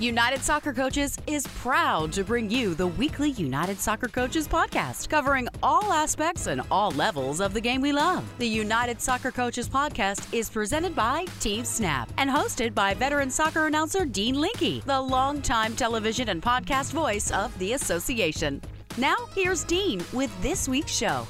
United 0.00 0.42
Soccer 0.42 0.72
Coaches 0.72 1.16
is 1.28 1.46
proud 1.46 2.12
to 2.14 2.24
bring 2.24 2.50
you 2.50 2.74
the 2.74 2.88
weekly 2.88 3.30
United 3.30 3.78
Soccer 3.78 4.08
Coaches 4.08 4.48
podcast, 4.48 5.08
covering 5.08 5.46
all 5.62 5.92
aspects 5.92 6.48
and 6.48 6.62
all 6.68 6.90
levels 6.90 7.40
of 7.40 7.54
the 7.54 7.60
game 7.60 7.80
we 7.80 7.92
love. 7.92 8.24
The 8.38 8.48
United 8.48 9.00
Soccer 9.00 9.30
Coaches 9.30 9.68
podcast 9.68 10.34
is 10.34 10.50
presented 10.50 10.96
by 10.96 11.26
Team 11.38 11.64
Snap 11.64 12.12
and 12.18 12.28
hosted 12.28 12.74
by 12.74 12.92
veteran 12.94 13.30
soccer 13.30 13.68
announcer 13.68 14.04
Dean 14.04 14.34
Linke, 14.34 14.82
the 14.84 15.00
longtime 15.00 15.76
television 15.76 16.28
and 16.28 16.42
podcast 16.42 16.90
voice 16.90 17.30
of 17.30 17.56
the 17.60 17.74
association. 17.74 18.60
Now, 18.98 19.14
here's 19.32 19.62
Dean 19.62 20.02
with 20.12 20.42
this 20.42 20.68
week's 20.68 20.92
show. 20.92 21.24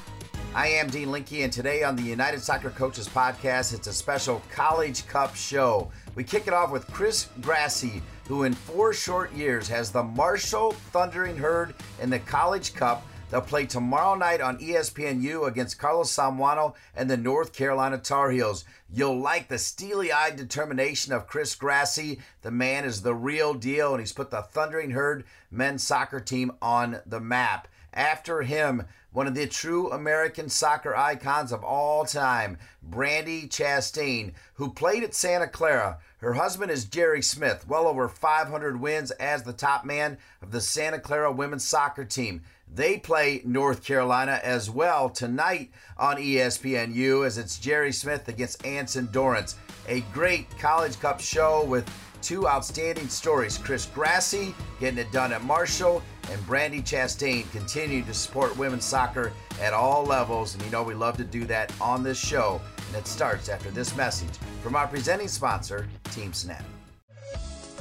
I 0.55 0.69
am 0.69 0.87
Dean 0.87 1.11
Linke, 1.11 1.43
and 1.43 1.53
today 1.53 1.83
on 1.83 1.95
the 1.95 2.01
United 2.01 2.41
Soccer 2.41 2.69
Coaches 2.71 3.09
podcast, 3.09 3.75
it's 3.75 3.87
a 3.87 3.93
special 3.93 4.41
College 4.49 5.05
Cup 5.05 5.35
show. 5.35 5.91
We 6.15 6.23
kick 6.23 6.47
it 6.47 6.53
off 6.53 6.71
with 6.71 6.87
Chris 6.87 7.27
Grassie, 7.41 8.01
who 8.29 8.43
in 8.43 8.53
four 8.53 8.93
short 8.93 9.33
years 9.33 9.67
has 9.67 9.91
the 9.91 10.01
Marshall 10.01 10.71
Thundering 10.71 11.35
Herd 11.35 11.75
in 12.01 12.09
the 12.09 12.19
College 12.19 12.73
Cup. 12.73 13.05
They'll 13.29 13.41
play 13.41 13.65
tomorrow 13.65 14.15
night 14.15 14.39
on 14.39 14.57
ESPNU 14.59 15.45
against 15.45 15.77
Carlos 15.77 16.15
Somoano 16.15 16.73
and 16.95 17.09
the 17.09 17.17
North 17.17 17.51
Carolina 17.51 17.97
Tar 17.97 18.31
Heels. 18.31 18.63
You'll 18.89 19.19
like 19.19 19.49
the 19.49 19.57
steely 19.57 20.09
eyed 20.09 20.37
determination 20.37 21.11
of 21.11 21.27
Chris 21.27 21.53
Grassie. 21.53 22.19
The 22.43 22.51
man 22.51 22.85
is 22.85 23.01
the 23.01 23.13
real 23.13 23.53
deal, 23.53 23.91
and 23.91 23.99
he's 23.99 24.13
put 24.13 24.31
the 24.31 24.41
Thundering 24.41 24.91
Herd 24.91 25.25
men's 25.51 25.83
soccer 25.83 26.21
team 26.21 26.53
on 26.61 27.01
the 27.05 27.19
map. 27.19 27.67
After 27.93 28.43
him, 28.43 28.83
one 29.15 29.27
of 29.27 29.33
the 29.33 29.47
true 29.47 29.89
American 29.91 30.49
soccer 30.49 30.93
icons 30.93 31.53
of 31.53 31.63
all 31.63 32.03
time, 32.03 32.57
Brandi 32.87 33.47
Chastain, 33.47 34.33
who 34.55 34.73
played 34.73 35.05
at 35.05 35.13
Santa 35.13 35.47
Clara. 35.47 35.99
Her 36.17 36.33
husband 36.33 36.69
is 36.69 36.83
Jerry 36.83 37.21
Smith, 37.21 37.65
well 37.65 37.87
over 37.87 38.09
500 38.09 38.81
wins 38.81 39.11
as 39.11 39.43
the 39.43 39.53
top 39.53 39.85
man 39.85 40.17
of 40.41 40.51
the 40.51 40.59
Santa 40.59 40.99
Clara 40.99 41.31
women's 41.31 41.63
soccer 41.63 42.03
team. 42.03 42.41
They 42.69 42.97
play 42.97 43.41
North 43.45 43.85
Carolina 43.85 44.41
as 44.43 44.69
well 44.69 45.09
tonight 45.09 45.71
on 45.97 46.17
ESPNU 46.17 47.25
as 47.25 47.37
it's 47.37 47.57
Jerry 47.57 47.93
Smith 47.93 48.27
against 48.27 48.65
Anson 48.65 49.07
Dorrance. 49.13 49.55
A 49.87 50.01
great 50.11 50.49
College 50.59 50.99
Cup 50.99 51.21
show 51.21 51.63
with 51.63 51.89
two 52.25 52.47
outstanding 52.47 53.07
stories. 53.07 53.57
Chris 53.59 53.85
Grassie 53.85 54.55
getting 54.79 54.97
it 54.97 55.11
done 55.11 55.31
at 55.31 55.43
Marshall, 55.43 56.01
and 56.31 56.41
Brandi 56.41 56.81
Chastain 56.81 57.49
continuing 57.51 58.03
to 58.05 58.15
support 58.15 58.57
women's 58.57 58.83
soccer 58.83 59.31
at 59.61 59.73
all 59.73 60.03
levels. 60.03 60.55
And 60.55 60.63
you 60.63 60.71
know 60.71 60.81
we 60.81 60.95
love 60.95 61.17
to 61.17 61.23
do 61.23 61.45
that 61.45 61.71
on 61.79 62.01
this 62.01 62.17
show. 62.17 62.59
And 62.87 62.97
it 62.97 63.05
starts 63.05 63.47
after 63.47 63.69
this 63.69 63.95
message 63.95 64.35
from 64.63 64.75
our 64.75 64.87
presenting 64.87 65.27
sponsor, 65.27 65.87
Team 66.05 66.33
Snap. 66.33 66.63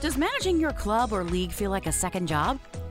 Does 0.01 0.19
managing 0.19 0.61
your 0.61 0.73
club 0.73 1.13
or 1.13 1.25
league 1.25 1.51
feel 1.51 1.71
like 1.71 1.87
a 1.87 1.93
second 1.93 2.27
job? 2.27 2.61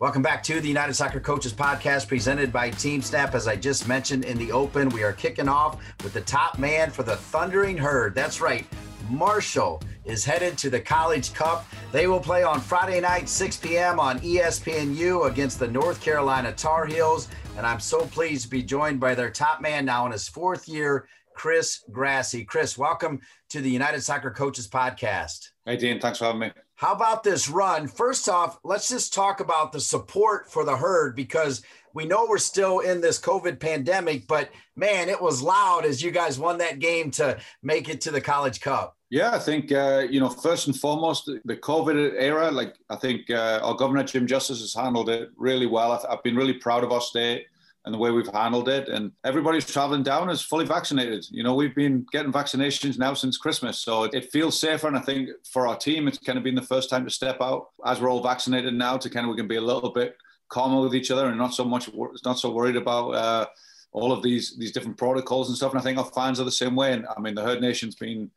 Welcome 0.00 0.22
back 0.22 0.42
to 0.44 0.62
the 0.62 0.68
United 0.68 0.94
Soccer 0.94 1.20
Coaches 1.20 1.52
Podcast 1.52 2.08
presented 2.08 2.50
by 2.50 2.70
Team 2.70 3.02
Snap. 3.02 3.34
As 3.34 3.46
I 3.46 3.54
just 3.54 3.86
mentioned 3.86 4.24
in 4.24 4.38
the 4.38 4.50
open, 4.50 4.88
we 4.88 5.02
are 5.02 5.12
kicking 5.12 5.46
off 5.46 5.78
with 6.02 6.14
the 6.14 6.22
top 6.22 6.58
man 6.58 6.90
for 6.90 7.02
the 7.02 7.16
Thundering 7.16 7.76
Herd. 7.76 8.14
That's 8.14 8.40
right, 8.40 8.66
Marshall 9.10 9.82
is 10.06 10.24
headed 10.24 10.56
to 10.56 10.70
the 10.70 10.80
College 10.80 11.34
Cup. 11.34 11.66
They 11.92 12.06
will 12.06 12.18
play 12.18 12.42
on 12.42 12.62
Friday 12.62 12.98
night, 13.02 13.28
6 13.28 13.58
p.m. 13.58 14.00
on 14.00 14.20
ESPNU 14.20 15.30
against 15.30 15.58
the 15.58 15.68
North 15.68 16.00
Carolina 16.00 16.52
Tar 16.52 16.86
Heels. 16.86 17.28
And 17.58 17.66
I'm 17.66 17.78
so 17.78 18.06
pleased 18.06 18.44
to 18.44 18.48
be 18.48 18.62
joined 18.62 19.00
by 19.00 19.14
their 19.14 19.30
top 19.30 19.60
man 19.60 19.84
now 19.84 20.06
in 20.06 20.12
his 20.12 20.26
fourth 20.26 20.66
year, 20.66 21.08
Chris 21.34 21.84
Grassie. 21.90 22.46
Chris, 22.46 22.78
welcome 22.78 23.20
to 23.50 23.60
the 23.60 23.70
United 23.70 24.00
Soccer 24.00 24.30
Coaches 24.30 24.66
Podcast. 24.66 25.50
Hey, 25.66 25.76
Dean, 25.76 26.00
thanks 26.00 26.20
for 26.20 26.24
having 26.24 26.40
me. 26.40 26.52
How 26.80 26.94
about 26.94 27.22
this 27.22 27.50
run? 27.50 27.88
First 27.88 28.26
off, 28.26 28.58
let's 28.64 28.88
just 28.88 29.12
talk 29.12 29.40
about 29.40 29.70
the 29.70 29.80
support 29.80 30.50
for 30.50 30.64
the 30.64 30.74
herd 30.74 31.14
because 31.14 31.60
we 31.92 32.06
know 32.06 32.24
we're 32.26 32.38
still 32.38 32.78
in 32.78 33.02
this 33.02 33.20
COVID 33.20 33.60
pandemic, 33.60 34.26
but 34.26 34.48
man, 34.76 35.10
it 35.10 35.20
was 35.20 35.42
loud 35.42 35.84
as 35.84 36.02
you 36.02 36.10
guys 36.10 36.38
won 36.38 36.56
that 36.56 36.78
game 36.78 37.10
to 37.10 37.38
make 37.62 37.90
it 37.90 38.00
to 38.00 38.10
the 38.10 38.20
College 38.22 38.62
Cup. 38.62 38.96
Yeah, 39.10 39.30
I 39.34 39.38
think, 39.38 39.70
uh, 39.70 40.06
you 40.08 40.20
know, 40.20 40.30
first 40.30 40.68
and 40.68 40.76
foremost, 40.76 41.26
the 41.26 41.56
COVID 41.56 42.14
era, 42.16 42.50
like 42.50 42.76
I 42.88 42.96
think 42.96 43.28
uh, 43.28 43.60
our 43.62 43.74
governor, 43.74 44.04
Jim 44.04 44.26
Justice, 44.26 44.60
has 44.60 44.72
handled 44.72 45.10
it 45.10 45.28
really 45.36 45.66
well. 45.66 45.92
I've 46.08 46.22
been 46.22 46.34
really 46.34 46.54
proud 46.54 46.82
of 46.82 46.92
our 46.92 47.02
state 47.02 47.44
and 47.84 47.94
the 47.94 47.98
way 47.98 48.10
we've 48.10 48.28
handled 48.28 48.68
it. 48.68 48.88
And 48.88 49.12
everybody's 49.24 49.64
traveling 49.64 50.02
down 50.02 50.28
is 50.28 50.42
fully 50.42 50.66
vaccinated. 50.66 51.26
You 51.30 51.42
know, 51.42 51.54
we've 51.54 51.74
been 51.74 52.06
getting 52.12 52.32
vaccinations 52.32 52.98
now 52.98 53.14
since 53.14 53.38
Christmas. 53.38 53.78
So 53.78 54.04
it 54.04 54.30
feels 54.30 54.58
safer. 54.58 54.86
And 54.88 54.96
I 54.96 55.00
think 55.00 55.30
for 55.50 55.66
our 55.66 55.76
team, 55.76 56.06
it's 56.06 56.18
kind 56.18 56.36
of 56.36 56.44
been 56.44 56.54
the 56.54 56.62
first 56.62 56.90
time 56.90 57.04
to 57.04 57.10
step 57.10 57.38
out 57.40 57.68
as 57.86 58.00
we're 58.00 58.10
all 58.10 58.22
vaccinated 58.22 58.74
now 58.74 58.96
to 58.98 59.08
kind 59.08 59.24
of, 59.24 59.30
we 59.30 59.36
can 59.36 59.48
be 59.48 59.56
a 59.56 59.62
little 59.62 59.92
bit 59.92 60.16
calmer 60.48 60.82
with 60.82 60.94
each 60.94 61.10
other 61.10 61.28
and 61.28 61.38
not 61.38 61.54
so 61.54 61.64
much, 61.64 61.88
not 62.24 62.38
so 62.38 62.50
worried 62.50 62.76
about, 62.76 63.10
uh, 63.10 63.46
all 63.92 64.12
of 64.12 64.22
these 64.22 64.56
these 64.56 64.72
different 64.72 64.96
protocols 64.96 65.48
and 65.48 65.56
stuff. 65.56 65.72
And 65.72 65.80
I 65.80 65.82
think 65.82 65.98
our 65.98 66.04
fans 66.04 66.38
are 66.40 66.44
the 66.44 66.50
same 66.52 66.76
way. 66.76 66.92
And 66.92 67.06
I 67.16 67.20
mean, 67.20 67.34
the 67.34 67.42
Herd 67.42 67.60
Nation's 67.60 67.94
been 67.94 68.30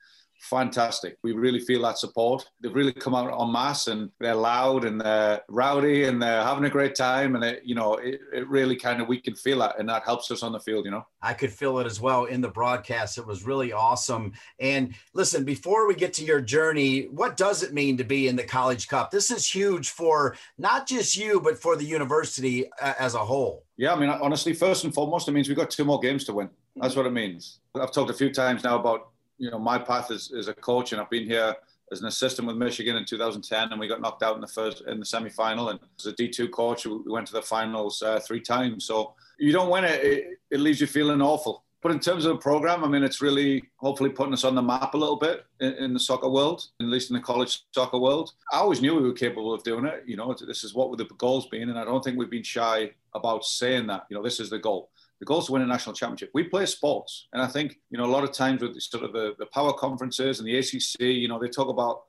fantastic. 0.43 1.17
We 1.23 1.31
really 1.31 1.59
feel 1.59 1.81
that 1.83 1.97
support. 1.97 2.45
They've 2.61 2.73
really 2.73 2.91
come 2.91 3.15
out 3.15 3.41
en 3.41 3.51
masse 3.51 3.87
and 3.87 4.09
they're 4.19 4.35
loud 4.35 4.85
and 4.85 4.99
they're 4.99 5.41
rowdy 5.47 6.03
and 6.03 6.21
they're 6.21 6.43
having 6.43 6.65
a 6.65 6.69
great 6.69 6.95
time. 6.95 7.35
And 7.35 7.43
it, 7.43 7.61
you 7.63 7.75
know, 7.75 7.95
it, 7.95 8.19
it 8.33 8.47
really 8.49 8.75
kind 8.75 9.01
of, 9.01 9.07
we 9.07 9.21
can 9.21 9.35
feel 9.35 9.59
that 9.59 9.79
and 9.79 9.87
that 9.89 10.03
helps 10.03 10.29
us 10.31 10.43
on 10.43 10.51
the 10.51 10.59
field, 10.59 10.85
you 10.85 10.91
know. 10.91 11.05
I 11.21 11.33
could 11.33 11.51
feel 11.51 11.79
it 11.79 11.85
as 11.85 12.01
well 12.01 12.25
in 12.25 12.41
the 12.41 12.49
broadcast. 12.49 13.17
It 13.17 13.25
was 13.25 13.45
really 13.45 13.71
awesome. 13.71 14.33
And 14.59 14.93
listen, 15.13 15.45
before 15.45 15.87
we 15.87 15.95
get 15.95 16.13
to 16.15 16.25
your 16.25 16.41
journey, 16.41 17.03
what 17.03 17.37
does 17.37 17.63
it 17.63 17.73
mean 17.73 17.97
to 17.97 18.03
be 18.03 18.27
in 18.27 18.35
the 18.35 18.43
College 18.43 18.87
Cup? 18.87 19.11
This 19.11 19.31
is 19.31 19.49
huge 19.49 19.91
for 19.91 20.35
not 20.57 20.87
just 20.87 21.15
you, 21.15 21.39
but 21.39 21.57
for 21.57 21.75
the 21.77 21.85
university 21.85 22.69
uh, 22.81 22.93
as 22.99 23.15
a 23.15 23.19
whole. 23.19 23.63
Yeah, 23.77 23.93
I 23.93 23.99
mean, 23.99 24.09
honestly, 24.09 24.53
first 24.53 24.83
and 24.83 24.93
foremost, 24.93 25.27
it 25.27 25.31
means 25.31 25.47
we've 25.47 25.57
got 25.57 25.71
two 25.71 25.85
more 25.85 25.99
games 25.99 26.25
to 26.25 26.33
win. 26.33 26.49
That's 26.75 26.95
what 26.95 27.05
it 27.05 27.11
means. 27.11 27.59
I've 27.75 27.91
talked 27.91 28.09
a 28.09 28.13
few 28.13 28.31
times 28.31 28.63
now 28.63 28.79
about 28.79 29.12
you 29.43 29.51
know, 29.51 29.59
my 29.59 29.77
path 29.77 30.09
as, 30.09 30.31
as 30.31 30.47
a 30.47 30.53
coach, 30.53 30.93
and 30.93 31.01
I've 31.01 31.09
been 31.09 31.25
here 31.25 31.53
as 31.91 31.99
an 31.99 32.07
assistant 32.07 32.47
with 32.47 32.55
Michigan 32.55 32.95
in 32.95 33.03
2010, 33.03 33.71
and 33.71 33.79
we 33.79 33.89
got 33.89 33.99
knocked 33.99 34.23
out 34.23 34.35
in 34.35 34.41
the 34.41 34.47
first 34.47 34.83
in 34.87 35.01
the 35.01 35.05
semi-final. 35.05 35.67
And 35.69 35.79
as 35.99 36.05
a 36.05 36.13
D2 36.13 36.49
coach, 36.49 36.85
we 36.85 36.97
went 37.07 37.27
to 37.27 37.33
the 37.33 37.41
finals 37.41 38.01
uh, 38.01 38.21
three 38.21 38.39
times. 38.39 38.85
So 38.85 39.15
you 39.37 39.51
don't 39.51 39.69
win 39.69 39.83
it, 39.83 40.01
it, 40.01 40.39
it 40.49 40.59
leaves 40.61 40.79
you 40.79 40.87
feeling 40.87 41.21
awful. 41.21 41.65
But 41.81 41.91
in 41.91 41.99
terms 41.99 42.23
of 42.23 42.31
the 42.31 42.39
program, 42.39 42.85
I 42.85 42.87
mean, 42.87 43.03
it's 43.03 43.21
really 43.21 43.61
hopefully 43.75 44.09
putting 44.09 44.31
us 44.31 44.45
on 44.45 44.55
the 44.55 44.61
map 44.61 44.93
a 44.93 44.97
little 44.97 45.17
bit 45.17 45.45
in, 45.59 45.73
in, 45.73 45.93
the 45.93 45.99
soccer 45.99 46.29
world, 46.29 46.65
at 46.79 46.87
least 46.87 47.09
in 47.09 47.15
the 47.15 47.21
college 47.21 47.63
soccer 47.73 47.99
world. 47.99 48.31
I 48.53 48.59
always 48.59 48.81
knew 48.81 48.95
we 48.95 49.01
were 49.01 49.11
capable 49.11 49.53
of 49.53 49.63
doing 49.63 49.83
it. 49.83 50.03
You 50.05 50.15
know, 50.15 50.33
this 50.33 50.63
is 50.63 50.73
what 50.73 50.97
the 50.97 51.03
goals 51.17 51.47
been, 51.47 51.69
and 51.69 51.77
I 51.77 51.83
don't 51.83 52.01
think 52.01 52.17
we've 52.17 52.29
been 52.29 52.41
shy 52.41 52.91
about 53.13 53.43
saying 53.43 53.87
that. 53.87 54.05
You 54.09 54.15
know, 54.15 54.23
this 54.23 54.39
is 54.39 54.49
the 54.49 54.59
goal 54.59 54.91
the 55.19 55.25
goal 55.25 55.40
is 55.40 55.46
to 55.46 55.53
win 55.53 55.62
a 55.62 55.66
national 55.66 55.96
championship. 55.96 56.31
We 56.34 56.44
play 56.44 56.66
sports, 56.66 57.28
and 57.34 57.41
I 57.41 57.47
think 57.47 57.79
you 57.90 57.97
know 57.97 58.06
a 58.06 58.13
lot 58.13 58.24
of 58.24 58.31
times 58.31 58.62
with 58.62 58.79
sort 58.81 59.03
of 59.03 59.13
the, 59.13 59.34
the 59.40 59.46
power 59.47 59.74
conferences 59.74 60.40
and 60.40 60.47
the 60.47 60.57
ACC, 60.57 61.01
you 61.01 61.28
know, 61.28 61.40
they 61.40 61.47
talk 61.47 61.69
about 61.69 62.03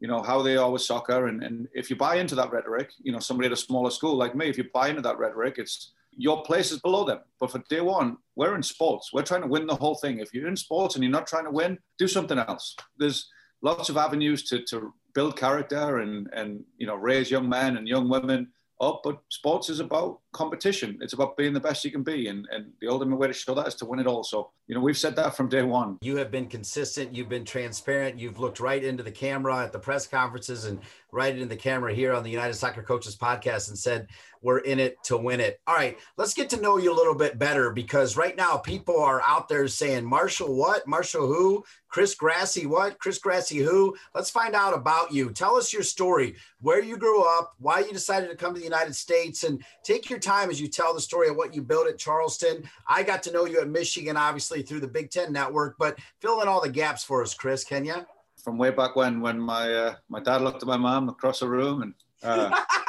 you 0.00 0.08
know 0.08 0.22
how 0.22 0.42
they 0.42 0.56
are 0.56 0.70
with 0.70 0.82
soccer, 0.82 1.26
and, 1.28 1.42
and 1.42 1.68
if 1.74 1.90
you 1.90 1.96
buy 1.96 2.16
into 2.16 2.34
that 2.34 2.52
rhetoric, 2.52 2.90
you 3.02 3.12
know, 3.12 3.18
somebody 3.18 3.46
at 3.46 3.52
a 3.52 3.56
smaller 3.56 3.90
school 3.90 4.16
like 4.16 4.34
me, 4.34 4.48
if 4.48 4.58
you 4.58 4.64
buy 4.72 4.88
into 4.88 5.02
that 5.02 5.18
rhetoric, 5.18 5.54
it's 5.58 5.92
your 6.16 6.42
place 6.42 6.72
is 6.72 6.80
below 6.80 7.04
them. 7.04 7.20
But 7.38 7.52
for 7.52 7.62
day 7.70 7.80
one, 7.80 8.16
we're 8.34 8.56
in 8.56 8.62
sports. 8.62 9.12
We're 9.12 9.22
trying 9.22 9.42
to 9.42 9.46
win 9.46 9.66
the 9.66 9.76
whole 9.76 9.94
thing. 9.94 10.18
If 10.18 10.34
you're 10.34 10.48
in 10.48 10.56
sports 10.56 10.96
and 10.96 11.04
you're 11.04 11.12
not 11.12 11.28
trying 11.28 11.44
to 11.44 11.50
win, 11.50 11.78
do 11.96 12.08
something 12.08 12.38
else. 12.38 12.74
There's 12.98 13.30
lots 13.62 13.88
of 13.88 13.96
avenues 13.96 14.42
to, 14.48 14.62
to 14.64 14.92
build 15.14 15.36
character 15.36 15.98
and, 15.98 16.28
and 16.32 16.64
you 16.76 16.86
know 16.86 16.94
raise 16.94 17.30
young 17.30 17.48
men 17.48 17.76
and 17.76 17.88
young 17.88 18.08
women 18.08 18.48
up, 18.80 19.00
but 19.02 19.20
sports 19.28 19.68
is 19.68 19.80
about 19.80 20.20
competition. 20.32 20.98
It's 21.00 21.12
about 21.12 21.36
being 21.36 21.52
the 21.52 21.60
best 21.60 21.84
you 21.84 21.90
can 21.90 22.02
be. 22.02 22.28
And, 22.28 22.46
and 22.50 22.70
the 22.80 22.88
ultimate 22.88 23.16
way 23.16 23.26
to 23.26 23.32
show 23.32 23.54
that 23.54 23.66
is 23.66 23.74
to 23.76 23.84
win 23.84 23.98
it 23.98 24.06
all. 24.06 24.22
So, 24.22 24.50
you 24.66 24.74
know, 24.74 24.80
we've 24.80 24.96
said 24.96 25.16
that 25.16 25.36
from 25.36 25.48
day 25.48 25.62
one. 25.62 25.98
You 26.00 26.16
have 26.16 26.30
been 26.30 26.46
consistent. 26.46 27.14
You've 27.14 27.28
been 27.28 27.44
transparent. 27.44 28.18
You've 28.18 28.38
looked 28.38 28.60
right 28.60 28.82
into 28.82 29.02
the 29.02 29.10
camera 29.10 29.64
at 29.64 29.72
the 29.72 29.78
press 29.78 30.06
conferences 30.06 30.66
and 30.66 30.80
right 31.10 31.32
into 31.32 31.46
the 31.46 31.56
camera 31.56 31.92
here 31.92 32.12
on 32.12 32.22
the 32.22 32.30
United 32.30 32.54
Soccer 32.54 32.82
Coaches 32.82 33.16
podcast 33.16 33.68
and 33.68 33.78
said, 33.78 34.08
we're 34.42 34.58
in 34.58 34.78
it 34.78 35.02
to 35.04 35.16
win 35.16 35.40
it. 35.40 35.60
All 35.66 35.74
right, 35.74 35.98
let's 36.16 36.34
get 36.34 36.50
to 36.50 36.60
know 36.60 36.76
you 36.76 36.92
a 36.92 36.94
little 36.94 37.14
bit 37.14 37.38
better 37.38 37.70
because 37.70 38.16
right 38.16 38.36
now 38.36 38.56
people 38.56 39.00
are 39.00 39.22
out 39.26 39.48
there 39.48 39.68
saying 39.68 40.04
Marshall 40.04 40.54
what? 40.54 40.86
Marshall 40.86 41.26
who? 41.26 41.64
Chris 41.88 42.14
Grassie, 42.14 42.66
what? 42.66 42.98
Chris 42.98 43.18
Grassie, 43.18 43.64
who? 43.64 43.96
Let's 44.14 44.30
find 44.30 44.54
out 44.54 44.74
about 44.74 45.12
you. 45.12 45.30
Tell 45.30 45.56
us 45.56 45.72
your 45.72 45.82
story, 45.82 46.36
where 46.60 46.82
you 46.82 46.96
grew 46.96 47.22
up, 47.22 47.54
why 47.58 47.80
you 47.80 47.92
decided 47.92 48.28
to 48.30 48.36
come 48.36 48.52
to 48.52 48.60
the 48.60 48.64
United 48.64 48.94
States, 48.94 49.44
and 49.44 49.62
take 49.82 50.10
your 50.10 50.18
time 50.18 50.50
as 50.50 50.60
you 50.60 50.68
tell 50.68 50.94
the 50.94 51.00
story 51.00 51.28
of 51.28 51.36
what 51.36 51.54
you 51.54 51.62
built 51.62 51.88
at 51.88 51.98
Charleston. 51.98 52.62
I 52.86 53.02
got 53.02 53.22
to 53.24 53.32
know 53.32 53.46
you 53.46 53.60
at 53.60 53.68
Michigan, 53.68 54.16
obviously 54.16 54.62
through 54.62 54.80
the 54.80 54.88
Big 54.88 55.10
Ten 55.10 55.32
Network, 55.32 55.76
but 55.78 55.98
fill 56.20 56.42
in 56.42 56.48
all 56.48 56.60
the 56.60 56.68
gaps 56.68 57.04
for 57.04 57.22
us, 57.22 57.34
Chris. 57.34 57.64
Can 57.64 57.84
you? 57.84 58.06
From 58.42 58.58
way 58.58 58.70
back 58.70 58.94
when, 58.94 59.20
when 59.20 59.40
my 59.40 59.72
uh, 59.72 59.94
my 60.08 60.20
dad 60.20 60.42
looked 60.42 60.62
at 60.62 60.68
my 60.68 60.76
mom 60.76 61.08
across 61.08 61.40
the 61.40 61.48
room 61.48 61.82
and. 61.82 61.94
Uh, 62.22 62.50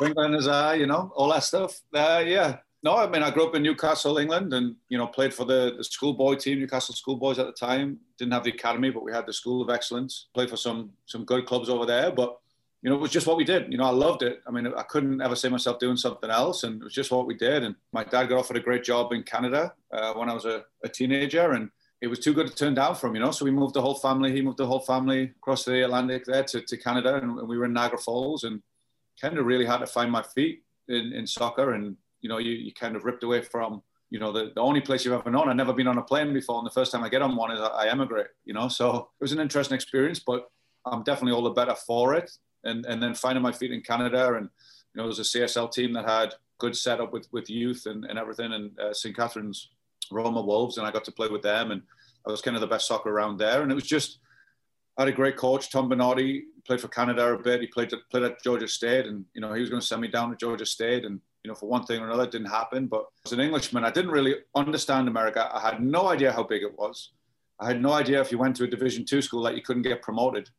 in 0.00 0.32
his 0.32 0.46
you 0.78 0.86
know, 0.86 1.12
all 1.14 1.30
that 1.32 1.44
stuff. 1.44 1.80
Uh, 1.94 2.22
yeah. 2.26 2.58
No, 2.82 2.96
I 2.96 3.08
mean, 3.08 3.24
I 3.24 3.30
grew 3.30 3.46
up 3.46 3.56
in 3.56 3.62
Newcastle, 3.64 4.18
England, 4.18 4.54
and 4.54 4.76
you 4.88 4.98
know, 4.98 5.08
played 5.08 5.34
for 5.34 5.44
the, 5.44 5.74
the 5.76 5.82
schoolboy 5.82 6.36
team, 6.36 6.60
Newcastle 6.60 6.94
Schoolboys 6.94 7.40
at 7.40 7.46
the 7.46 7.52
time. 7.52 7.98
Didn't 8.18 8.32
have 8.32 8.44
the 8.44 8.52
academy, 8.52 8.90
but 8.90 9.02
we 9.02 9.12
had 9.12 9.26
the 9.26 9.32
School 9.32 9.60
of 9.60 9.70
Excellence. 9.70 10.28
Played 10.32 10.50
for 10.50 10.56
some 10.56 10.90
some 11.06 11.24
good 11.24 11.44
clubs 11.44 11.68
over 11.68 11.86
there, 11.86 12.12
but 12.12 12.38
you 12.82 12.90
know, 12.90 12.96
it 12.96 13.00
was 13.00 13.10
just 13.10 13.26
what 13.26 13.36
we 13.36 13.44
did. 13.44 13.72
You 13.72 13.78
know, 13.78 13.84
I 13.84 13.90
loved 13.90 14.22
it. 14.22 14.40
I 14.46 14.52
mean, 14.52 14.68
I 14.68 14.84
couldn't 14.84 15.20
ever 15.20 15.34
see 15.34 15.48
myself 15.48 15.80
doing 15.80 15.96
something 15.96 16.30
else, 16.30 16.62
and 16.62 16.80
it 16.80 16.84
was 16.84 16.94
just 16.94 17.10
what 17.10 17.26
we 17.26 17.34
did. 17.34 17.64
And 17.64 17.74
my 17.92 18.04
dad 18.04 18.28
got 18.28 18.38
offered 18.38 18.56
a 18.56 18.60
great 18.60 18.84
job 18.84 19.12
in 19.12 19.24
Canada 19.24 19.74
uh, 19.92 20.14
when 20.14 20.30
I 20.30 20.34
was 20.34 20.44
a, 20.44 20.64
a 20.84 20.88
teenager, 20.88 21.52
and 21.52 21.70
it 22.00 22.06
was 22.06 22.20
too 22.20 22.32
good 22.32 22.46
to 22.46 22.54
turn 22.54 22.74
down 22.74 22.94
from, 22.94 23.16
you 23.16 23.20
know. 23.20 23.32
So 23.32 23.44
we 23.44 23.50
moved 23.50 23.74
the 23.74 23.82
whole 23.82 23.96
family. 23.96 24.30
He 24.30 24.42
moved 24.42 24.58
the 24.58 24.66
whole 24.66 24.80
family 24.80 25.24
across 25.24 25.64
the 25.64 25.84
Atlantic 25.84 26.24
there 26.26 26.44
to, 26.44 26.60
to 26.60 26.76
Canada, 26.76 27.16
and 27.16 27.48
we 27.48 27.58
were 27.58 27.64
in 27.64 27.72
Niagara 27.72 27.98
Falls, 27.98 28.44
and 28.44 28.62
kind 29.20 29.38
of 29.38 29.46
really 29.46 29.64
had 29.64 29.78
to 29.78 29.86
find 29.86 30.10
my 30.10 30.22
feet 30.22 30.62
in, 30.88 31.12
in 31.12 31.26
soccer. 31.26 31.72
And, 31.72 31.96
you 32.20 32.28
know, 32.28 32.38
you, 32.38 32.52
you 32.52 32.72
kind 32.72 32.96
of 32.96 33.04
ripped 33.04 33.22
away 33.22 33.42
from, 33.42 33.82
you 34.10 34.18
know, 34.18 34.32
the, 34.32 34.52
the 34.54 34.60
only 34.60 34.80
place 34.80 35.04
you've 35.04 35.14
ever 35.14 35.30
known. 35.30 35.48
I've 35.48 35.56
never 35.56 35.72
been 35.72 35.86
on 35.86 35.98
a 35.98 36.02
plane 36.02 36.32
before. 36.32 36.58
And 36.58 36.66
the 36.66 36.72
first 36.72 36.92
time 36.92 37.04
I 37.04 37.08
get 37.08 37.22
on 37.22 37.36
one 37.36 37.50
is 37.50 37.60
I, 37.60 37.66
I 37.66 37.88
emigrate, 37.88 38.28
you 38.44 38.54
know. 38.54 38.68
So 38.68 39.08
it 39.20 39.22
was 39.22 39.32
an 39.32 39.40
interesting 39.40 39.74
experience, 39.74 40.20
but 40.20 40.48
I'm 40.86 41.02
definitely 41.02 41.32
all 41.32 41.42
the 41.42 41.50
better 41.50 41.74
for 41.74 42.14
it. 42.14 42.30
And, 42.64 42.84
and 42.86 43.02
then 43.02 43.14
finding 43.14 43.42
my 43.42 43.52
feet 43.52 43.72
in 43.72 43.82
Canada 43.82 44.34
and, 44.34 44.48
you 44.94 44.98
know, 44.98 45.04
there 45.04 45.06
was 45.06 45.20
a 45.20 45.38
CSL 45.38 45.72
team 45.72 45.92
that 45.92 46.08
had 46.08 46.34
good 46.58 46.76
setup 46.76 47.12
with, 47.12 47.28
with 47.32 47.48
youth 47.48 47.86
and, 47.86 48.04
and 48.04 48.18
everything. 48.18 48.52
And 48.52 48.78
uh, 48.80 48.92
St. 48.92 49.14
Catharines 49.14 49.70
Roma 50.10 50.42
Wolves, 50.42 50.78
and 50.78 50.86
I 50.86 50.90
got 50.90 51.04
to 51.04 51.12
play 51.12 51.28
with 51.28 51.42
them. 51.42 51.70
And 51.70 51.82
I 52.26 52.30
was 52.30 52.42
kind 52.42 52.56
of 52.56 52.60
the 52.60 52.66
best 52.66 52.88
soccer 52.88 53.10
around 53.10 53.38
there. 53.38 53.62
And 53.62 53.70
it 53.70 53.74
was 53.74 53.86
just, 53.86 54.18
I 54.96 55.02
had 55.02 55.08
a 55.08 55.12
great 55.12 55.36
coach, 55.36 55.70
Tom 55.70 55.88
Bernardi, 55.88 56.44
played 56.68 56.80
for 56.80 56.88
Canada 56.88 57.32
a 57.32 57.38
bit. 57.38 57.62
He 57.62 57.66
played 57.66 57.92
played 58.10 58.24
at 58.24 58.42
Georgia 58.44 58.68
State, 58.68 59.06
and 59.06 59.24
you 59.34 59.40
know 59.40 59.52
he 59.54 59.60
was 59.60 59.70
going 59.70 59.80
to 59.80 59.86
send 59.86 60.02
me 60.02 60.08
down 60.08 60.30
to 60.30 60.36
Georgia 60.36 60.66
State, 60.66 61.04
and 61.04 61.18
you 61.42 61.48
know 61.48 61.54
for 61.54 61.66
one 61.66 61.84
thing 61.84 62.00
or 62.00 62.06
another, 62.06 62.24
it 62.24 62.30
didn't 62.30 62.50
happen. 62.50 62.86
But 62.86 63.06
as 63.24 63.32
an 63.32 63.40
Englishman, 63.40 63.84
I 63.84 63.90
didn't 63.90 64.10
really 64.10 64.36
understand 64.54 65.08
America. 65.08 65.50
I 65.52 65.60
had 65.60 65.82
no 65.82 66.08
idea 66.08 66.30
how 66.30 66.42
big 66.42 66.62
it 66.62 66.78
was. 66.78 67.12
I 67.58 67.66
had 67.66 67.82
no 67.82 67.92
idea 67.92 68.20
if 68.20 68.30
you 68.30 68.38
went 68.38 68.54
to 68.56 68.64
a 68.64 68.68
Division 68.68 69.04
two 69.06 69.22
school 69.22 69.42
that 69.44 69.56
you 69.56 69.62
couldn't 69.62 69.82
get 69.82 70.02
promoted 70.02 70.50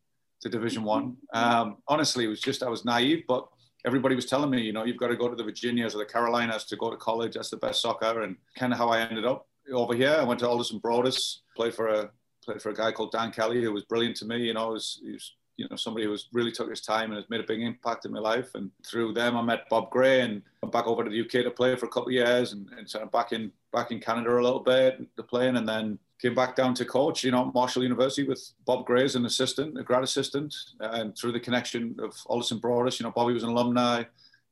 to 0.41 0.49
Division 0.49 0.83
one. 0.83 1.15
Um, 1.33 1.77
honestly, 1.87 2.25
it 2.25 2.29
was 2.29 2.41
just 2.41 2.63
I 2.63 2.69
was 2.69 2.83
naive, 2.83 3.23
but 3.27 3.47
everybody 3.85 4.15
was 4.15 4.25
telling 4.25 4.49
me, 4.49 4.61
you 4.61 4.73
know, 4.73 4.83
you've 4.83 4.97
got 4.97 5.09
to 5.09 5.15
go 5.15 5.29
to 5.29 5.35
the 5.35 5.43
Virginias 5.43 5.93
or 5.93 5.99
the 5.99 6.05
Carolinas 6.05 6.65
to 6.65 6.75
go 6.75 6.89
to 6.89 6.97
college. 6.97 7.35
That's 7.35 7.51
the 7.51 7.57
best 7.57 7.83
soccer, 7.83 8.23
and 8.23 8.35
kind 8.57 8.73
of 8.73 8.79
how 8.79 8.89
I 8.89 9.01
ended 9.01 9.25
up 9.25 9.47
over 9.71 9.93
here. 9.93 10.17
I 10.19 10.23
went 10.23 10.39
to 10.39 10.49
Alderson 10.49 10.79
Broaddus, 10.79 11.37
played 11.55 11.75
for 11.75 11.87
a 11.87 12.09
played 12.43 12.61
for 12.63 12.69
a 12.69 12.73
guy 12.73 12.91
called 12.91 13.11
Dan 13.11 13.31
Kelly, 13.31 13.61
who 13.61 13.71
was 13.71 13.83
brilliant 13.83 14.15
to 14.17 14.25
me. 14.25 14.37
You 14.37 14.55
know, 14.55 14.69
he 14.69 14.73
was, 14.73 14.99
he 15.03 15.11
was 15.11 15.35
you 15.59 15.67
know 15.69 15.75
somebody 15.75 16.05
who's 16.05 16.29
really 16.31 16.53
took 16.53 16.69
his 16.69 16.79
time 16.79 17.11
and 17.11 17.17
has 17.17 17.29
made 17.29 17.41
a 17.41 17.43
big 17.43 17.61
impact 17.61 18.05
in 18.05 18.13
my 18.13 18.19
life. 18.19 18.55
And 18.55 18.71
through 18.87 19.13
them, 19.13 19.35
I 19.35 19.41
met 19.41 19.67
Bob 19.69 19.89
Gray 19.91 20.21
and 20.21 20.41
went 20.63 20.71
back 20.71 20.87
over 20.87 21.03
to 21.03 21.09
the 21.09 21.19
UK 21.19 21.43
to 21.43 21.51
play 21.51 21.75
for 21.75 21.85
a 21.85 21.89
couple 21.89 22.07
of 22.07 22.13
years, 22.13 22.53
and, 22.53 22.69
and 22.77 22.89
sort 22.89 23.03
of 23.03 23.11
back 23.11 23.33
in 23.33 23.51
back 23.73 23.91
in 23.91 23.99
Canada 23.99 24.31
a 24.31 24.41
little 24.41 24.61
bit 24.61 25.01
to 25.17 25.23
playing, 25.23 25.57
and 25.57 25.67
then 25.67 25.99
came 26.21 26.33
back 26.33 26.55
down 26.55 26.73
to 26.75 26.85
coach. 26.85 27.25
You 27.25 27.31
know, 27.31 27.51
Marshall 27.53 27.83
University 27.83 28.25
with 28.25 28.41
Bob 28.65 28.85
Gray 28.85 29.03
as 29.03 29.15
an 29.15 29.25
assistant, 29.25 29.77
a 29.77 29.83
grad 29.83 30.03
assistant, 30.03 30.55
and 30.79 31.15
through 31.17 31.33
the 31.33 31.39
connection 31.39 31.97
of 31.99 32.15
Alderson 32.27 32.59
Broaddus, 32.59 32.99
you 32.99 33.03
know, 33.03 33.11
Bobby 33.11 33.33
was 33.33 33.43
an 33.43 33.49
alumni. 33.49 34.03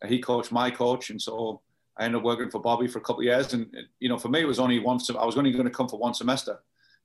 He 0.07 0.19
coached 0.19 0.51
my 0.51 0.69
coach, 0.69 1.09
and 1.09 1.21
so 1.21 1.61
I 1.95 2.03
ended 2.03 2.19
up 2.19 2.25
working 2.25 2.51
for 2.51 2.59
Bobby 2.59 2.87
for 2.87 2.99
a 2.99 3.01
couple 3.01 3.21
of 3.21 3.25
years. 3.25 3.53
And 3.53 3.73
you 3.99 4.09
know, 4.09 4.17
for 4.17 4.27
me, 4.27 4.41
it 4.41 4.47
was 4.47 4.59
only 4.59 4.79
once. 4.79 5.09
I 5.09 5.25
was 5.25 5.37
only 5.37 5.51
going 5.51 5.63
to 5.63 5.71
come 5.71 5.87
for 5.87 5.97
one 5.97 6.13
semester 6.13 6.59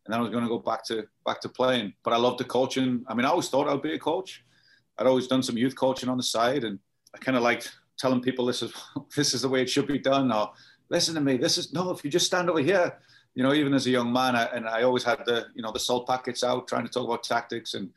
and 0.04 0.12
then 0.12 0.18
I 0.18 0.22
was 0.22 0.30
going 0.30 0.44
to 0.44 0.48
go 0.48 0.58
back 0.58 0.84
to 0.86 1.06
back 1.24 1.40
to 1.42 1.48
playing. 1.48 1.92
But 2.02 2.12
I 2.12 2.16
loved 2.16 2.38
the 2.38 2.44
coaching. 2.44 3.04
I 3.08 3.14
mean, 3.14 3.24
I 3.24 3.30
always 3.30 3.48
thought 3.48 3.68
I'd 3.68 3.82
be 3.82 3.94
a 3.94 3.98
coach. 3.98 4.44
I'd 4.98 5.06
always 5.06 5.26
done 5.26 5.42
some 5.42 5.56
youth 5.56 5.76
coaching 5.76 6.08
on 6.08 6.16
the 6.16 6.22
side, 6.22 6.64
and 6.64 6.78
I 7.14 7.18
kind 7.18 7.36
of 7.36 7.42
liked 7.42 7.72
telling 7.98 8.20
people 8.20 8.46
this 8.46 8.62
is 8.62 8.72
this 9.16 9.34
is 9.34 9.42
the 9.42 9.48
way 9.48 9.62
it 9.62 9.70
should 9.70 9.86
be 9.86 9.98
done. 9.98 10.32
Or 10.32 10.52
listen 10.88 11.14
to 11.14 11.20
me, 11.20 11.36
this 11.36 11.58
is 11.58 11.72
no. 11.72 11.90
If 11.90 12.04
you 12.04 12.10
just 12.10 12.26
stand 12.26 12.50
over 12.50 12.60
here, 12.60 12.98
you 13.34 13.42
know, 13.42 13.54
even 13.54 13.74
as 13.74 13.86
a 13.86 13.90
young 13.90 14.12
man, 14.12 14.36
I, 14.36 14.44
and 14.46 14.68
I 14.68 14.82
always 14.82 15.04
had 15.04 15.20
the 15.24 15.46
you 15.54 15.62
know 15.62 15.72
the 15.72 15.80
salt 15.80 16.06
packets 16.08 16.42
out, 16.42 16.68
trying 16.68 16.84
to 16.84 16.90
talk 16.90 17.06
about 17.06 17.22
tactics 17.22 17.74
and 17.74 17.90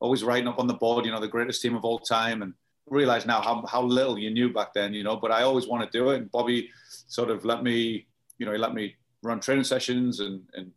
always 0.00 0.24
writing 0.24 0.48
up 0.48 0.58
on 0.58 0.66
the 0.66 0.74
board, 0.74 1.04
you 1.04 1.12
know, 1.12 1.20
the 1.20 1.28
greatest 1.28 1.60
team 1.60 1.76
of 1.76 1.84
all 1.84 1.98
time, 1.98 2.42
and 2.42 2.54
realize 2.86 3.26
now 3.26 3.40
how 3.42 3.64
how 3.66 3.82
little 3.82 4.18
you 4.18 4.30
knew 4.30 4.52
back 4.52 4.72
then, 4.72 4.94
you 4.94 5.04
know. 5.04 5.16
But 5.16 5.30
I 5.30 5.42
always 5.42 5.66
want 5.66 5.90
to 5.90 5.98
do 5.98 6.10
it, 6.10 6.16
and 6.22 6.30
Bobby 6.30 6.70
sort 7.06 7.30
of 7.30 7.44
let 7.44 7.62
me, 7.62 8.06
you 8.38 8.46
know, 8.46 8.52
he 8.52 8.58
let 8.58 8.74
me 8.74 8.96
run 9.22 9.40
training 9.40 9.64
sessions 9.64 10.20
and 10.20 10.42
and 10.54 10.72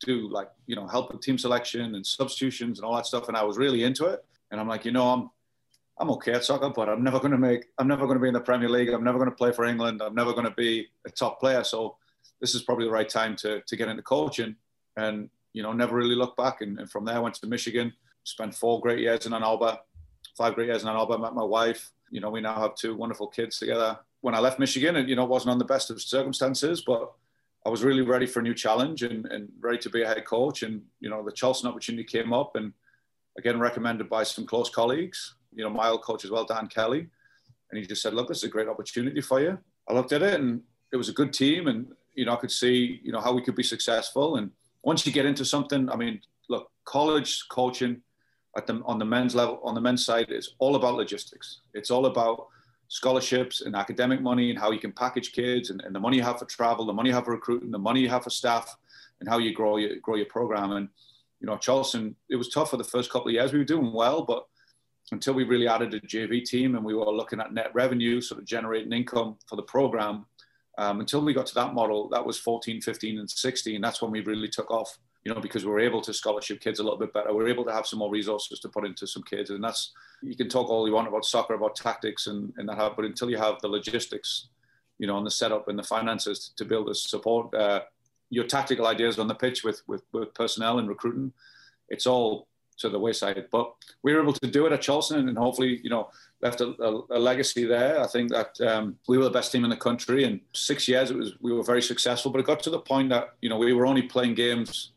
do 0.00 0.28
like 0.28 0.48
you 0.66 0.76
know 0.76 0.86
help 0.86 1.12
with 1.12 1.20
team 1.20 1.38
selection 1.38 1.94
and 1.94 2.06
substitutions 2.06 2.78
and 2.78 2.86
all 2.86 2.94
that 2.94 3.06
stuff 3.06 3.28
and 3.28 3.36
i 3.36 3.42
was 3.42 3.56
really 3.56 3.84
into 3.84 4.06
it. 4.06 4.24
And 4.50 4.60
i'm 4.60 4.68
like 4.68 4.84
you 4.84 4.92
know 4.92 5.08
i'm 5.08 5.30
i'm 5.98 6.10
okay 6.10 6.32
at 6.32 6.44
soccer 6.44 6.70
but 6.70 6.88
i'm 6.88 7.02
never 7.02 7.18
going 7.18 7.32
to 7.32 7.38
make 7.38 7.66
i'm 7.78 7.88
never 7.88 8.06
going 8.06 8.16
to 8.16 8.22
be 8.22 8.28
in 8.28 8.34
the 8.34 8.40
premier 8.40 8.68
league. 8.68 8.88
I'm 8.90 9.04
never 9.04 9.18
going 9.18 9.30
to 9.30 9.36
play 9.36 9.52
for 9.52 9.64
england. 9.64 10.00
I'm 10.02 10.14
never 10.14 10.32
going 10.32 10.44
to 10.44 10.52
be 10.52 10.88
a 11.06 11.10
top 11.10 11.40
player. 11.40 11.64
So 11.64 11.96
this 12.40 12.54
is 12.54 12.62
probably 12.62 12.84
the 12.86 12.92
right 12.92 13.08
time 13.08 13.34
to, 13.36 13.60
to 13.60 13.76
get 13.76 13.88
into 13.88 14.02
coaching. 14.02 14.56
And 14.96 15.28
you 15.52 15.62
know 15.62 15.72
never 15.72 15.96
really 15.96 16.14
look 16.14 16.36
back. 16.36 16.60
And, 16.60 16.78
and 16.78 16.90
from 16.90 17.04
there 17.04 17.16
I 17.16 17.20
went 17.20 17.34
to 17.36 17.46
michigan 17.46 17.92
spent 18.24 18.54
four 18.54 18.80
great 18.80 18.98
years 19.00 19.26
in 19.26 19.32
ann 19.32 19.42
arbor 19.42 19.78
five 20.36 20.54
great 20.54 20.68
years 20.68 20.82
in 20.82 20.88
ann 20.88 20.96
arbor 20.96 21.18
met 21.18 21.34
my 21.34 21.44
wife. 21.44 21.90
You 22.10 22.20
know 22.20 22.30
we 22.30 22.40
now 22.40 22.60
have 22.60 22.74
two 22.74 22.94
wonderful 22.96 23.26
kids 23.26 23.58
together. 23.58 23.98
When 24.20 24.34
i 24.34 24.40
left 24.40 24.58
michigan 24.58 24.96
it 24.96 25.08
you 25.08 25.16
know 25.16 25.24
wasn't 25.24 25.52
on 25.52 25.58
the 25.58 25.64
best 25.64 25.90
of 25.90 26.00
circumstances 26.00 26.82
but 26.86 27.12
I 27.66 27.70
was 27.70 27.82
really 27.82 28.02
ready 28.02 28.26
for 28.26 28.40
a 28.40 28.42
new 28.42 28.54
challenge 28.54 29.02
and, 29.02 29.26
and 29.26 29.48
ready 29.60 29.78
to 29.78 29.90
be 29.90 30.02
a 30.02 30.06
head 30.06 30.24
coach. 30.24 30.62
And, 30.62 30.82
you 31.00 31.10
know, 31.10 31.22
the 31.24 31.32
Charleston 31.32 31.68
opportunity 31.70 32.04
came 32.04 32.32
up 32.32 32.56
and 32.56 32.72
again, 33.36 33.58
recommended 33.58 34.08
by 34.08 34.24
some 34.24 34.46
close 34.46 34.68
colleagues, 34.68 35.34
you 35.54 35.62
know, 35.62 35.70
my 35.70 35.88
old 35.88 36.02
coach 36.02 36.24
as 36.24 36.30
well, 36.30 36.44
Dan 36.44 36.66
Kelly. 36.66 37.08
And 37.70 37.80
he 37.80 37.86
just 37.86 38.02
said, 38.02 38.14
look, 38.14 38.28
this 38.28 38.38
is 38.38 38.44
a 38.44 38.48
great 38.48 38.68
opportunity 38.68 39.20
for 39.20 39.40
you. 39.40 39.58
I 39.88 39.92
looked 39.92 40.12
at 40.12 40.22
it 40.22 40.40
and 40.40 40.62
it 40.92 40.96
was 40.96 41.08
a 41.08 41.12
good 41.12 41.32
team. 41.32 41.68
And, 41.68 41.88
you 42.14 42.24
know, 42.24 42.32
I 42.32 42.36
could 42.36 42.50
see, 42.50 43.00
you 43.02 43.12
know, 43.12 43.20
how 43.20 43.32
we 43.32 43.42
could 43.42 43.54
be 43.54 43.62
successful. 43.62 44.36
And 44.36 44.50
once 44.82 45.06
you 45.06 45.12
get 45.12 45.26
into 45.26 45.44
something, 45.44 45.88
I 45.90 45.96
mean, 45.96 46.20
look, 46.48 46.70
college 46.84 47.46
coaching 47.48 48.02
at 48.56 48.66
the, 48.66 48.82
on 48.84 48.98
the 48.98 49.04
men's 49.04 49.34
level, 49.34 49.60
on 49.62 49.74
the 49.74 49.80
men's 49.80 50.04
side, 50.04 50.30
is 50.30 50.54
all 50.58 50.74
about 50.74 50.94
logistics. 50.94 51.60
It's 51.74 51.90
all 51.90 52.06
about 52.06 52.46
scholarships 52.88 53.60
and 53.60 53.76
academic 53.76 54.20
money 54.20 54.50
and 54.50 54.58
how 54.58 54.70
you 54.70 54.80
can 54.80 54.92
package 54.92 55.32
kids 55.32 55.70
and, 55.70 55.82
and 55.82 55.94
the 55.94 56.00
money 56.00 56.16
you 56.16 56.22
have 56.22 56.38
for 56.38 56.46
travel, 56.46 56.86
the 56.86 56.92
money 56.92 57.10
you 57.10 57.14
have 57.14 57.26
for 57.26 57.32
recruiting, 57.32 57.70
the 57.70 57.78
money 57.78 58.00
you 58.00 58.08
have 58.08 58.24
for 58.24 58.30
staff, 58.30 58.76
and 59.20 59.28
how 59.28 59.38
you 59.38 59.52
grow 59.52 59.76
your 59.76 59.96
grow 59.96 60.16
your 60.16 60.26
program. 60.26 60.72
And 60.72 60.88
you 61.40 61.46
know, 61.46 61.56
Charleston, 61.56 62.16
it 62.28 62.36
was 62.36 62.48
tough 62.48 62.70
for 62.70 62.76
the 62.76 62.84
first 62.84 63.10
couple 63.10 63.28
of 63.28 63.34
years. 63.34 63.52
We 63.52 63.58
were 63.58 63.64
doing 63.64 63.92
well, 63.92 64.22
but 64.22 64.46
until 65.12 65.34
we 65.34 65.44
really 65.44 65.68
added 65.68 65.94
a 65.94 66.00
JV 66.00 66.44
team 66.44 66.74
and 66.74 66.84
we 66.84 66.94
were 66.94 67.04
looking 67.10 67.40
at 67.40 67.52
net 67.52 67.70
revenue, 67.74 68.20
sort 68.20 68.40
of 68.40 68.46
generating 68.46 68.92
income 68.92 69.36
for 69.46 69.56
the 69.56 69.62
program, 69.62 70.26
um, 70.78 71.00
until 71.00 71.24
we 71.24 71.34
got 71.34 71.46
to 71.46 71.54
that 71.54 71.74
model, 71.74 72.08
that 72.10 72.24
was 72.24 72.38
14, 72.38 72.80
15, 72.80 73.18
and 73.18 73.30
16. 73.30 73.80
That's 73.80 74.02
when 74.02 74.10
we 74.10 74.20
really 74.20 74.48
took 74.48 74.70
off 74.70 74.98
you 75.28 75.34
know, 75.34 75.40
because 75.42 75.66
we're 75.66 75.80
able 75.80 76.00
to 76.00 76.14
scholarship 76.14 76.58
kids 76.58 76.78
a 76.80 76.82
little 76.82 76.98
bit 76.98 77.12
better. 77.12 77.34
We're 77.34 77.48
able 77.48 77.66
to 77.66 77.72
have 77.72 77.86
some 77.86 77.98
more 77.98 78.10
resources 78.10 78.60
to 78.60 78.68
put 78.70 78.86
into 78.86 79.06
some 79.06 79.22
kids. 79.24 79.50
And 79.50 79.62
that's, 79.62 79.92
you 80.22 80.34
can 80.34 80.48
talk 80.48 80.70
all 80.70 80.88
you 80.88 80.94
want 80.94 81.06
about 81.06 81.26
soccer, 81.26 81.52
about 81.52 81.76
tactics 81.76 82.28
and, 82.28 82.50
and 82.56 82.66
that, 82.66 82.96
but 82.96 83.04
until 83.04 83.28
you 83.28 83.36
have 83.36 83.56
the 83.60 83.68
logistics, 83.68 84.48
you 84.98 85.06
know, 85.06 85.18
and 85.18 85.26
the 85.26 85.30
setup 85.30 85.68
and 85.68 85.78
the 85.78 85.82
finances 85.82 86.52
to 86.56 86.64
build 86.64 86.88
a 86.88 86.94
support 86.94 87.54
uh, 87.54 87.82
your 88.30 88.46
tactical 88.46 88.86
ideas 88.86 89.18
on 89.18 89.28
the 89.28 89.34
pitch 89.34 89.64
with, 89.64 89.82
with, 89.86 90.02
with 90.12 90.32
personnel 90.32 90.78
and 90.78 90.88
recruiting, 90.88 91.30
it's 91.90 92.06
all 92.06 92.48
to 92.78 92.88
the 92.88 92.98
wayside. 92.98 93.48
But 93.50 93.74
we 94.02 94.14
were 94.14 94.22
able 94.22 94.32
to 94.32 94.46
do 94.46 94.64
it 94.64 94.72
at 94.72 94.80
Charleston 94.80 95.28
and 95.28 95.36
hopefully, 95.36 95.78
you 95.84 95.90
know, 95.90 96.08
left 96.40 96.62
a, 96.62 96.68
a, 96.82 97.02
a 97.10 97.18
legacy 97.18 97.66
there. 97.66 98.00
I 98.00 98.06
think 98.06 98.30
that 98.30 98.58
um, 98.62 98.96
we 99.08 99.18
were 99.18 99.24
the 99.24 99.30
best 99.30 99.52
team 99.52 99.64
in 99.64 99.70
the 99.70 99.76
country 99.76 100.24
and 100.24 100.40
six 100.54 100.88
years 100.88 101.10
it 101.10 101.18
was, 101.18 101.34
we 101.42 101.52
were 101.52 101.62
very 101.62 101.82
successful, 101.82 102.30
but 102.30 102.38
it 102.38 102.46
got 102.46 102.62
to 102.62 102.70
the 102.70 102.78
point 102.78 103.10
that, 103.10 103.34
you 103.42 103.50
know, 103.50 103.58
we 103.58 103.74
were 103.74 103.84
only 103.84 104.02
playing 104.02 104.34
games 104.34 104.92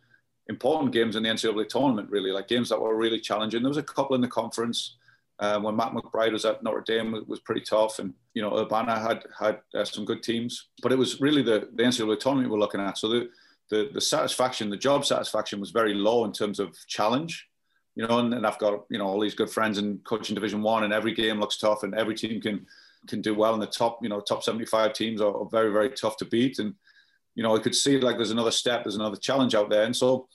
important 0.52 0.92
games 0.92 1.16
in 1.16 1.24
the 1.24 1.30
NCAA 1.30 1.68
tournament, 1.68 2.10
really, 2.10 2.32
like 2.32 2.48
games 2.48 2.70
that 2.70 2.80
were 2.80 2.96
really 2.96 3.20
challenging. 3.20 3.62
There 3.62 3.70
was 3.70 3.78
a 3.78 3.84
couple 3.84 4.16
in 4.16 4.22
the 4.22 4.28
conference. 4.28 4.98
Uh, 5.40 5.60
when 5.60 5.76
Matt 5.76 5.92
McBride 5.92 6.34
was 6.34 6.46
at 6.46 6.62
Notre 6.62 6.84
Dame, 6.86 7.16
it 7.16 7.28
was 7.28 7.40
pretty 7.40 7.62
tough, 7.62 7.98
and 7.98 8.14
you 8.36 8.42
know 8.44 8.56
Urbana 8.60 9.00
had 9.00 9.24
had 9.38 9.60
uh, 9.74 9.84
some 9.84 10.06
good 10.06 10.22
teams, 10.22 10.68
but 10.84 10.92
it 10.92 10.98
was 10.98 11.20
really 11.20 11.42
the 11.42 11.70
the 11.74 11.84
NCAA 11.84 12.20
tournament 12.20 12.52
we're 12.52 12.60
looking 12.60 12.82
at. 12.82 13.00
So 13.00 13.08
the, 13.10 13.30
the 13.72 13.90
the 13.92 14.02
satisfaction, 14.02 14.70
the 14.70 14.78
job 14.78 15.04
satisfaction, 15.04 15.60
was 15.60 15.72
very 15.72 15.96
low 15.96 16.26
in 16.26 16.32
terms 16.32 16.60
of 16.60 16.76
challenge. 16.88 17.48
You 17.96 18.08
know, 18.08 18.20
and, 18.20 18.34
and 18.34 18.46
I've 18.46 18.60
got 18.60 18.86
you 18.90 19.00
know 19.00 19.08
all 19.08 19.20
these 19.20 19.34
good 19.34 19.50
friends 19.50 19.80
in 19.80 20.00
coaching 20.04 20.36
Division 20.36 20.62
One, 20.62 20.84
and 20.84 20.94
every 20.94 21.14
game 21.14 21.40
looks 21.40 21.58
tough, 21.58 21.82
and 21.82 21.96
every 21.96 22.14
team 22.16 22.40
can 22.40 22.68
can 23.08 23.22
do 23.22 23.34
well 23.34 23.54
in 23.54 23.60
the 23.60 23.68
top, 23.68 24.00
you 24.02 24.10
know, 24.10 24.20
top 24.20 24.44
75 24.44 24.94
teams 24.94 25.22
are, 25.22 25.36
are 25.36 25.50
very, 25.50 25.72
very 25.72 25.90
tough 25.90 26.18
to 26.18 26.26
beat. 26.26 26.60
And, 26.60 26.76
you 27.36 27.44
know, 27.44 27.56
I 27.56 27.60
could 27.60 27.76
see 27.76 28.00
like 28.00 28.18
there's 28.18 28.32
another 28.32 28.52
step, 28.52 28.84
there's 28.84 28.96
another 28.96 29.18
challenge 29.18 29.56
out 29.56 29.70
there. 29.70 29.84
And 29.84 29.96
so 29.96 30.28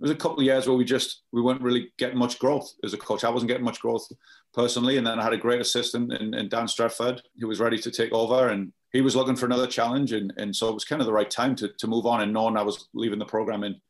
was 0.00 0.10
a 0.10 0.16
couple 0.16 0.38
of 0.38 0.44
years 0.44 0.66
where 0.66 0.76
we 0.76 0.84
just, 0.84 1.22
we 1.32 1.40
weren't 1.40 1.62
really 1.62 1.92
getting 1.98 2.18
much 2.18 2.38
growth 2.38 2.72
as 2.82 2.94
a 2.94 2.98
coach. 2.98 3.24
I 3.24 3.30
wasn't 3.30 3.48
getting 3.48 3.64
much 3.64 3.80
growth 3.80 4.06
personally. 4.52 4.96
And 4.96 5.06
then 5.06 5.18
I 5.18 5.22
had 5.22 5.32
a 5.32 5.38
great 5.38 5.60
assistant 5.60 6.12
in, 6.12 6.34
in 6.34 6.48
Dan 6.48 6.66
Stretford 6.66 7.20
who 7.38 7.48
was 7.48 7.60
ready 7.60 7.78
to 7.78 7.90
take 7.90 8.12
over 8.12 8.48
and 8.48 8.72
he 8.92 9.00
was 9.00 9.14
looking 9.14 9.36
for 9.36 9.46
another 9.46 9.66
challenge. 9.66 10.12
And, 10.12 10.32
and 10.36 10.54
so 10.54 10.68
it 10.68 10.74
was 10.74 10.84
kind 10.84 11.00
of 11.00 11.06
the 11.06 11.12
right 11.12 11.30
time 11.30 11.54
to, 11.56 11.68
to 11.78 11.86
move 11.86 12.06
on 12.06 12.22
and 12.22 12.32
knowing 12.32 12.56
I 12.56 12.62
was 12.62 12.88
leaving 12.94 13.18
the 13.18 13.24
program 13.24 13.62
in, 13.62 13.80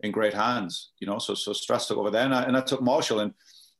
in 0.00 0.10
great 0.10 0.34
hands, 0.34 0.90
you 0.98 1.06
know, 1.06 1.18
so, 1.18 1.34
so 1.34 1.52
Stress 1.52 1.86
took 1.86 1.98
over 1.98 2.10
there 2.10 2.24
and 2.24 2.34
I, 2.34 2.42
and 2.42 2.56
I 2.56 2.60
took 2.60 2.82
Marshall 2.82 3.20
and, 3.20 3.32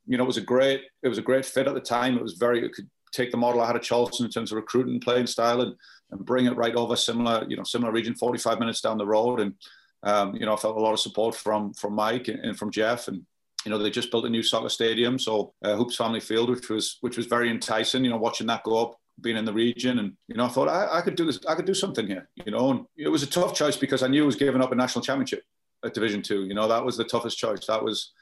you 0.06 0.16
know, 0.16 0.24
it 0.24 0.28
was 0.28 0.36
a 0.36 0.42
great, 0.42 0.82
it 1.02 1.08
was 1.08 1.18
a 1.18 1.22
great 1.22 1.44
fit 1.44 1.66
at 1.66 1.74
the 1.74 1.80
time. 1.80 2.16
It 2.16 2.22
was 2.22 2.34
very, 2.34 2.64
it 2.64 2.72
could 2.72 2.88
take 3.12 3.32
the 3.32 3.36
model 3.36 3.60
I 3.60 3.66
had 3.66 3.76
at 3.76 3.82
Charleston 3.82 4.26
in 4.26 4.32
terms 4.32 4.52
of 4.52 4.56
recruiting, 4.56 5.00
playing 5.00 5.26
style, 5.26 5.62
and, 5.62 5.74
and 6.10 6.24
bring 6.24 6.46
it 6.46 6.56
right 6.56 6.74
over 6.74 6.94
similar, 6.94 7.44
you 7.48 7.56
know, 7.56 7.64
similar 7.64 7.92
region, 7.92 8.14
45 8.14 8.58
minutes 8.58 8.80
down 8.80 8.98
the 8.98 9.06
road. 9.06 9.40
And, 9.40 9.54
um, 10.02 10.34
you 10.34 10.46
know, 10.46 10.54
I 10.54 10.56
felt 10.56 10.76
a 10.76 10.80
lot 10.80 10.92
of 10.92 11.00
support 11.00 11.34
from 11.34 11.72
from 11.74 11.94
Mike 11.94 12.28
and, 12.28 12.58
from 12.58 12.70
Jeff. 12.70 13.08
And, 13.08 13.24
you 13.64 13.70
know, 13.70 13.78
they 13.78 13.90
just 13.90 14.10
built 14.10 14.24
a 14.24 14.30
new 14.30 14.42
soccer 14.42 14.68
stadium. 14.68 15.18
So 15.18 15.54
uh, 15.64 15.76
Hoops 15.76 15.96
Family 15.96 16.20
Field, 16.20 16.50
which 16.50 16.68
was 16.68 16.98
which 17.00 17.16
was 17.16 17.26
very 17.26 17.50
enticing, 17.50 18.04
you 18.04 18.10
know, 18.10 18.16
watching 18.16 18.46
that 18.48 18.64
go 18.64 18.82
up, 18.82 18.96
being 19.20 19.36
in 19.36 19.44
the 19.44 19.52
region. 19.52 19.98
And, 20.00 20.12
you 20.28 20.36
know, 20.36 20.44
I 20.44 20.48
thought 20.48 20.68
I, 20.68 20.98
I 20.98 21.00
could 21.00 21.14
do 21.14 21.24
this, 21.24 21.38
I 21.48 21.54
could 21.54 21.66
do 21.66 21.74
something 21.74 22.06
here, 22.06 22.28
you 22.44 22.52
know. 22.52 22.70
And 22.70 22.86
it 22.96 23.08
was 23.08 23.22
a 23.22 23.26
tough 23.26 23.54
choice 23.54 23.76
because 23.76 24.02
I 24.02 24.08
knew 24.08 24.24
I 24.24 24.26
was 24.26 24.36
giving 24.36 24.62
up 24.62 24.72
a 24.72 24.74
national 24.74 25.04
championship 25.04 25.44
at 25.84 25.94
Division 25.94 26.22
Two. 26.22 26.44
You 26.44 26.54
know, 26.54 26.68
that 26.68 26.84
was 26.84 26.96
the 26.96 27.04
toughest 27.04 27.38
choice. 27.38 27.66
That 27.66 27.84
was 27.84 28.12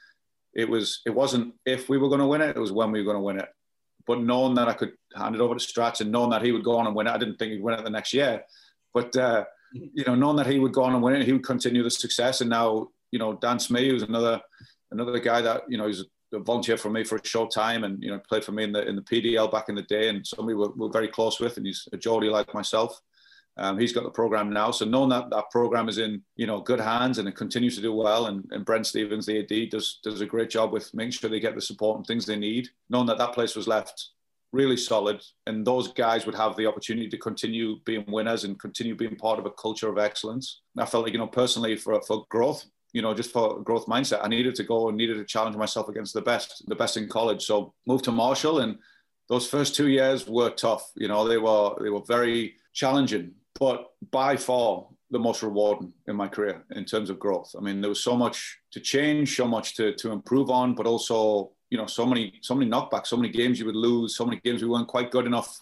it 0.53 0.69
was 0.69 1.01
it 1.05 1.15
wasn't 1.15 1.55
if 1.65 1.89
we 1.89 1.97
were 1.97 2.09
going 2.09 2.19
to 2.19 2.27
win 2.27 2.41
it, 2.41 2.55
it 2.55 2.59
was 2.59 2.71
when 2.71 2.91
we 2.91 2.99
were 2.99 3.05
going 3.05 3.17
to 3.17 3.21
win 3.21 3.39
it. 3.39 3.49
But 4.05 4.21
knowing 4.21 4.55
that 4.55 4.67
I 4.67 4.73
could 4.73 4.93
hand 5.15 5.35
it 5.35 5.41
over 5.41 5.55
to 5.55 5.59
Strats 5.59 6.01
and 6.01 6.11
knowing 6.11 6.31
that 6.31 6.41
he 6.41 6.51
would 6.51 6.63
go 6.63 6.77
on 6.77 6.87
and 6.87 6.95
win 6.95 7.07
it, 7.07 7.11
I 7.11 7.17
didn't 7.17 7.37
think 7.37 7.53
he'd 7.53 7.63
win 7.63 7.77
it 7.77 7.83
the 7.83 7.89
next 7.89 8.13
year. 8.13 8.43
But 8.93 9.15
uh, 9.15 9.45
you 9.73 10.03
know, 10.05 10.15
knowing 10.15 10.37
that 10.37 10.47
he 10.47 10.59
would 10.59 10.73
go 10.73 10.83
on 10.83 10.93
and 10.93 11.03
win 11.03 11.15
it, 11.15 11.25
he 11.25 11.33
would 11.33 11.45
continue 11.45 11.83
the 11.83 11.89
success. 11.89 12.41
And 12.41 12.49
now, 12.49 12.89
you 13.11 13.19
know, 13.19 13.33
Dan 13.33 13.59
Smee, 13.59 13.89
who's 13.89 14.03
another 14.03 14.41
another 14.91 15.19
guy 15.19 15.41
that 15.41 15.63
you 15.69 15.77
know 15.77 15.87
he's 15.87 16.03
a 16.33 16.39
volunteer 16.39 16.77
for 16.77 16.89
me 16.89 17.03
for 17.03 17.17
a 17.17 17.25
short 17.25 17.51
time, 17.51 17.83
and 17.83 18.01
you 18.01 18.09
know, 18.09 18.19
played 18.27 18.43
for 18.43 18.51
me 18.51 18.63
in 18.63 18.71
the 18.71 18.87
in 18.87 18.95
the 18.95 19.01
PDL 19.01 19.51
back 19.51 19.69
in 19.69 19.75
the 19.75 19.83
day, 19.83 20.09
and 20.09 20.25
somebody 20.25 20.55
we're, 20.55 20.71
we're 20.75 20.91
very 20.91 21.07
close 21.07 21.39
with, 21.39 21.57
and 21.57 21.65
he's 21.65 21.87
a 21.93 21.97
Geordie 21.97 22.29
like 22.29 22.53
myself. 22.53 22.99
Um, 23.57 23.77
he's 23.77 23.91
got 23.91 24.03
the 24.03 24.09
program 24.09 24.49
now, 24.51 24.71
so 24.71 24.85
knowing 24.85 25.09
that 25.09 25.29
that 25.29 25.51
program 25.51 25.89
is 25.89 25.97
in 25.97 26.21
you 26.37 26.47
know 26.47 26.61
good 26.61 26.79
hands 26.79 27.17
and 27.17 27.27
it 27.27 27.35
continues 27.35 27.75
to 27.75 27.81
do 27.81 27.93
well, 27.93 28.27
and, 28.27 28.47
and 28.51 28.65
Brent 28.65 28.87
Stevens, 28.87 29.25
the 29.25 29.39
AD, 29.39 29.69
does 29.69 29.99
does 30.03 30.21
a 30.21 30.25
great 30.25 30.49
job 30.49 30.71
with 30.71 30.93
making 30.93 31.11
sure 31.11 31.29
they 31.29 31.39
get 31.39 31.55
the 31.55 31.61
support 31.61 31.97
and 31.97 32.07
things 32.07 32.25
they 32.25 32.37
need. 32.37 32.69
Knowing 32.89 33.07
that 33.07 33.17
that 33.17 33.33
place 33.33 33.55
was 33.55 33.67
left 33.67 34.11
really 34.51 34.77
solid, 34.77 35.21
and 35.47 35.65
those 35.65 35.93
guys 35.93 36.25
would 36.25 36.35
have 36.35 36.55
the 36.55 36.67
opportunity 36.67 37.09
to 37.09 37.17
continue 37.17 37.77
being 37.85 38.05
winners 38.07 38.43
and 38.43 38.59
continue 38.59 38.95
being 38.95 39.15
part 39.15 39.39
of 39.39 39.45
a 39.45 39.51
culture 39.51 39.89
of 39.89 39.97
excellence. 39.97 40.61
And 40.75 40.83
I 40.83 40.85
felt 40.85 41.03
like 41.03 41.13
you 41.13 41.19
know 41.19 41.27
personally 41.27 41.75
for 41.75 42.01
for 42.01 42.25
growth, 42.29 42.65
you 42.93 43.01
know, 43.01 43.13
just 43.13 43.31
for 43.31 43.61
growth 43.61 43.85
mindset, 43.85 44.23
I 44.23 44.27
needed 44.27 44.55
to 44.55 44.63
go 44.63 44.89
and 44.89 44.97
needed 44.97 45.15
to 45.15 45.25
challenge 45.25 45.55
myself 45.55 45.89
against 45.89 46.13
the 46.13 46.21
best, 46.21 46.63
the 46.67 46.75
best 46.75 46.97
in 46.97 47.07
college. 47.07 47.43
So 47.43 47.73
moved 47.85 48.05
to 48.05 48.11
Marshall, 48.11 48.59
and 48.59 48.77
those 49.29 49.47
first 49.47 49.75
two 49.75 49.87
years 49.87 50.27
were 50.27 50.49
tough. 50.49 50.91
You 50.95 51.07
know, 51.07 51.27
they 51.27 51.37
were 51.37 51.75
they 51.81 51.89
were 51.89 52.03
very 52.07 52.55
challenging 52.73 53.33
but 53.61 53.91
by 54.09 54.35
far 54.35 54.87
the 55.11 55.19
most 55.19 55.43
rewarding 55.43 55.93
in 56.07 56.15
my 56.15 56.27
career 56.27 56.63
in 56.71 56.83
terms 56.83 57.11
of 57.11 57.19
growth. 57.19 57.53
I 57.55 57.61
mean, 57.61 57.79
there 57.79 57.89
was 57.89 58.03
so 58.03 58.17
much 58.17 58.57
to 58.71 58.79
change, 58.79 59.35
so 59.35 59.45
much 59.45 59.75
to, 59.75 59.93
to 59.97 60.11
improve 60.11 60.49
on, 60.49 60.73
but 60.73 60.87
also, 60.87 61.51
you 61.71 61.77
know, 61.77 61.87
so 61.87 62.05
many, 62.05 62.33
so 62.41 62.53
many 62.53 62.69
knockbacks, 62.69 63.07
so 63.07 63.17
many 63.17 63.29
games 63.29 63.57
you 63.57 63.65
would 63.65 63.75
lose, 63.75 64.15
so 64.15 64.25
many 64.25 64.39
games 64.43 64.61
we 64.61 64.69
weren't 64.69 64.89
quite 64.89 65.09
good 65.09 65.25
enough. 65.25 65.61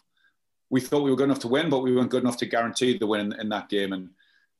We 0.72 0.82
thought 0.82 1.04
we 1.04 1.12
were 1.12 1.16
good 1.16 1.26
enough 1.26 1.40
to 1.40 1.48
win, 1.48 1.70
but 1.70 1.80
we 1.80 1.96
weren't 1.96 2.10
good 2.10 2.24
enough 2.24 2.38
to 2.38 2.46
guarantee 2.48 2.98
the 2.98 3.08
win 3.08 3.22
in, 3.22 3.40
in 3.40 3.50
that 3.50 3.70
game. 3.70 3.94
And 3.94 4.10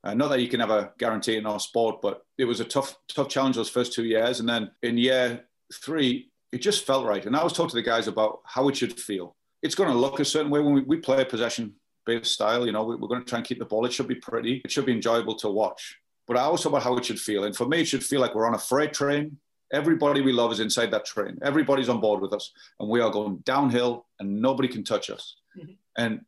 uh, 0.02 0.14
not 0.14 0.28
that 0.28 0.40
you 0.40 0.48
can 0.48 0.60
ever 0.60 0.94
guarantee 0.98 1.36
in 1.36 1.46
our 1.46 1.60
sport, 1.60 2.00
but 2.00 2.24
it 2.38 2.44
was 2.44 2.60
a 2.60 2.64
tough, 2.64 2.96
tough 3.08 3.28
challenge 3.28 3.56
those 3.56 3.68
first 3.68 3.92
two 3.92 4.04
years. 4.04 4.40
And 4.40 4.48
then 4.48 4.70
in 4.82 4.96
year 4.96 5.44
three, 5.74 6.30
it 6.52 6.58
just 6.58 6.86
felt 6.86 7.04
right. 7.04 7.26
And 7.26 7.36
I 7.36 7.44
was 7.44 7.52
talking 7.52 7.70
to 7.70 7.76
the 7.76 7.82
guys 7.82 8.08
about 8.08 8.40
how 8.44 8.68
it 8.68 8.76
should 8.76 8.98
feel. 8.98 9.36
It's 9.62 9.74
going 9.74 9.90
to 9.90 9.96
look 9.96 10.20
a 10.20 10.24
certain 10.24 10.50
way 10.50 10.60
when 10.60 10.74
we, 10.74 10.82
we 10.82 10.96
play 10.98 11.20
a 11.20 11.26
possession 11.26 11.74
based 12.06 12.32
style. 12.32 12.64
You 12.64 12.72
know, 12.72 12.84
we're 12.84 13.08
going 13.08 13.22
to 13.22 13.28
try 13.28 13.38
and 13.38 13.46
keep 13.46 13.58
the 13.58 13.64
ball. 13.64 13.84
It 13.86 13.92
should 13.92 14.08
be 14.08 14.14
pretty. 14.14 14.62
It 14.64 14.70
should 14.70 14.86
be 14.86 14.92
enjoyable 14.92 15.34
to 15.36 15.48
watch. 15.48 15.98
But 16.26 16.36
I 16.36 16.42
also 16.42 16.68
about 16.68 16.84
how 16.84 16.96
it 16.96 17.04
should 17.04 17.20
feel. 17.20 17.44
And 17.44 17.56
for 17.56 17.66
me, 17.66 17.80
it 17.80 17.88
should 17.88 18.04
feel 18.04 18.20
like 18.20 18.34
we're 18.34 18.46
on 18.46 18.54
a 18.54 18.58
freight 18.58 18.92
train. 18.92 19.38
Everybody 19.72 20.20
we 20.20 20.32
love 20.32 20.52
is 20.52 20.60
inside 20.60 20.90
that 20.90 21.04
train. 21.04 21.38
Everybody's 21.42 21.88
on 21.88 22.00
board 22.00 22.20
with 22.20 22.32
us, 22.32 22.52
and 22.78 22.88
we 22.88 23.00
are 23.00 23.10
going 23.10 23.36
downhill, 23.38 24.06
and 24.18 24.40
nobody 24.40 24.68
can 24.68 24.84
touch 24.84 25.10
us. 25.10 25.36
Mm-hmm. 25.58 25.72
And 25.96 26.20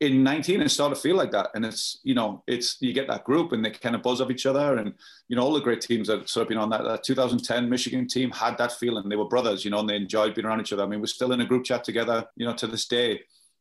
in 0.00 0.22
19 0.22 0.62
it 0.62 0.70
started 0.70 0.94
to 0.94 1.00
feel 1.02 1.14
like 1.14 1.30
that 1.30 1.50
and 1.54 1.62
it's 1.62 1.98
you 2.04 2.14
know 2.14 2.42
it's 2.46 2.78
you 2.80 2.90
get 2.94 3.06
that 3.06 3.22
group 3.22 3.52
and 3.52 3.62
they 3.62 3.68
kind 3.68 3.94
of 3.94 4.02
buzz 4.02 4.22
off 4.22 4.30
each 4.30 4.46
other 4.46 4.78
and 4.78 4.94
you 5.28 5.36
know 5.36 5.42
all 5.42 5.52
the 5.52 5.60
great 5.60 5.82
teams 5.82 6.08
that 6.08 6.26
sort 6.26 6.40
of 6.40 6.48
been 6.48 6.56
on 6.56 6.70
that, 6.70 6.82
that 6.84 7.04
2010 7.04 7.68
michigan 7.68 8.08
team 8.08 8.30
had 8.30 8.56
that 8.56 8.72
feeling 8.72 9.06
they 9.10 9.16
were 9.16 9.28
brothers 9.28 9.62
you 9.62 9.70
know 9.70 9.80
and 9.80 9.90
they 9.90 9.96
enjoyed 9.96 10.34
being 10.34 10.46
around 10.46 10.58
each 10.58 10.72
other 10.72 10.84
i 10.84 10.86
mean 10.86 11.00
we're 11.00 11.06
still 11.06 11.32
in 11.32 11.42
a 11.42 11.44
group 11.44 11.64
chat 11.64 11.84
together 11.84 12.26
you 12.36 12.46
know 12.46 12.54
to 12.54 12.66
this 12.66 12.86
day 12.86 13.20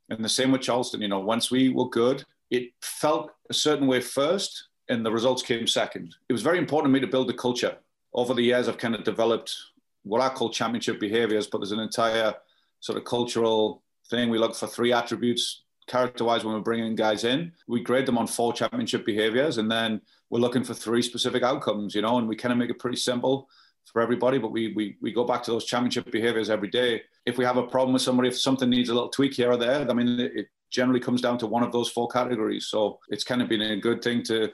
and 0.09 0.24
the 0.24 0.29
same 0.29 0.51
with 0.51 0.62
Charleston. 0.62 1.01
You 1.01 1.07
know, 1.07 1.19
once 1.19 1.51
we 1.51 1.69
were 1.69 1.89
good, 1.89 2.24
it 2.50 2.71
felt 2.81 3.31
a 3.50 3.53
certain 3.53 3.88
way 3.88 4.01
first, 4.01 4.67
and 4.89 5.05
the 5.05 5.12
results 5.12 5.43
came 5.43 5.67
second. 5.67 6.15
It 6.27 6.33
was 6.33 6.41
very 6.41 6.57
important 6.57 6.91
to 6.91 6.93
me 6.93 7.05
to 7.05 7.12
build 7.12 7.29
the 7.29 7.33
culture. 7.33 7.77
Over 8.13 8.33
the 8.33 8.41
years, 8.41 8.67
I've 8.67 8.77
kind 8.77 8.95
of 8.95 9.03
developed 9.03 9.55
what 10.03 10.21
I 10.21 10.29
call 10.29 10.49
championship 10.49 10.99
behaviors, 10.99 11.47
but 11.47 11.59
there's 11.59 11.71
an 11.71 11.79
entire 11.79 12.33
sort 12.79 12.97
of 12.97 13.03
cultural 13.05 13.83
thing. 14.09 14.29
We 14.29 14.39
look 14.39 14.55
for 14.55 14.67
three 14.67 14.93
attributes 14.93 15.63
character-wise 15.87 16.43
when 16.43 16.53
we're 16.53 16.61
bringing 16.61 16.95
guys 16.95 17.23
in. 17.23 17.51
We 17.67 17.81
grade 17.81 18.05
them 18.05 18.17
on 18.17 18.27
four 18.27 18.53
championship 18.53 19.05
behaviors, 19.05 19.57
and 19.57 19.69
then 19.69 20.01
we're 20.29 20.39
looking 20.39 20.63
for 20.63 20.73
three 20.73 21.01
specific 21.01 21.43
outcomes. 21.43 21.95
You 21.95 22.01
know, 22.01 22.17
and 22.17 22.27
we 22.27 22.35
kind 22.35 22.51
of 22.51 22.57
make 22.57 22.69
it 22.69 22.79
pretty 22.79 22.97
simple 22.97 23.49
for 23.85 24.01
everybody, 24.01 24.37
but 24.37 24.51
we, 24.51 24.73
we, 24.73 24.97
we 25.01 25.11
go 25.11 25.23
back 25.23 25.41
to 25.43 25.51
those 25.51 25.65
championship 25.65 26.11
behaviors 26.11 26.49
every 26.49 26.69
day. 26.69 27.01
If 27.25 27.37
we 27.37 27.45
have 27.45 27.57
a 27.57 27.65
problem 27.65 27.93
with 27.93 28.03
somebody, 28.03 28.29
if 28.29 28.39
something 28.39 28.69
needs 28.69 28.89
a 28.89 28.93
little 28.93 29.09
tweak 29.09 29.33
here 29.33 29.51
or 29.51 29.57
there, 29.57 29.89
I 29.89 29.93
mean, 29.93 30.19
it 30.19 30.47
generally 30.69 30.99
comes 30.99 31.21
down 31.21 31.39
to 31.39 31.47
one 31.47 31.63
of 31.63 31.71
those 31.71 31.89
four 31.89 32.07
categories. 32.07 32.67
So 32.67 32.99
it's 33.09 33.23
kind 33.23 33.41
of 33.41 33.49
been 33.49 33.61
a 33.61 33.77
good 33.77 34.03
thing 34.03 34.21
to 34.23 34.51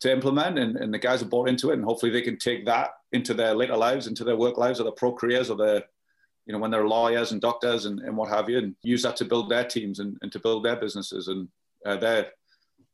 to 0.00 0.12
implement, 0.12 0.58
and, 0.58 0.76
and 0.76 0.92
the 0.92 0.98
guys 0.98 1.20
have 1.20 1.30
bought 1.30 1.48
into 1.48 1.70
it, 1.70 1.74
and 1.74 1.84
hopefully 1.84 2.12
they 2.12 2.22
can 2.22 2.38
take 2.38 2.64
that 2.66 2.90
into 3.12 3.34
their 3.34 3.54
later 3.54 3.76
lives, 3.76 4.06
into 4.06 4.24
their 4.24 4.36
work 4.36 4.58
lives, 4.58 4.80
or 4.80 4.84
their 4.84 4.92
pro 4.92 5.12
careers, 5.12 5.50
or 5.50 5.56
their 5.56 5.82
you 6.46 6.52
know 6.52 6.58
when 6.58 6.70
they're 6.70 6.86
lawyers 6.86 7.32
and 7.32 7.40
doctors 7.40 7.84
and, 7.84 8.00
and 8.00 8.16
what 8.16 8.28
have 8.28 8.48
you, 8.48 8.58
and 8.58 8.74
use 8.82 9.02
that 9.02 9.16
to 9.16 9.24
build 9.24 9.50
their 9.50 9.64
teams 9.64 9.98
and, 9.98 10.16
and 10.22 10.32
to 10.32 10.40
build 10.40 10.64
their 10.64 10.76
businesses 10.76 11.28
and 11.28 11.48
uh, 11.86 11.96
their 11.96 12.28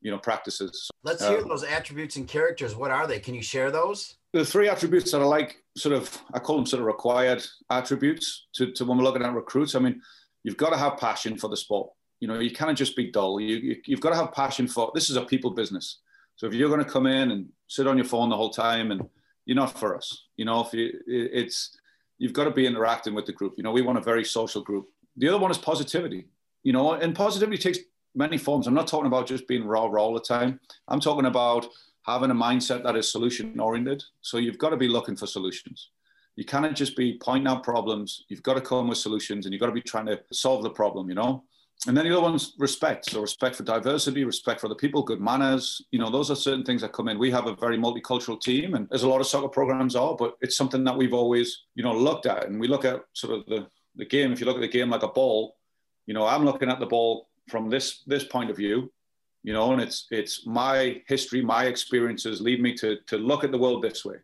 you 0.00 0.11
know 0.11 0.18
practices. 0.18 0.88
Let's 1.02 1.26
hear 1.26 1.38
um, 1.38 1.49
those 1.49 1.64
attributes 1.64 2.16
and 2.16 2.26
characters. 2.26 2.75
What 2.75 2.90
are 2.90 3.06
they? 3.06 3.20
Can 3.20 3.34
you 3.34 3.42
share 3.42 3.70
those? 3.70 4.16
the 4.34 4.44
three 4.44 4.68
attributes 4.68 5.12
that 5.12 5.23
I 5.23 5.25
like, 5.25 5.62
sort 5.76 5.94
of, 5.94 6.20
I 6.34 6.40
call 6.40 6.56
them 6.56 6.66
sort 6.66 6.80
of 6.80 6.87
required 6.87 7.46
attributes 7.70 8.49
to, 8.56 8.73
to 8.73 8.84
when 8.84 8.99
we're 8.99 9.04
looking 9.04 9.23
at 9.23 9.32
recruits. 9.32 9.76
I 9.76 9.78
mean, 9.78 10.02
you've 10.42 10.56
got 10.56 10.70
to 10.70 10.76
have 10.76 10.99
passion 10.99 11.38
for 11.38 11.49
the 11.49 11.56
sport. 11.56 11.90
You 12.18 12.26
know, 12.26 12.40
you 12.40 12.50
can't 12.50 12.76
just 12.76 12.96
be 12.96 13.12
dull. 13.12 13.40
You, 13.40 13.56
you, 13.56 13.76
you've 13.87 14.00
got 14.00 14.11
to 14.11 14.16
have 14.16 14.32
passion 14.32 14.66
for 14.66 14.90
this 14.92 15.08
is 15.08 15.16
a 15.16 15.23
people 15.23 15.52
business. 15.52 16.00
So 16.36 16.46
if 16.46 16.54
you're 16.54 16.68
going 16.68 16.84
to 16.84 16.90
come 16.90 17.06
in 17.06 17.30
and 17.30 17.48
sit 17.66 17.86
on 17.86 17.96
your 17.96 18.06
phone 18.06 18.28
the 18.28 18.36
whole 18.36 18.50
time 18.50 18.90
and 18.90 19.08
you're 19.46 19.56
not 19.56 19.78
for 19.78 19.96
us, 19.96 20.26
you 20.36 20.44
know, 20.44 20.60
if 20.60 20.72
you, 20.72 20.90
it's, 21.06 21.76
you've 22.18 22.32
got 22.32 22.44
to 22.44 22.50
be 22.50 22.66
interacting 22.66 23.14
with 23.14 23.26
the 23.26 23.32
group. 23.32 23.54
You 23.56 23.62
know, 23.62 23.72
we 23.72 23.82
want 23.82 23.98
a 23.98 24.02
very 24.02 24.24
social 24.24 24.62
group. 24.62 24.88
The 25.16 25.28
other 25.28 25.38
one 25.38 25.50
is 25.50 25.58
positivity, 25.58 26.26
you 26.62 26.72
know, 26.72 26.94
and 26.94 27.14
positivity 27.14 27.58
takes 27.58 27.78
many 28.14 28.38
forms. 28.38 28.66
I'm 28.66 28.74
not 28.74 28.86
talking 28.86 29.06
about 29.06 29.26
just 29.26 29.46
being 29.46 29.64
raw, 29.64 29.86
raw 29.86 30.02
all 30.02 30.14
the 30.14 30.20
time. 30.20 30.60
I'm 30.88 31.00
talking 31.00 31.26
about 31.26 31.66
having 32.06 32.30
a 32.30 32.34
mindset 32.34 32.82
that 32.84 32.96
is 32.96 33.10
solution 33.10 33.58
oriented. 33.58 34.02
So 34.20 34.38
you've 34.38 34.58
got 34.58 34.70
to 34.70 34.76
be 34.76 34.88
looking 34.88 35.16
for 35.16 35.26
solutions. 35.26 35.90
You 36.36 36.44
cannot 36.44 36.74
just 36.74 36.96
be 36.96 37.18
pointing 37.22 37.46
out 37.46 37.62
problems. 37.62 38.24
You've 38.28 38.42
got 38.42 38.54
to 38.54 38.60
come 38.60 38.88
with 38.88 38.98
solutions 38.98 39.46
and 39.46 39.52
you've 39.52 39.60
got 39.60 39.66
to 39.66 39.72
be 39.72 39.80
trying 39.80 40.06
to 40.06 40.20
solve 40.32 40.62
the 40.62 40.70
problem, 40.70 41.08
you 41.08 41.14
know? 41.14 41.44
And 41.86 41.96
then 41.96 42.06
the 42.06 42.12
other 42.12 42.22
one's 42.22 42.54
respect. 42.58 43.10
So 43.10 43.20
respect 43.20 43.56
for 43.56 43.62
diversity, 43.62 44.24
respect 44.24 44.60
for 44.60 44.68
the 44.68 44.74
people, 44.74 45.02
good 45.02 45.20
manners. 45.20 45.82
You 45.90 45.98
know, 45.98 46.10
those 46.10 46.30
are 46.30 46.36
certain 46.36 46.64
things 46.64 46.80
that 46.80 46.92
come 46.92 47.08
in. 47.08 47.18
We 47.18 47.30
have 47.30 47.46
a 47.46 47.56
very 47.56 47.76
multicultural 47.76 48.40
team 48.40 48.74
and 48.74 48.88
there's 48.88 49.02
a 49.02 49.08
lot 49.08 49.20
of 49.20 49.26
soccer 49.26 49.48
programs 49.48 49.94
are, 49.94 50.16
but 50.16 50.36
it's 50.40 50.56
something 50.56 50.82
that 50.84 50.96
we've 50.96 51.12
always, 51.12 51.64
you 51.74 51.84
know, 51.84 51.92
looked 51.92 52.26
at. 52.26 52.46
And 52.46 52.58
we 52.58 52.68
look 52.68 52.86
at 52.86 53.04
sort 53.12 53.34
of 53.34 53.46
the, 53.46 53.66
the 53.96 54.06
game. 54.06 54.32
If 54.32 54.40
you 54.40 54.46
look 54.46 54.56
at 54.56 54.62
the 54.62 54.68
game 54.68 54.88
like 54.88 55.02
a 55.02 55.08
ball, 55.08 55.56
you 56.06 56.14
know, 56.14 56.26
I'm 56.26 56.44
looking 56.44 56.70
at 56.70 56.80
the 56.80 56.86
ball 56.86 57.28
from 57.48 57.68
this 57.68 58.02
this 58.06 58.24
point 58.24 58.50
of 58.50 58.56
view 58.56 58.90
you 59.44 59.52
know, 59.52 59.72
and 59.72 59.80
it's 59.80 60.06
it's 60.10 60.46
my 60.46 61.02
history, 61.06 61.42
my 61.42 61.66
experiences 61.66 62.40
lead 62.40 62.62
me 62.62 62.74
to 62.76 62.96
to 63.06 63.18
look 63.18 63.44
at 63.44 63.52
the 63.52 63.58
world 63.58 63.82
this 63.82 64.04
way. 64.04 64.16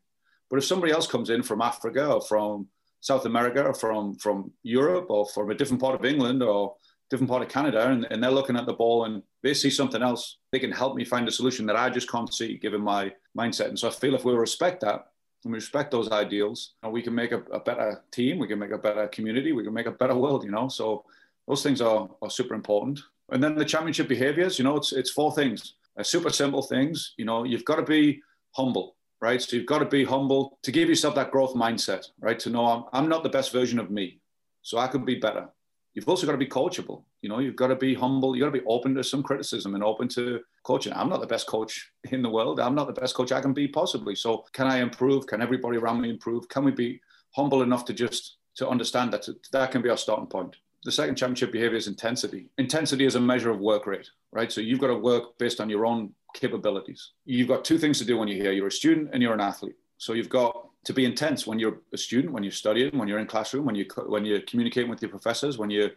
But 0.49 0.59
if 0.59 0.65
somebody 0.65 0.93
else 0.93 1.07
comes 1.07 1.29
in 1.29 1.43
from 1.43 1.61
Africa 1.61 2.15
or 2.15 2.23
from 2.23 2.69
South 3.01 3.27
America 3.27 3.63
or 3.63 3.75
from 3.75 4.15
from 4.15 4.51
Europe 4.63 5.07
or 5.11 5.27
from 5.27 5.51
a 5.51 5.55
different 5.55 5.83
part 5.83 5.95
of 5.95 6.07
England 6.07 6.43
or 6.43 6.75
different 7.11 7.29
part 7.31 7.43
of 7.43 7.49
Canada 7.49 7.89
and, 7.89 8.07
and 8.11 8.23
they're 8.23 8.31
looking 8.31 8.57
at 8.57 8.67
the 8.67 8.73
ball 8.73 9.05
and 9.05 9.23
they 9.43 9.53
see 9.53 9.71
something 9.71 10.03
else, 10.03 10.39
they 10.53 10.61
can 10.61 10.73
help 10.73 10.95
me 10.95 11.05
find 11.05 11.27
a 11.29 11.33
solution 11.33 11.67
that 11.67 11.77
I 11.77 11.91
just 11.91 12.11
can't 12.11 12.33
see 12.33 12.57
given 12.57 12.81
my 12.81 13.13
mindset. 13.37 13.69
And 13.69 13.79
so 13.79 13.89
I 13.89 13.91
feel 13.91 14.15
if 14.15 14.25
we 14.25 14.33
respect 14.33 14.81
that 14.83 15.09
and 15.43 15.53
we 15.53 15.57
respect 15.57 15.91
those 15.91 16.11
ideals, 16.11 16.75
we 16.89 17.03
can 17.03 17.15
make 17.15 17.33
a, 17.33 17.43
a 17.53 17.61
better 17.61 18.03
team, 18.13 18.39
we 18.39 18.47
can 18.47 18.59
make 18.59 18.71
a 18.71 18.79
better 18.79 19.09
community, 19.09 19.53
we 19.53 19.65
can 19.65 19.75
make 19.75 19.87
a 19.87 19.91
better 19.91 20.15
world, 20.15 20.45
you 20.45 20.51
know. 20.51 20.69
So 20.69 21.05
Those 21.51 21.65
things 21.65 21.81
are, 21.81 22.09
are 22.23 22.31
super 22.31 22.55
important. 22.55 23.01
And 23.33 23.43
then 23.43 23.57
the 23.57 23.65
championship 23.65 24.07
behaviors, 24.07 24.57
you 24.57 24.65
know, 24.65 24.77
it's, 24.77 24.93
it's 24.93 25.11
four 25.11 25.33
things, 25.33 25.75
uh, 25.99 26.03
super 26.05 26.31
simple 26.31 26.63
things. 26.63 27.15
You 27.17 27.25
know, 27.25 27.43
you've 27.43 27.65
got 27.65 27.77
to 27.77 27.83
be 27.83 28.23
humble, 28.53 28.95
right? 29.21 29.43
So 29.43 29.57
you've 29.57 29.67
got 29.67 29.81
to 29.81 29.85
be 29.85 30.05
humble 30.05 30.59
to 30.63 30.71
give 30.71 30.89
yourself 30.89 31.17
that 31.17 31.33
growth 31.33 31.55
mindset, 31.55 32.07
right? 32.21 32.39
To 32.39 32.51
know 32.51 32.67
I'm, 32.67 32.85
I'm 32.93 33.09
not 33.09 33.25
the 33.25 33.29
best 33.31 33.53
version 33.53 33.81
of 33.81 33.91
me, 33.91 34.21
so 34.63 34.79
I 34.79 34.87
could 34.87 35.05
be 35.05 35.17
better. 35.17 35.49
You've 35.95 36.09
also 36.09 36.27
got 36.27 36.33
to 36.33 36.39
be 36.39 36.47
coachable. 36.47 37.03
You 37.21 37.29
know, 37.29 37.41
you've 37.41 37.57
got 37.57 37.69
to 37.69 37.77
be 37.77 37.95
humble. 37.95 38.37
You've 38.37 38.45
got 38.45 38.53
to 38.53 38.61
be 38.61 38.67
open 38.67 38.95
to 38.95 39.05
some 39.05 39.23
criticism 39.23 39.75
and 39.75 39.83
open 39.83 40.09
to 40.09 40.41
coaching. 40.63 40.93
I'm 40.93 41.09
not 41.09 41.21
the 41.21 41.27
best 41.27 41.47
coach 41.47 41.91
in 42.11 42.23
the 42.23 42.31
world. 42.31 42.61
I'm 42.61 42.75
not 42.75 42.87
the 42.87 43.01
best 43.01 43.15
coach 43.15 43.33
I 43.33 43.41
can 43.41 43.53
be 43.53 43.67
possibly. 43.67 44.15
So 44.15 44.45
can 44.53 44.67
I 44.67 44.79
improve? 44.79 45.27
Can 45.27 45.43
everybody 45.43 45.79
around 45.79 46.01
me 46.01 46.11
improve? 46.11 46.49
Can 46.49 46.65
we 46.65 46.71
be 46.71 47.01
humble 47.35 47.63
enough 47.63 47.85
to 47.87 47.93
just 47.93 48.37
to 48.57 48.69
understand 48.69 49.13
that 49.13 49.27
that 49.53 49.71
can 49.71 49.83
be 49.83 49.91
our 49.91 49.97
starting 49.97 50.27
point? 50.27 50.57
The 50.85 50.93
second 50.93 51.17
championship 51.17 51.53
behavior 51.53 51.77
is 51.77 51.89
intensity. 51.89 52.49
Intensity 52.57 53.05
is 53.05 53.15
a 53.15 53.21
measure 53.21 53.51
of 53.51 53.59
work 53.61 53.87
rate, 53.87 54.09
right? 54.33 54.51
So 54.51 54.63
you've 54.63 54.81
got 54.81 54.87
to 54.87 54.97
work 54.97 55.37
based 55.37 55.61
on 55.61 55.69
your 55.69 55.85
own 55.85 56.15
capabilities. 56.35 57.11
You've 57.27 57.49
got 57.49 57.67
two 57.67 57.77
things 57.77 57.99
to 57.99 58.05
do 58.05 58.17
when 58.17 58.29
you're 58.29 58.43
here. 58.43 58.53
You're 58.53 58.69
a 58.69 58.73
student 58.73 59.11
and 59.13 59.23
you're 59.23 59.35
an 59.35 59.41
athlete. 59.41 59.77
So 59.99 60.15
you've 60.15 60.31
got 60.31 60.70
to 60.85 60.93
be 60.93 61.05
intense 61.05 61.47
when 61.47 61.59
you're 61.59 61.79
a 61.93 61.99
student, 61.99 62.33
when 62.33 62.43
you're 62.43 62.53
studying, 62.53 62.97
when 62.97 63.09
you're 63.09 63.19
in 63.19 63.27
classroom, 63.27 63.65
when 63.65 63.75
you 63.75 63.87
when 64.07 64.25
you're 64.25 64.41
communicating 64.43 64.91
with 64.91 65.03
your 65.03 65.11
professors, 65.11 65.59
when 65.59 65.71
you're 65.71 65.91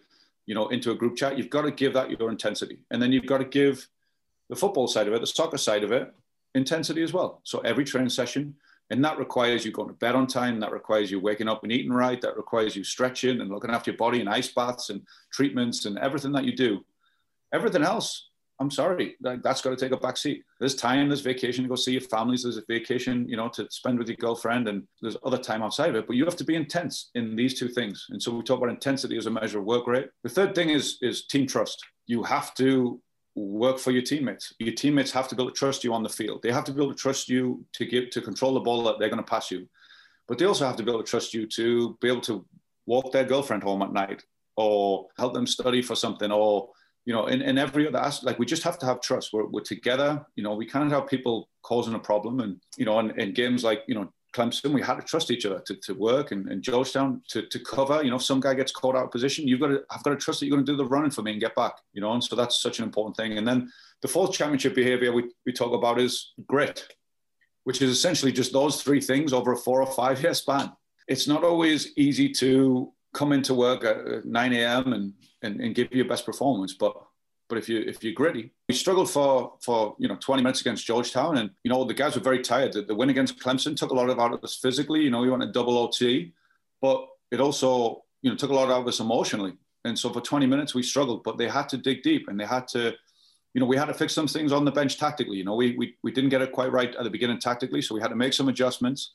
you 0.45 0.55
know 0.55 0.67
into 0.69 0.91
a 0.91 0.95
group 0.95 1.15
chat. 1.15 1.37
You've 1.37 1.49
got 1.49 1.61
to 1.63 1.71
give 1.71 1.93
that 1.93 2.09
your 2.11 2.29
intensity, 2.29 2.79
and 2.91 3.01
then 3.01 3.11
you've 3.11 3.25
got 3.25 3.37
to 3.37 3.45
give 3.45 3.87
the 4.49 4.55
football 4.55 4.87
side 4.87 5.07
of 5.07 5.13
it, 5.13 5.21
the 5.21 5.27
soccer 5.27 5.57
side 5.57 5.83
of 5.83 5.91
it, 5.91 6.13
intensity 6.53 7.01
as 7.01 7.13
well. 7.13 7.39
So 7.43 7.59
every 7.59 7.85
training 7.85 8.09
session, 8.09 8.55
and 8.89 9.03
that 9.05 9.17
requires 9.17 9.63
you 9.63 9.71
going 9.71 9.87
to 9.87 9.93
bed 9.93 10.15
on 10.15 10.27
time. 10.27 10.59
That 10.59 10.71
requires 10.71 11.09
you 11.09 11.19
waking 11.19 11.47
up 11.47 11.63
and 11.63 11.71
eating 11.71 11.93
right. 11.93 12.19
That 12.19 12.35
requires 12.35 12.75
you 12.75 12.83
stretching 12.83 13.39
and 13.39 13.49
looking 13.49 13.71
after 13.71 13.91
your 13.91 13.97
body 13.97 14.19
and 14.19 14.29
ice 14.29 14.49
baths 14.49 14.89
and 14.89 15.01
treatments 15.31 15.85
and 15.85 15.97
everything 15.97 16.33
that 16.33 16.43
you 16.43 16.55
do. 16.55 16.83
Everything 17.53 17.83
else 17.83 18.29
I'm 18.63 18.71
sorry, 18.71 19.17
like, 19.21 19.43
that's 19.43 19.61
got 19.61 19.71
to 19.71 19.75
take 19.75 19.91
a 19.91 19.97
back 19.97 20.15
seat. 20.15 20.45
There's 20.57 20.73
time, 20.73 21.09
there's 21.09 21.19
vacation 21.19 21.63
to 21.63 21.69
go 21.69 21.75
see 21.75 21.91
your 21.91 22.01
families, 22.01 22.43
there's 22.43 22.55
a 22.55 22.63
vacation, 22.69 23.27
you 23.27 23.35
know, 23.35 23.49
to 23.49 23.67
spend 23.69 23.99
with 23.99 24.07
your 24.07 24.15
girlfriend, 24.15 24.69
and 24.69 24.87
there's 25.01 25.17
other 25.25 25.37
time 25.37 25.61
outside 25.61 25.89
of 25.89 25.95
it. 25.97 26.07
But 26.07 26.15
you 26.15 26.23
have 26.23 26.37
to 26.37 26.45
be 26.45 26.55
intense 26.55 27.11
in 27.13 27.35
these 27.35 27.59
two 27.59 27.67
things. 27.67 28.07
And 28.09 28.23
so 28.23 28.31
we 28.31 28.41
talk 28.41 28.59
about 28.59 28.69
intensity 28.69 29.17
as 29.17 29.25
a 29.25 29.31
measure 29.31 29.59
of 29.59 29.65
work 29.65 29.85
rate. 29.85 30.07
The 30.23 30.29
third 30.29 30.55
thing 30.55 30.69
is 30.69 30.97
is 31.01 31.25
team 31.25 31.45
trust. 31.45 31.83
You 32.07 32.23
have 32.23 32.53
to 32.55 33.01
work 33.35 33.79
for 33.79 33.91
your 33.91 34.01
teammates. 34.01 34.53
Your 34.59 34.75
teammates 34.75 35.11
have 35.11 35.27
to 35.27 35.35
be 35.35 35.43
able 35.43 35.51
to 35.51 35.59
trust 35.59 35.83
you 35.83 35.93
on 35.93 36.03
the 36.03 36.09
field. 36.09 36.41
They 36.41 36.51
have 36.53 36.63
to 36.63 36.71
be 36.71 36.81
able 36.81 36.93
to 36.93 36.99
trust 36.99 37.27
you 37.27 37.65
to 37.73 37.85
give 37.85 38.11
to 38.11 38.21
control 38.21 38.53
the 38.53 38.61
ball 38.61 38.83
that 38.83 38.97
they're 38.97 39.09
going 39.09 39.23
to 39.23 39.29
pass 39.29 39.51
you. 39.51 39.67
But 40.29 40.37
they 40.37 40.45
also 40.45 40.65
have 40.65 40.77
to 40.77 40.83
be 40.83 40.91
able 40.91 41.03
to 41.03 41.09
trust 41.09 41.33
you 41.33 41.47
to 41.47 41.97
be 41.99 42.07
able 42.07 42.21
to 42.21 42.45
walk 42.85 43.11
their 43.11 43.25
girlfriend 43.25 43.63
home 43.63 43.81
at 43.81 43.91
night 43.91 44.23
or 44.55 45.07
help 45.17 45.33
them 45.33 45.47
study 45.47 45.81
for 45.81 45.95
something 45.95 46.31
or 46.31 46.69
you 47.05 47.13
know, 47.13 47.27
in, 47.27 47.41
in 47.41 47.57
every 47.57 47.87
other 47.87 47.99
aspect, 47.99 48.25
like 48.25 48.39
we 48.39 48.45
just 48.45 48.63
have 48.63 48.79
to 48.79 48.85
have 48.85 49.01
trust. 49.01 49.33
We're, 49.33 49.47
we're 49.47 49.61
together, 49.61 50.25
you 50.35 50.43
know, 50.43 50.55
we 50.55 50.65
can't 50.65 50.91
have 50.91 51.07
people 51.07 51.49
causing 51.61 51.95
a 51.95 51.99
problem. 51.99 52.39
And, 52.39 52.61
you 52.77 52.85
know, 52.85 52.99
in, 52.99 53.11
in 53.19 53.33
games 53.33 53.63
like, 53.63 53.83
you 53.87 53.95
know, 53.95 54.11
Clemson, 54.33 54.73
we 54.73 54.81
had 54.81 54.95
to 54.95 55.03
trust 55.03 55.29
each 55.29 55.45
other 55.45 55.61
to, 55.67 55.75
to 55.75 55.93
work 55.93 56.31
and, 56.31 56.49
and 56.49 56.61
Georgetown 56.61 57.21
to, 57.29 57.43
to 57.47 57.59
cover. 57.59 58.03
You 58.03 58.09
know, 58.09 58.15
if 58.15 58.23
some 58.23 58.39
guy 58.39 58.53
gets 58.53 58.71
caught 58.71 58.95
out 58.95 59.05
of 59.05 59.11
position, 59.11 59.47
you've 59.47 59.59
got 59.59 59.67
to, 59.67 59.83
I've 59.91 60.03
got 60.03 60.11
to 60.11 60.15
trust 60.15 60.39
that 60.39 60.47
you're 60.47 60.55
going 60.55 60.65
to 60.65 60.71
do 60.71 60.77
the 60.77 60.85
running 60.85 61.11
for 61.11 61.21
me 61.21 61.31
and 61.31 61.41
get 61.41 61.55
back, 61.55 61.73
you 61.93 62.01
know, 62.01 62.11
and 62.13 62.23
so 62.23 62.35
that's 62.35 62.61
such 62.61 62.79
an 62.79 62.85
important 62.85 63.15
thing. 63.15 63.37
And 63.37 63.47
then 63.47 63.71
the 64.01 64.07
fourth 64.07 64.33
championship 64.33 64.73
behavior 64.73 65.11
we, 65.11 65.29
we 65.45 65.53
talk 65.53 65.73
about 65.73 65.99
is 65.99 66.33
grit, 66.47 66.87
which 67.63 67.81
is 67.81 67.91
essentially 67.91 68.31
just 68.31 68.53
those 68.53 68.81
three 68.81 69.01
things 69.01 69.33
over 69.33 69.53
a 69.53 69.57
four 69.57 69.81
or 69.81 69.91
five 69.91 70.21
year 70.21 70.33
span. 70.33 70.71
It's 71.07 71.27
not 71.27 71.43
always 71.43 71.93
easy 71.95 72.29
to 72.29 72.91
come 73.13 73.33
into 73.33 73.53
work 73.53 73.83
at 73.83 74.25
9 74.25 74.53
a.m. 74.53 74.93
And, 74.93 75.13
and, 75.43 75.61
and 75.61 75.75
give 75.75 75.91
your 75.91 76.05
best 76.05 76.25
performance. 76.25 76.73
But 76.73 76.95
but 77.49 77.57
if 77.57 77.69
you 77.69 77.79
if 77.81 78.03
you're 78.03 78.13
gritty, 78.13 78.51
we 78.67 78.75
struggled 78.75 79.09
for 79.09 79.53
for 79.61 79.95
you 79.99 80.07
know 80.07 80.15
20 80.15 80.41
minutes 80.41 80.61
against 80.61 80.85
Georgetown, 80.85 81.37
and 81.37 81.51
you 81.63 81.69
know 81.69 81.83
the 81.83 81.93
guys 81.93 82.15
were 82.15 82.21
very 82.21 82.41
tired. 82.41 82.73
The, 82.73 82.81
the 82.81 82.95
win 82.95 83.09
against 83.09 83.39
Clemson 83.39 83.75
took 83.75 83.91
a 83.91 83.95
lot 83.95 84.09
of 84.09 84.19
out 84.19 84.33
of 84.33 84.43
us 84.43 84.55
physically. 84.55 85.01
You 85.01 85.11
know, 85.11 85.21
we 85.21 85.29
went 85.29 85.43
a 85.43 85.51
double 85.51 85.77
OT, 85.77 86.33
but 86.81 87.07
it 87.31 87.39
also 87.39 88.03
you 88.21 88.31
know 88.31 88.35
took 88.35 88.51
a 88.51 88.55
lot 88.55 88.71
out 88.71 88.81
of 88.81 88.87
us 88.87 88.99
emotionally. 88.99 89.53
And 89.85 89.99
so 89.99 90.13
for 90.13 90.21
20 90.21 90.45
minutes 90.45 90.73
we 90.73 90.81
struggled, 90.81 91.25
but 91.25 91.37
they 91.37 91.49
had 91.49 91.67
to 91.69 91.77
dig 91.77 92.03
deep 92.03 92.29
and 92.29 92.39
they 92.39 92.45
had 92.45 92.69
to 92.69 92.93
you 93.53 93.59
know, 93.59 93.67
we 93.67 93.77
had 93.77 93.85
to 93.85 93.93
fix 93.93 94.13
some 94.13 94.27
things 94.27 94.51
on 94.51 94.65
the 94.65 94.71
bench 94.71 94.97
tactically. 94.97 95.37
You 95.37 95.43
know, 95.43 95.55
we, 95.55 95.75
we, 95.77 95.95
we 96.03 96.11
didn't 96.11 96.31
get 96.31 96.41
it 96.41 96.51
quite 96.51 96.71
right 96.71 96.93
at 96.95 97.03
the 97.03 97.09
beginning 97.09 97.39
tactically, 97.39 97.81
so 97.81 97.93
we 97.93 98.01
had 98.01 98.09
to 98.09 98.15
make 98.15 98.33
some 98.33 98.49
adjustments. 98.49 99.11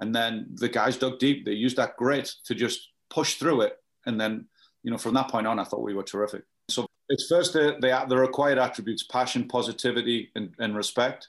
And 0.00 0.14
then 0.14 0.46
the 0.54 0.68
guys 0.68 0.96
dug 0.96 1.18
deep. 1.18 1.44
They 1.44 1.52
used 1.52 1.76
that 1.76 1.96
grit 1.96 2.32
to 2.46 2.54
just 2.54 2.88
push 3.10 3.34
through 3.34 3.62
it. 3.62 3.76
And 4.06 4.20
then, 4.20 4.46
you 4.82 4.90
know, 4.90 4.98
from 4.98 5.14
that 5.14 5.28
point 5.28 5.46
on, 5.46 5.58
I 5.58 5.64
thought 5.64 5.82
we 5.82 5.94
were 5.94 6.02
terrific. 6.02 6.42
So 6.68 6.86
it's 7.08 7.28
first 7.28 7.52
the, 7.52 7.76
the, 7.80 8.04
the 8.08 8.16
required 8.16 8.58
attributes 8.58 9.04
passion, 9.04 9.48
positivity, 9.48 10.30
and, 10.34 10.54
and 10.58 10.76
respect. 10.76 11.28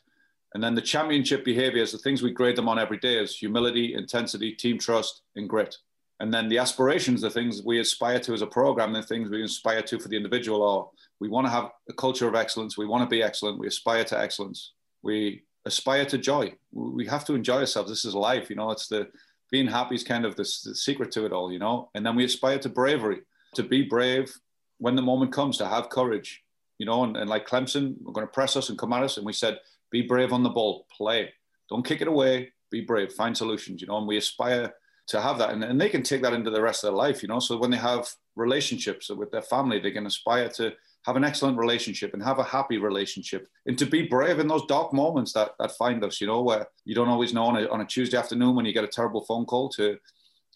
And 0.54 0.64
then 0.64 0.76
the 0.76 0.82
championship 0.82 1.44
behaviors, 1.44 1.92
the 1.92 1.98
things 1.98 2.22
we 2.22 2.32
grade 2.32 2.56
them 2.56 2.70
on 2.70 2.78
every 2.78 2.98
day 2.98 3.18
is 3.18 3.36
humility, 3.36 3.96
intensity, 3.96 4.52
team 4.52 4.78
trust, 4.78 5.22
and 5.36 5.50
grit. 5.50 5.76
And 6.20 6.34
then 6.34 6.48
the 6.48 6.60
aspirations, 6.60 7.22
the 7.22 7.30
things 7.30 7.64
we 7.66 7.80
aspire 7.80 8.20
to 8.20 8.34
as 8.34 8.44
a 8.44 8.48
program, 8.48 8.94
the 8.94 9.02
things 9.02 9.30
we 9.30 9.44
aspire 9.44 9.82
to 9.82 10.00
for 10.00 10.10
the 10.10 10.16
individual 10.16 10.64
are 10.64 10.88
we 11.20 11.28
want 11.28 11.48
to 11.48 11.52
have 11.52 11.72
a 11.90 11.94
culture 11.94 12.28
of 12.28 12.36
excellence. 12.36 12.78
We 12.78 12.86
want 12.86 13.04
to 13.04 13.14
be 13.14 13.24
excellent. 13.24 13.60
We 13.60 13.68
aspire 13.68 14.04
to 14.06 14.20
excellence. 14.20 14.74
We 15.02 15.44
aspire 15.66 16.06
to 16.06 16.18
joy. 16.18 16.54
We 16.72 17.08
have 17.08 17.26
to 17.26 17.34
enjoy 17.34 17.62
ourselves. 17.62 17.90
This 17.90 18.06
is 18.06 18.14
life. 18.14 18.50
You 18.50 18.56
know, 18.56 18.72
it's 18.72 18.88
the 18.88 19.10
being 19.52 19.68
happy 19.68 19.96
is 19.96 20.04
kind 20.04 20.26
of 20.26 20.36
the, 20.36 20.44
the 20.66 20.76
secret 20.76 21.12
to 21.12 21.26
it 21.26 21.34
all, 21.34 21.52
you 21.52 21.60
know. 21.60 21.90
And 21.94 22.06
then 22.06 22.16
we 22.16 22.26
aspire 22.26 22.60
to 22.60 22.70
bravery, 22.70 23.22
to 23.56 23.64
be 23.64 23.84
brave 23.84 24.34
when 24.78 24.96
the 24.96 25.02
moment 25.02 25.32
comes, 25.32 25.58
to 25.58 25.68
have 25.68 25.90
courage, 25.90 26.44
you 26.78 26.86
know. 26.86 27.04
And, 27.04 27.18
and 27.18 27.30
like 27.30 27.48
Clemson, 27.48 27.96
we're 28.02 28.14
going 28.14 28.28
to 28.28 28.32
press 28.32 28.56
us 28.56 28.70
and 28.70 28.78
come 28.78 28.94
at 28.94 29.04
us. 29.04 29.18
And 29.18 29.26
we 29.26 29.34
said, 29.34 29.60
be 29.92 30.02
brave 30.02 30.34
on 30.34 30.44
the 30.44 30.50
ball, 30.50 30.86
play. 30.96 31.32
Don't 31.70 31.86
kick 31.86 32.02
it 32.02 32.08
away. 32.08 32.52
Be 32.72 32.82
brave. 32.82 33.14
Find 33.14 33.36
solutions, 33.38 33.82
you 33.82 33.88
know. 33.88 33.98
And 33.98 34.08
we 34.08 34.18
aspire 34.18 34.74
to 35.08 35.22
have 35.22 35.38
that. 35.38 35.52
And, 35.52 35.64
and 35.64 35.80
they 35.80 35.90
can 35.90 36.04
take 36.04 36.22
that 36.24 36.34
into 36.34 36.50
the 36.50 36.62
rest 36.62 36.84
of 36.84 36.90
their 36.90 36.98
life, 36.98 37.22
you 37.22 37.30
know. 37.30 37.40
So 37.40 37.58
when 37.58 37.72
they 37.72 37.78
have 37.78 38.08
relationships 38.36 39.10
with 39.10 39.32
their 39.32 39.42
family, 39.42 39.80
they 39.80 39.92
can 39.92 40.06
aspire 40.06 40.50
to 40.50 40.74
have 41.06 41.16
an 41.16 41.24
excellent 41.24 41.58
relationship 41.58 42.14
and 42.14 42.24
have 42.24 42.40
a 42.40 42.44
happy 42.44 42.78
relationship 42.78 43.48
and 43.66 43.78
to 43.78 43.86
be 43.86 44.08
brave 44.08 44.40
in 44.40 44.48
those 44.48 44.66
dark 44.68 44.94
moments 44.94 45.34
that, 45.34 45.52
that 45.60 45.72
find 45.74 46.04
us, 46.04 46.22
you 46.22 46.28
know, 46.28 46.42
where 46.42 46.66
you 46.86 46.96
don't 46.96 47.10
always 47.10 47.34
know 47.34 47.44
on 47.46 47.58
a, 47.58 47.68
on 47.68 47.82
a 47.82 47.86
Tuesday 47.86 48.18
afternoon 48.18 48.56
when 48.56 48.66
you 48.66 48.74
get 48.74 48.86
a 48.86 48.88
terrible 48.88 49.24
phone 49.26 49.46
call 49.46 49.70
to 49.70 49.98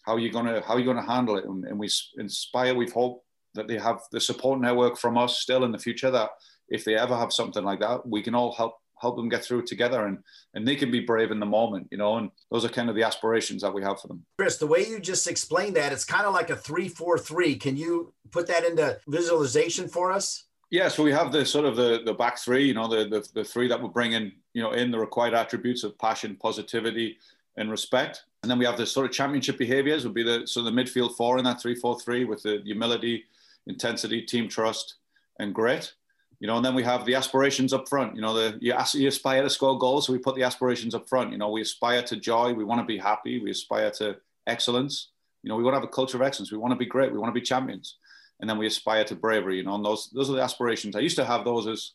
how 0.08 0.16
you're 0.16 0.32
going 0.32 0.46
to, 0.46 0.62
how 0.66 0.76
you're 0.76 0.92
going 0.92 1.04
to 1.04 1.12
handle 1.12 1.36
it. 1.36 1.44
And, 1.44 1.64
and 1.66 1.78
we 1.78 1.88
inspire, 2.16 2.74
we've 2.74 2.92
hoped 2.92 3.24
that 3.54 3.68
they 3.68 3.78
have 3.78 4.00
the 4.10 4.20
support 4.20 4.58
network 4.60 4.96
from 4.96 5.18
us 5.18 5.38
still 5.38 5.64
in 5.64 5.72
the 5.72 5.78
future 5.78 6.10
that 6.10 6.30
if 6.68 6.84
they 6.84 6.96
ever 6.96 7.16
have 7.16 7.32
something 7.32 7.62
like 7.62 7.80
that, 7.80 8.06
we 8.06 8.22
can 8.22 8.34
all 8.34 8.52
help 8.52 8.74
help 9.00 9.14
them 9.14 9.28
get 9.28 9.44
through 9.44 9.60
it 9.60 9.66
together 9.66 10.06
and 10.06 10.18
and 10.54 10.66
they 10.66 10.74
can 10.74 10.90
be 10.90 10.98
brave 10.98 11.30
in 11.30 11.38
the 11.38 11.46
moment 11.46 11.86
you 11.92 11.96
know 11.96 12.16
and 12.16 12.32
those 12.50 12.64
are 12.64 12.68
kind 12.68 12.88
of 12.88 12.96
the 12.96 13.02
aspirations 13.04 13.62
that 13.62 13.72
we 13.72 13.80
have 13.80 14.00
for 14.00 14.08
them. 14.08 14.24
Chris 14.36 14.56
the 14.56 14.66
way 14.66 14.84
you 14.88 14.98
just 14.98 15.28
explained 15.28 15.76
that 15.76 15.92
it's 15.92 16.04
kind 16.04 16.26
of 16.26 16.34
like 16.34 16.50
a 16.50 16.56
three 16.56 16.88
four 16.88 17.16
three. 17.16 17.54
Can 17.54 17.76
you 17.76 18.12
put 18.32 18.48
that 18.48 18.64
into 18.64 18.98
visualization 19.06 19.86
for 19.86 20.10
us? 20.10 20.46
Yeah 20.72 20.88
so 20.88 21.04
we 21.04 21.12
have 21.12 21.30
the 21.30 21.46
sort 21.46 21.64
of 21.64 21.76
the 21.76 22.00
the 22.04 22.12
back 22.12 22.40
three 22.40 22.64
you 22.64 22.74
know 22.74 22.88
the 22.88 23.08
the, 23.08 23.24
the 23.34 23.44
three 23.44 23.68
that 23.68 23.80
we're 23.80 23.88
bringing 23.88 24.32
you 24.52 24.62
know 24.64 24.72
in 24.72 24.90
the 24.90 24.98
required 24.98 25.34
attributes 25.34 25.84
of 25.84 25.96
passion 26.00 26.34
positivity 26.34 27.18
and 27.58 27.70
respect 27.70 28.24
and 28.42 28.50
then 28.50 28.58
we 28.58 28.64
have 28.64 28.78
the 28.78 28.86
sort 28.86 29.04
of 29.04 29.12
championship 29.12 29.58
behaviors 29.58 30.04
would 30.04 30.14
be 30.14 30.22
the 30.22 30.46
so 30.46 30.62
the 30.62 30.70
midfield 30.70 31.16
four 31.16 31.38
in 31.38 31.44
that 31.44 31.60
three 31.60 31.74
four 31.74 31.98
three 32.00 32.24
with 32.24 32.42
the 32.42 32.60
humility 32.64 33.24
intensity 33.66 34.22
team 34.22 34.48
trust 34.48 34.94
and 35.38 35.54
grit 35.54 35.92
you 36.40 36.46
know, 36.46 36.56
and 36.56 36.64
then 36.64 36.74
we 36.74 36.84
have 36.84 37.04
the 37.04 37.16
aspirations 37.16 37.72
up 37.72 37.88
front. 37.88 38.14
You 38.14 38.22
know, 38.22 38.32
the 38.32 38.58
you, 38.60 38.72
you 38.94 39.08
aspire 39.08 39.42
to 39.42 39.50
score 39.50 39.76
goals, 39.76 40.06
so 40.06 40.12
we 40.12 40.18
put 40.20 40.36
the 40.36 40.44
aspirations 40.44 40.94
up 40.94 41.08
front. 41.08 41.32
You 41.32 41.38
know, 41.38 41.50
we 41.50 41.62
aspire 41.62 42.02
to 42.02 42.16
joy. 42.16 42.52
We 42.52 42.64
want 42.64 42.80
to 42.80 42.86
be 42.86 42.98
happy. 42.98 43.40
We 43.40 43.50
aspire 43.50 43.90
to 43.92 44.16
excellence. 44.46 45.08
You 45.42 45.48
know, 45.48 45.56
we 45.56 45.64
want 45.64 45.74
to 45.74 45.80
have 45.80 45.88
a 45.88 45.92
culture 45.92 46.16
of 46.16 46.22
excellence. 46.22 46.52
We 46.52 46.58
want 46.58 46.72
to 46.72 46.76
be 46.76 46.86
great. 46.86 47.12
We 47.12 47.18
want 47.18 47.34
to 47.34 47.40
be 47.40 47.44
champions, 47.44 47.96
and 48.40 48.48
then 48.48 48.56
we 48.56 48.66
aspire 48.66 49.04
to 49.04 49.16
bravery. 49.16 49.56
You 49.56 49.64
know, 49.64 49.74
and 49.74 49.84
those 49.84 50.10
those 50.10 50.30
are 50.30 50.34
the 50.34 50.42
aspirations. 50.42 50.94
I 50.94 51.00
used 51.00 51.16
to 51.16 51.24
have 51.24 51.44
those 51.44 51.66
as, 51.66 51.92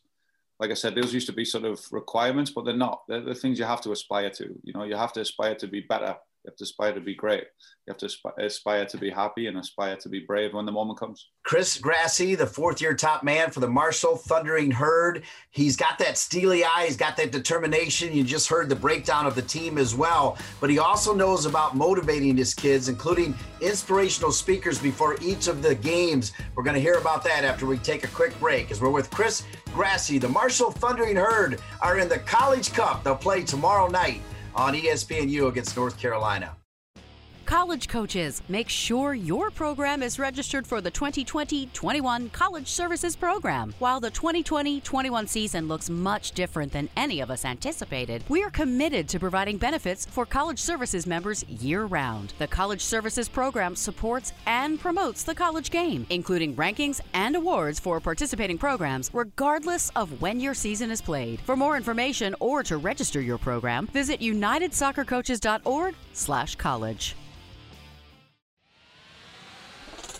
like 0.60 0.70
I 0.70 0.74
said, 0.74 0.94
those 0.94 1.12
used 1.12 1.26
to 1.26 1.32
be 1.32 1.44
sort 1.44 1.64
of 1.64 1.80
requirements, 1.90 2.50
but 2.50 2.64
they're 2.64 2.76
not. 2.76 3.02
They're 3.08 3.20
the 3.20 3.34
things 3.34 3.58
you 3.58 3.64
have 3.64 3.80
to 3.82 3.92
aspire 3.92 4.30
to. 4.30 4.54
You 4.62 4.72
know, 4.72 4.84
you 4.84 4.96
have 4.96 5.12
to 5.14 5.20
aspire 5.20 5.54
to 5.56 5.66
be 5.66 5.80
better 5.80 6.16
you 6.44 6.50
have 6.50 6.56
to 6.56 6.64
aspire 6.64 6.92
to 6.92 7.00
be 7.00 7.14
great. 7.14 7.44
You 7.86 7.94
have 7.94 7.96
to 7.98 8.08
aspire 8.38 8.84
to 8.84 8.98
be 8.98 9.08
happy 9.08 9.46
and 9.46 9.56
aspire 9.56 9.96
to 9.96 10.08
be 10.10 10.20
brave 10.20 10.52
when 10.52 10.66
the 10.66 10.72
moment 10.72 10.98
comes. 10.98 11.30
Chris 11.42 11.78
Grassie, 11.78 12.36
the 12.36 12.46
fourth 12.46 12.82
year 12.82 12.94
top 12.94 13.24
man 13.24 13.50
for 13.50 13.60
the 13.60 13.68
Marshall 13.68 14.16
Thundering 14.16 14.70
Herd. 14.70 15.22
He's 15.50 15.74
got 15.74 15.98
that 16.00 16.18
steely 16.18 16.62
eye, 16.62 16.84
he's 16.84 16.98
got 16.98 17.16
that 17.16 17.32
determination. 17.32 18.12
You 18.12 18.24
just 18.24 18.48
heard 18.48 18.68
the 18.68 18.76
breakdown 18.76 19.26
of 19.26 19.34
the 19.34 19.42
team 19.42 19.78
as 19.78 19.94
well. 19.94 20.36
But 20.60 20.68
he 20.68 20.78
also 20.78 21.14
knows 21.14 21.46
about 21.46 21.76
motivating 21.76 22.36
his 22.36 22.52
kids, 22.52 22.90
including 22.90 23.34
inspirational 23.62 24.30
speakers 24.30 24.78
before 24.78 25.16
each 25.22 25.48
of 25.48 25.62
the 25.62 25.74
games. 25.74 26.32
We're 26.54 26.62
going 26.62 26.74
to 26.74 26.80
hear 26.80 26.98
about 26.98 27.24
that 27.24 27.44
after 27.44 27.64
we 27.64 27.78
take 27.78 28.04
a 28.04 28.08
quick 28.08 28.38
break 28.38 28.70
as 28.70 28.82
we're 28.82 28.90
with 28.90 29.10
Chris 29.10 29.44
Grassie. 29.68 30.20
The 30.20 30.28
Marshall 30.28 30.72
Thundering 30.72 31.16
Herd 31.16 31.58
are 31.80 31.98
in 31.98 32.10
the 32.10 32.18
College 32.18 32.70
Cup. 32.74 33.02
They'll 33.02 33.16
play 33.16 33.44
tomorrow 33.44 33.88
night 33.88 34.20
on 34.54 34.74
ESPNU 34.74 35.48
against 35.48 35.76
North 35.76 35.98
Carolina. 35.98 36.56
College 37.44 37.88
coaches, 37.88 38.42
make 38.48 38.70
sure 38.70 39.12
your 39.12 39.50
program 39.50 40.02
is 40.02 40.18
registered 40.18 40.66
for 40.66 40.80
the 40.80 40.90
2020 40.90 41.66
21 41.66 42.30
College 42.30 42.68
Services 42.68 43.14
Program. 43.14 43.74
While 43.78 44.00
the 44.00 44.10
2020 44.10 44.80
21 44.80 45.26
season 45.26 45.68
looks 45.68 45.90
much 45.90 46.32
different 46.32 46.72
than 46.72 46.88
any 46.96 47.20
of 47.20 47.30
us 47.30 47.44
anticipated, 47.44 48.24
we 48.30 48.42
are 48.42 48.48
committed 48.48 49.10
to 49.10 49.20
providing 49.20 49.58
benefits 49.58 50.06
for 50.06 50.24
college 50.24 50.58
services 50.58 51.06
members 51.06 51.44
year 51.44 51.84
round. 51.84 52.32
The 52.38 52.46
College 52.46 52.80
Services 52.80 53.28
Program 53.28 53.76
supports 53.76 54.32
and 54.46 54.80
promotes 54.80 55.22
the 55.22 55.34
college 55.34 55.70
game, 55.70 56.06
including 56.08 56.56
rankings 56.56 57.02
and 57.12 57.36
awards 57.36 57.78
for 57.78 58.00
participating 58.00 58.56
programs, 58.56 59.10
regardless 59.12 59.90
of 59.96 60.22
when 60.22 60.40
your 60.40 60.54
season 60.54 60.90
is 60.90 61.02
played. 61.02 61.42
For 61.42 61.56
more 61.56 61.76
information 61.76 62.34
or 62.40 62.62
to 62.62 62.78
register 62.78 63.20
your 63.20 63.36
program, 63.36 63.86
visit 63.88 64.20
unitedsoccercoaches.org/college. 64.20 67.16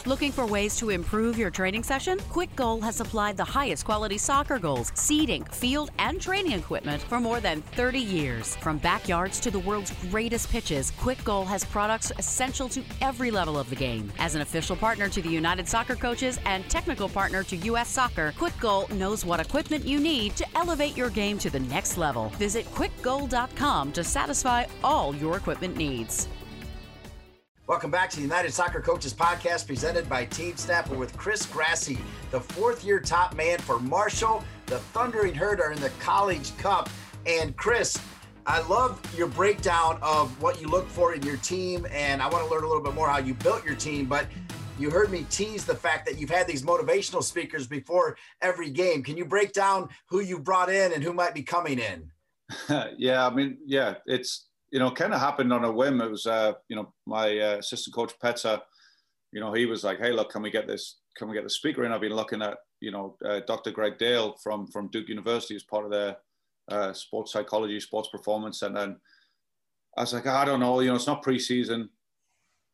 Looking 0.07 0.33
for 0.33 0.45
ways 0.45 0.77
to 0.77 0.91
improve 0.91 1.39
your 1.39 1.49
training 1.49 1.83
session? 1.83 2.19
Quick 2.29 2.55
Goal 2.57 2.79
has 2.83 2.95
supplied 2.95 3.39
the 3.39 3.45
highest 3.45 3.87
quality 3.87 4.19
soccer 4.19 4.59
goals, 4.59 4.93
seating, 4.95 5.47
field, 5.47 5.93
and 5.99 6.21
training 6.21 6.53
equipment 6.53 7.01
for 7.01 7.21
more 7.21 7.41
than 7.41 7.63
30 7.73 8.01
years. 8.01 8.55
From 8.57 8.77
backyards 8.77 9.41
to 9.41 9.51
the 9.51 9.61
world's 9.61 9.95
greatest 10.11 10.51
pitches, 10.51 10.91
Quick 10.91 11.25
Goal 11.25 11.47
has 11.47 11.65
products 11.65 12.13
essential 12.19 12.69
to 12.69 12.83
every 13.01 13.31
level 13.31 13.59
of 13.59 13.71
the 13.71 13.77
game. 13.77 14.13
As 14.19 14.35
an 14.35 14.43
official 14.43 14.77
partner 14.77 15.09
to 15.09 15.23
the 15.23 15.31
United 15.31 15.67
Soccer 15.67 15.97
Coaches 15.97 16.39
and 16.45 16.69
technical 16.69 17.09
partner 17.09 17.43
to 17.43 17.57
U.S. 17.57 17.89
Soccer, 17.89 18.35
Quick 18.37 18.61
Goal 18.61 18.87
knows 18.89 19.25
what 19.25 19.41
equipment 19.41 19.87
you 19.87 19.99
need 19.99 20.37
to 20.37 20.47
elevate 20.55 20.99
your 20.99 21.09
game 21.09 21.39
to 21.39 21.49
the 21.49 21.61
next 21.61 21.97
level. 21.97 22.29
Visit 22.37 22.67
quickgoal.com 22.75 23.93
to 23.93 24.05
satisfy 24.05 24.67
all 24.83 25.15
your 25.15 25.39
equipment 25.39 25.79
needs. 25.79 26.29
Welcome 27.67 27.91
back 27.91 28.11
to 28.11 28.17
the 28.17 28.23
United 28.23 28.53
Soccer 28.53 28.83
Coaches 28.83 29.15
Podcast 29.15 29.67
presented 29.67 30.07
by 30.07 30.27
Team 30.27 30.55
Snap. 30.55 30.87
We're 30.91 30.99
with 30.99 31.17
Chris 31.17 31.47
Grassie, 31.47 31.99
the 32.31 32.39
fourth 32.39 32.85
year 32.85 33.01
top 33.01 33.35
man 33.35 33.59
for 33.59 33.81
Marshall. 33.81 34.45
The 34.67 34.81
Thundering 34.93 35.35
Herd 35.35 35.63
are 35.63 35.73
in 35.73 35.81
the 35.81 35.89
College 35.99 36.55
Cup. 36.59 36.91
And 37.25 37.57
Chris, 37.57 37.99
I 38.45 38.61
love 38.69 39.01
your 39.17 39.29
breakdown 39.29 39.99
of 40.03 40.43
what 40.43 40.61
you 40.61 40.69
look 40.69 40.87
for 40.91 41.15
in 41.15 41.23
your 41.23 41.39
team. 41.39 41.87
And 41.91 42.21
I 42.21 42.29
want 42.29 42.45
to 42.45 42.51
learn 42.51 42.65
a 42.65 42.67
little 42.67 42.83
bit 42.83 42.93
more 42.93 43.09
how 43.09 43.17
you 43.17 43.33
built 43.33 43.65
your 43.65 43.77
team. 43.77 44.05
But 44.05 44.27
you 44.79 44.91
heard 44.91 45.11
me 45.11 45.25
tease 45.31 45.65
the 45.65 45.75
fact 45.75 46.05
that 46.05 46.19
you've 46.19 46.29
had 46.29 46.47
these 46.47 46.65
motivational 46.65 47.23
speakers 47.23 47.67
before 47.67 48.19
every 48.43 48.69
game. 48.69 49.03
Can 49.03 49.17
you 49.17 49.25
break 49.25 49.55
down 49.55 49.89
who 50.11 50.21
you 50.21 50.39
brought 50.39 50.69
in 50.69 50.93
and 50.93 51.03
who 51.03 51.15
might 51.15 51.33
be 51.33 51.43
coming 51.43 51.79
in? 51.79 52.11
yeah, 52.99 53.27
I 53.27 53.31
mean, 53.31 53.57
yeah, 53.65 53.95
it's 54.05 54.49
you 54.75 54.81
know, 54.81 54.91
kind 54.91 55.15
of 55.15 55.21
happened 55.21 55.53
on 55.53 55.65
a 55.65 55.71
whim. 55.71 56.01
It 56.01 56.11
was, 56.11 56.27
uh, 56.27 56.55
you 56.69 56.75
know, 56.75 56.93
my 57.07 57.39
uh, 57.39 57.59
assistant 57.59 57.95
coach 57.95 58.13
Petsa, 58.19 58.61
you 59.31 59.39
know, 59.39 59.53
he 59.53 59.67
was 59.67 59.85
like, 59.85 60.01
"Hey, 60.01 60.11
look, 60.11 60.31
can 60.33 60.43
we 60.43 60.51
get 60.51 60.67
this? 60.67 60.97
Can 61.17 61.29
we 61.29 61.35
get 61.35 61.45
the 61.45 61.51
speaker 61.51 61.85
in?" 61.85 61.93
I've 61.93 62.01
been 62.01 62.13
looking 62.13 62.43
at, 62.43 62.59
you 62.81 62.91
know, 62.91 63.17
uh, 63.25 63.39
Dr. 63.47 63.71
Greg 63.71 63.99
Dale 63.99 64.35
from 64.43 64.67
from 64.67 64.89
Duke 64.89 65.09
University 65.09 65.55
as 65.55 65.63
part 65.63 65.85
of 65.85 65.93
their 65.93 66.17
uh, 66.73 66.93
sports 66.93 67.31
psychology, 67.31 67.79
sports 67.79 68.09
performance, 68.11 68.63
and 68.63 68.77
then 68.77 68.97
I 69.97 70.01
was 70.01 70.13
like, 70.13 70.27
I 70.27 70.45
don't 70.45 70.59
know, 70.59 70.81
you 70.81 70.89
know, 70.89 70.97
it's 70.97 71.07
not 71.07 71.25
preseason, 71.25 71.89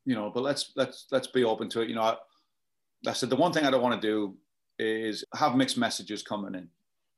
you 0.06 0.14
know, 0.14 0.30
but 0.34 0.42
let's 0.42 0.72
let's 0.76 1.06
let's 1.10 1.26
be 1.26 1.44
open 1.44 1.68
to 1.68 1.82
it. 1.82 1.90
You 1.90 1.96
know, 1.96 2.02
I, 2.02 2.16
I 3.06 3.12
said 3.12 3.28
the 3.28 3.36
one 3.36 3.52
thing 3.52 3.66
I 3.66 3.70
don't 3.70 3.82
want 3.82 4.00
to 4.00 4.08
do 4.08 4.38
is 4.78 5.22
have 5.34 5.54
mixed 5.54 5.76
messages 5.76 6.22
coming 6.22 6.54
in 6.54 6.66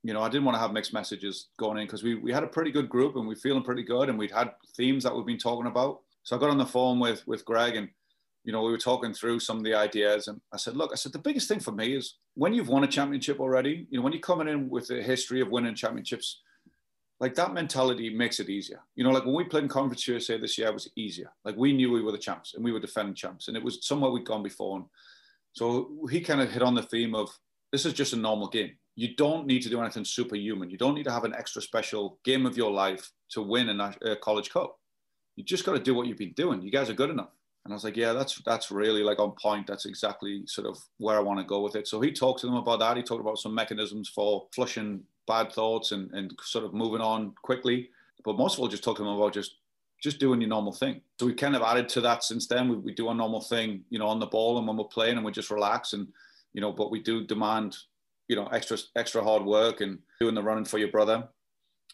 you 0.03 0.13
know, 0.13 0.23
I 0.23 0.29
didn't 0.29 0.45
want 0.45 0.57
to 0.57 0.61
have 0.61 0.73
mixed 0.73 0.93
messages 0.93 1.49
going 1.59 1.79
in 1.79 1.87
because 1.87 2.03
we, 2.03 2.17
we 2.17 2.33
had 2.33 2.43
a 2.43 2.49
pretty 2.49 2.73
good 2.73 2.89
group 2.89 3.17
and 3.17 3.27
we 3.27 3.35
are 3.35 3.39
feeling 3.39 3.63
pretty 3.63 3.85
good 3.85 4.09
and 4.09 4.19
we'd 4.19 4.33
had 4.33 4.53
themes 4.77 5.05
that 5.05 5.15
we've 5.15 5.27
been 5.27 5.39
talking 5.39 5.67
about. 5.67 6.01
So 6.25 6.37
I 6.37 6.41
got 6.41 6.51
on 6.51 6.59
the 6.59 6.67
phone 6.67 6.99
with 6.99 7.27
with 7.27 7.45
Greg 7.45 7.77
and 7.77 7.89
you 8.45 8.53
know 8.53 8.63
we 8.63 8.73
were 8.73 8.79
talking 8.79 9.13
through 9.13 9.39
some 9.41 9.59
of 9.59 9.65
the 9.65 9.75
ideas 9.75 10.29
and 10.29 10.41
I 10.53 10.57
said, 10.57 10.77
look, 10.77 10.91
I 10.93 10.97
said 10.97 11.13
the 11.13 11.19
biggest 11.19 11.49
thing 11.49 11.61
for 11.61 11.73
me 11.73 11.95
is 11.95 12.17
when 12.35 12.53
you've 12.53 12.69
won 12.69 12.85
a 12.85 12.89
championship 12.89 13.39
already, 13.39 13.87
you 13.91 13.99
know, 13.99 14.03
when 14.03 14.13
you're 14.13 14.21
coming 14.21 14.49
in 14.49 14.69
with 14.69 14.91
a 14.91 15.03
history 15.03 15.41
of 15.41 15.51
winning 15.51 15.75
championships, 15.75 16.41
like 17.21 17.37
that 17.37 17.55
mentality 17.55 18.13
makes 18.13 18.41
it 18.41 18.49
easier. 18.49 18.81
You 18.97 19.05
know, 19.05 19.11
like 19.11 19.25
when 19.25 19.37
we 19.37 19.45
played 19.45 19.63
in 19.63 19.69
Conference 19.69 20.09
USA 20.09 20.37
this 20.37 20.59
year, 20.59 20.69
it 20.69 20.75
was 20.75 20.91
easier. 20.97 21.31
Like 21.45 21.57
we 21.57 21.73
knew 21.73 21.93
we 21.93 22.03
were 22.03 22.11
the 22.11 22.19
champs 22.19 22.55
and 22.55 22.65
we 22.65 22.73
were 22.73 22.81
defending 22.81 23.15
champs 23.15 23.47
and 23.47 23.57
it 23.57 23.63
was 23.63 23.87
somewhere 23.87 24.11
we'd 24.11 24.25
gone 24.25 24.43
before. 24.43 24.79
And 24.79 24.87
so 25.53 25.93
he 26.11 26.21
kind 26.21 26.41
of 26.41 26.51
hit 26.51 26.63
on 26.63 26.75
the 26.75 26.83
theme 26.83 27.15
of 27.15 27.31
this 27.71 27.87
is 27.87 27.93
just 27.93 28.13
a 28.13 28.17
normal 28.17 28.49
game 28.49 28.73
you 28.95 29.15
don't 29.17 29.47
need 29.47 29.63
to 29.63 29.71
do 29.71 29.81
anything 29.81 30.05
superhuman. 30.05 30.71
You 30.71 30.77
don't 30.77 30.95
need 30.95 31.05
to 31.05 31.13
have 31.13 31.25
an 31.25 31.35
extra 31.35 31.63
special 31.63 32.19
game 32.25 32.45
of 32.47 32.57
your 32.57 32.71
life 32.71 33.11
to 33.31 33.43
win 33.43 33.69
a, 33.69 33.95
a 34.03 34.17
college 34.17 34.51
cup. 34.51 34.79
You 35.37 35.45
just 35.45 35.65
got 35.65 35.73
to 35.73 35.79
do 35.79 35.95
what 35.95 36.07
you've 36.07 36.19
been 36.19 36.33
doing. 36.33 36.61
You 36.61 36.71
guys 36.71 36.91
are 36.91 36.95
good 36.95 37.11
enough. 37.11 37.31
And 37.65 37.73
I 37.73 37.77
was 37.77 37.85
like, 37.85 37.97
yeah, 37.97 38.13
that's 38.13 38.43
that's 38.45 38.71
really 38.71 39.03
like 39.03 39.21
on 39.21 39.33
point. 39.33 39.67
That's 39.69 39.87
exactly 39.87 40.43
sort 40.47 40.67
of 40.67 40.79
where 40.99 41.17
I 41.17 41.21
want 41.21 41.39
to 41.39 41.45
go 41.45 41.61
with 41.61 41.77
it. 41.77 41.87
So 41.87 42.01
he 42.01 42.13
talked 42.13 42.41
to 42.41 42.47
them 42.47 42.57
about 42.57 42.81
that. 42.81 42.97
He 42.97 43.03
talked 43.03 43.21
about 43.21 43.39
some 43.39 43.55
mechanisms 43.55 44.09
for 44.09 44.49
flushing 44.53 45.05
bad 45.29 45.53
thoughts 45.53 45.93
and, 45.93 46.13
and 46.13 46.35
sort 46.43 46.65
of 46.65 46.75
moving 46.75 47.01
on 47.01 47.35
quickly. 47.43 47.91
But 48.25 48.37
most 48.37 48.55
of 48.55 48.61
all, 48.61 48.69
just 48.69 48.83
talk 48.83 48.97
to 48.97 49.05
them 49.05 49.13
about 49.13 49.33
just 49.33 49.57
just 50.03 50.19
doing 50.19 50.41
your 50.41 50.49
normal 50.49 50.73
thing. 50.73 51.01
So 51.21 51.27
we 51.27 51.35
kind 51.35 51.55
of 51.55 51.63
added 51.63 51.89
to 51.91 52.01
that 52.01 52.25
since 52.25 52.49
then. 52.49 52.69
We, 52.69 52.77
we 52.77 52.93
do 52.93 53.07
our 53.07 53.15
normal 53.15 53.41
thing, 53.41 53.85
you 53.89 54.01
know, 54.01 54.09
on 54.09 54.19
the 54.19 54.27
ball 54.27 54.59
and 54.59 54.67
when 54.67 54.77
we're 54.77 54.85
playing 54.85 55.17
and 55.17 55.25
we 55.25 55.31
just 55.31 55.51
relax 55.51 55.93
and, 55.93 56.09
you 56.55 56.61
know, 56.61 56.73
but 56.73 56.91
we 56.91 57.01
do 57.01 57.25
demand 57.25 57.77
you 58.33 58.37
know 58.37 58.47
extra 58.47 58.79
extra 58.97 59.23
hard 59.23 59.45
work 59.45 59.83
and 59.83 59.99
doing 60.19 60.35
the 60.35 60.43
running 60.43 60.65
for 60.65 60.79
your 60.79 60.91
brother. 60.91 61.29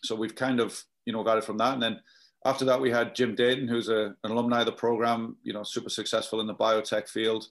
So 0.05 0.14
we've 0.14 0.37
kind 0.37 0.61
of 0.61 0.81
you 1.05 1.12
know 1.12 1.24
got 1.24 1.38
it 1.38 1.42
from 1.42 1.59
that, 1.59 1.74
and 1.74 1.83
then 1.83 2.01
after 2.44 2.64
that 2.66 2.81
we 2.81 2.92
had 2.92 3.16
Jim 3.16 3.35
Dayton, 3.35 3.66
who's 3.66 3.88
a, 3.88 4.14
an 4.22 4.31
alumni 4.31 4.61
of 4.61 4.66
the 4.66 4.72
program, 4.72 5.37
you 5.42 5.53
know, 5.53 5.64
super 5.64 5.90
successful 5.90 6.40
in 6.40 6.46
the 6.46 6.55
biotech 6.55 7.09
field. 7.09 7.48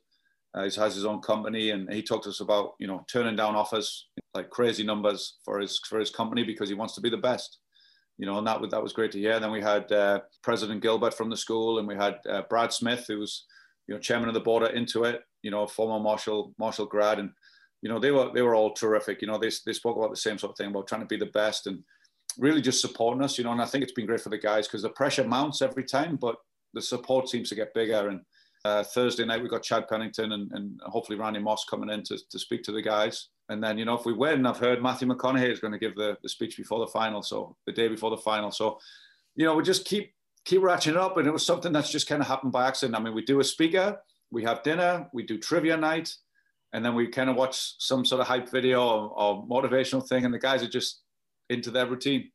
Uh, 0.53 0.63
he 0.63 0.79
has 0.79 0.95
his 0.95 1.03
own 1.03 1.19
company, 1.19 1.71
and 1.71 1.91
he 1.91 2.01
talked 2.01 2.23
to 2.23 2.29
us 2.29 2.39
about 2.39 2.75
you 2.79 2.87
know 2.87 3.03
turning 3.11 3.35
down 3.35 3.57
offers 3.57 4.07
like 4.33 4.49
crazy 4.49 4.85
numbers 4.85 5.35
for 5.43 5.59
his 5.59 5.79
for 5.79 5.99
his 5.99 6.09
company 6.09 6.45
because 6.45 6.69
he 6.69 6.75
wants 6.75 6.95
to 6.95 7.01
be 7.01 7.09
the 7.09 7.17
best. 7.17 7.57
You 8.17 8.25
know, 8.25 8.37
and 8.37 8.47
that 8.47 8.61
that 8.71 8.81
was 8.81 8.93
great 8.93 9.11
to 9.11 9.19
hear. 9.19 9.33
And 9.33 9.43
then 9.43 9.51
we 9.51 9.61
had 9.61 9.91
uh, 9.91 10.21
President 10.43 10.81
Gilbert 10.81 11.13
from 11.13 11.29
the 11.29 11.35
school, 11.35 11.79
and 11.79 11.87
we 11.89 11.95
had 11.95 12.19
uh, 12.29 12.43
Brad 12.49 12.71
Smith, 12.71 13.03
who 13.09 13.19
was 13.19 13.43
you 13.85 13.93
know 13.93 13.99
chairman 13.99 14.29
of 14.29 14.33
the 14.33 14.47
board 14.47 14.63
at 14.63 14.75
Intuit, 14.75 15.19
you 15.41 15.51
know, 15.51 15.67
former 15.67 16.01
Marshall 16.01 16.53
Marshall 16.57 16.85
grad, 16.85 17.19
and 17.19 17.31
you 17.81 17.89
know, 17.89 17.99
they 17.99 18.11
were 18.11 18.31
they 18.33 18.41
were 18.41 18.55
all 18.55 18.73
terrific. 18.73 19.21
You 19.21 19.27
know, 19.27 19.37
they 19.37 19.51
they 19.65 19.73
spoke 19.73 19.97
about 19.97 20.09
the 20.09 20.17
same 20.17 20.37
sort 20.37 20.51
of 20.51 20.57
thing 20.57 20.69
about 20.69 20.87
trying 20.87 21.01
to 21.01 21.07
be 21.07 21.17
the 21.17 21.27
best 21.27 21.67
and 21.67 21.83
really 22.37 22.61
just 22.61 22.81
supporting 22.81 23.23
us. 23.23 23.37
You 23.37 23.43
know, 23.43 23.51
and 23.51 23.61
I 23.61 23.65
think 23.65 23.83
it's 23.83 23.93
been 23.93 24.05
great 24.05 24.21
for 24.21 24.29
the 24.29 24.37
guys 24.37 24.67
because 24.67 24.81
the 24.81 24.89
pressure 24.89 25.27
mounts 25.27 25.61
every 25.61 25.83
time, 25.83 26.15
but 26.15 26.37
the 26.73 26.81
support 26.81 27.29
seems 27.29 27.49
to 27.49 27.55
get 27.55 27.73
bigger. 27.73 28.09
And 28.09 28.21
uh, 28.65 28.83
Thursday 28.83 29.25
night 29.25 29.41
we 29.41 29.49
got 29.49 29.63
Chad 29.63 29.87
Pennington 29.87 30.31
and, 30.31 30.51
and 30.51 30.79
hopefully 30.85 31.17
Randy 31.17 31.39
Moss 31.39 31.65
coming 31.65 31.89
in 31.89 32.03
to, 32.03 32.17
to 32.29 32.39
speak 32.39 32.63
to 32.63 32.71
the 32.71 32.81
guys. 32.81 33.29
And 33.49 33.63
then 33.63 33.77
you 33.77 33.85
know 33.85 33.95
if 33.95 34.05
we 34.05 34.13
win, 34.13 34.45
I've 34.45 34.57
heard 34.57 34.81
Matthew 34.81 35.07
McConaughey 35.07 35.51
is 35.51 35.59
going 35.59 35.73
to 35.73 35.79
give 35.79 35.95
the, 35.95 36.17
the 36.21 36.29
speech 36.29 36.57
before 36.57 36.79
the 36.79 36.91
final, 36.91 37.21
so 37.21 37.55
the 37.65 37.71
day 37.71 37.87
before 37.87 38.09
the 38.09 38.17
final. 38.17 38.51
So 38.51 38.79
you 39.35 39.45
know 39.45 39.55
we 39.55 39.63
just 39.63 39.85
keep 39.85 40.13
keep 40.45 40.61
ratcheting 40.61 40.97
up, 40.97 41.17
and 41.17 41.27
it 41.27 41.31
was 41.31 41.45
something 41.45 41.71
that's 41.71 41.91
just 41.91 42.07
kind 42.07 42.21
of 42.21 42.27
happened 42.27 42.51
by 42.51 42.67
accident. 42.67 42.97
I 42.97 43.03
mean, 43.03 43.13
we 43.13 43.21
do 43.21 43.39
a 43.39 43.43
speaker, 43.43 43.99
we 44.31 44.43
have 44.43 44.63
dinner, 44.63 45.07
we 45.13 45.23
do 45.23 45.37
trivia 45.37 45.77
night 45.77 46.13
and 46.73 46.83
then 46.83 46.95
we 46.95 47.07
kind 47.07 47.29
of 47.29 47.35
watch 47.35 47.75
some 47.79 48.05
sort 48.05 48.21
of 48.21 48.27
hype 48.27 48.49
video 48.49 48.81
or, 48.81 49.19
or, 49.19 49.47
motivational 49.47 50.05
thing, 50.07 50.25
and 50.25 50.33
the 50.33 50.39
guys 50.39 50.63
are 50.63 50.69
just 50.69 51.01
into 51.49 51.71
their 51.71 51.87
routine. 51.87 52.31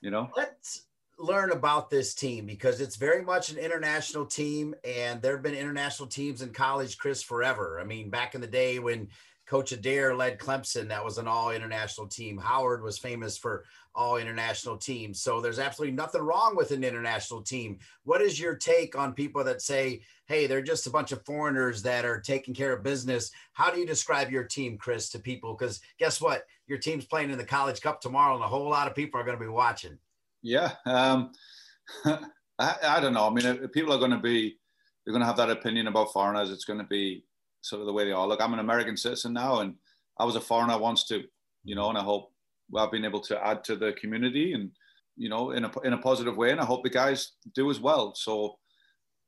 You 0.00 0.10
know. 0.10 0.30
Let's 0.36 0.86
learn 1.18 1.50
about 1.50 1.88
this 1.88 2.14
team 2.14 2.44
because 2.46 2.80
it's 2.80 2.96
very 2.96 3.22
much 3.24 3.50
an 3.50 3.58
international 3.58 4.26
team, 4.26 4.74
and 4.84 5.22
there 5.22 5.32
have 5.32 5.42
been 5.42 5.54
international 5.54 6.08
teams 6.08 6.42
in 6.42 6.52
college, 6.52 6.98
Chris, 6.98 7.22
forever. 7.22 7.80
I 7.80 7.84
mean, 7.84 8.10
back 8.10 8.34
in 8.34 8.40
the 8.40 8.46
day 8.46 8.78
when 8.78 9.08
Coach 9.46 9.70
Adair 9.72 10.14
led 10.14 10.38
Clemson, 10.38 10.88
that 10.88 11.04
was 11.04 11.18
an 11.18 11.28
all 11.28 11.50
international 11.50 12.08
team. 12.08 12.36
Howard 12.36 12.82
was 12.82 12.98
famous 12.98 13.38
for 13.38 13.64
all 13.94 14.16
international 14.16 14.76
teams. 14.76 15.20
So 15.20 15.40
there's 15.40 15.60
absolutely 15.60 15.94
nothing 15.94 16.20
wrong 16.20 16.56
with 16.56 16.72
an 16.72 16.82
international 16.82 17.42
team. 17.42 17.78
What 18.04 18.20
is 18.20 18.38
your 18.38 18.56
take 18.56 18.98
on 18.98 19.14
people 19.14 19.44
that 19.44 19.62
say, 19.62 20.02
hey, 20.26 20.46
they're 20.46 20.62
just 20.62 20.86
a 20.86 20.90
bunch 20.90 21.12
of 21.12 21.24
foreigners 21.24 21.82
that 21.82 22.04
are 22.04 22.20
taking 22.20 22.54
care 22.54 22.72
of 22.72 22.82
business? 22.82 23.30
How 23.52 23.70
do 23.70 23.78
you 23.78 23.86
describe 23.86 24.30
your 24.30 24.44
team, 24.44 24.76
Chris, 24.76 25.08
to 25.10 25.18
people? 25.18 25.54
Because 25.54 25.80
guess 25.98 26.20
what? 26.20 26.44
Your 26.66 26.78
team's 26.78 27.06
playing 27.06 27.30
in 27.30 27.38
the 27.38 27.44
College 27.44 27.80
Cup 27.80 28.00
tomorrow, 28.00 28.34
and 28.34 28.44
a 28.44 28.48
whole 28.48 28.68
lot 28.68 28.88
of 28.88 28.96
people 28.96 29.20
are 29.20 29.24
going 29.24 29.38
to 29.38 29.44
be 29.44 29.50
watching. 29.50 29.96
Yeah. 30.42 30.72
Um, 30.84 31.30
I, 32.04 32.74
I 32.82 33.00
don't 33.00 33.14
know. 33.14 33.28
I 33.28 33.30
mean, 33.30 33.68
people 33.68 33.92
are 33.92 33.98
going 33.98 34.10
to 34.10 34.18
be, 34.18 34.58
they're 35.04 35.12
going 35.12 35.20
to 35.20 35.26
have 35.26 35.36
that 35.36 35.50
opinion 35.50 35.86
about 35.86 36.12
foreigners. 36.12 36.50
It's 36.50 36.64
going 36.64 36.80
to 36.80 36.86
be 36.86 37.24
sort 37.66 37.80
of 37.80 37.86
the 37.86 37.92
way 37.92 38.04
they 38.04 38.12
are. 38.12 38.26
Look, 38.26 38.40
I'm 38.40 38.52
an 38.52 38.60
American 38.60 38.96
citizen 38.96 39.32
now, 39.32 39.60
and 39.60 39.74
I 40.18 40.24
was 40.24 40.36
a 40.36 40.40
foreigner 40.40 40.78
once 40.78 41.04
too, 41.04 41.24
you 41.64 41.74
know, 41.74 41.88
and 41.88 41.98
I 41.98 42.02
hope 42.02 42.32
I've 42.76 42.90
been 42.90 43.04
able 43.04 43.20
to 43.20 43.46
add 43.46 43.64
to 43.64 43.76
the 43.76 43.92
community 43.92 44.52
and 44.52 44.70
you 45.16 45.28
know 45.28 45.50
in 45.52 45.64
a 45.64 45.80
in 45.80 45.92
a 45.92 45.98
positive 45.98 46.36
way, 46.36 46.50
and 46.50 46.60
I 46.60 46.64
hope 46.64 46.82
the 46.82 46.90
guys 46.90 47.32
do 47.54 47.70
as 47.70 47.80
well. 47.80 48.14
So, 48.14 48.56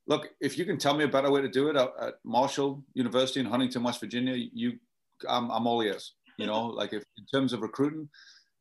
look, 0.07 0.29
if 0.41 0.59
you 0.59 0.65
can 0.65 0.79
tell 0.79 0.97
me 0.97 1.05
a 1.05 1.09
better 1.09 1.31
way 1.31 1.41
to 1.41 1.49
do 1.49 1.69
it 1.69 1.77
at, 1.77 1.91
at 2.01 2.15
Marshall 2.25 2.85
University 2.95 3.41
in 3.41 3.47
Huntington, 3.47 3.83
West 3.83 4.01
Virginia, 4.01 4.35
you, 4.35 4.79
I'm, 5.29 5.51
I'm 5.51 5.67
all 5.67 5.83
ears. 5.83 6.15
You 6.39 6.47
know, 6.47 6.67
like 6.81 6.93
if 6.93 7.03
in 7.17 7.27
terms 7.27 7.53
of 7.53 7.63
recruiting, 7.63 8.09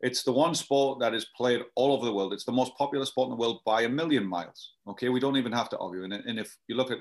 it's 0.01 0.23
the 0.23 0.31
one 0.31 0.55
sport 0.55 0.99
that 0.99 1.13
is 1.13 1.27
played 1.35 1.61
all 1.75 1.93
over 1.93 2.05
the 2.05 2.13
world. 2.13 2.33
It's 2.33 2.45
the 2.45 2.51
most 2.51 2.75
popular 2.77 3.05
sport 3.05 3.27
in 3.27 3.31
the 3.31 3.41
world 3.41 3.61
by 3.65 3.83
a 3.83 3.89
million 3.89 4.25
miles. 4.25 4.73
Okay, 4.87 5.09
we 5.09 5.19
don't 5.19 5.37
even 5.37 5.51
have 5.51 5.69
to 5.69 5.77
argue. 5.77 6.03
And, 6.03 6.13
and 6.13 6.39
if 6.39 6.55
you 6.67 6.75
look 6.75 6.91
at 6.91 6.99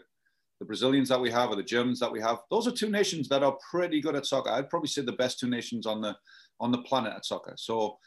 the 0.58 0.66
Brazilians 0.66 1.08
that 1.08 1.20
we 1.20 1.30
have 1.30 1.50
or 1.50 1.56
the 1.56 1.62
Germans 1.62 2.00
that 2.00 2.10
we 2.10 2.20
have, 2.20 2.38
those 2.50 2.66
are 2.66 2.72
two 2.72 2.90
nations 2.90 3.28
that 3.28 3.42
are 3.42 3.56
pretty 3.70 4.00
good 4.00 4.16
at 4.16 4.26
soccer. 4.26 4.50
I'd 4.50 4.70
probably 4.70 4.88
say 4.88 5.02
the 5.02 5.12
best 5.12 5.38
two 5.38 5.48
nations 5.48 5.86
on 5.86 6.00
the 6.00 6.16
on 6.60 6.72
the 6.72 6.82
planet 6.82 7.12
at 7.14 7.26
soccer. 7.26 7.54
So 7.56 7.98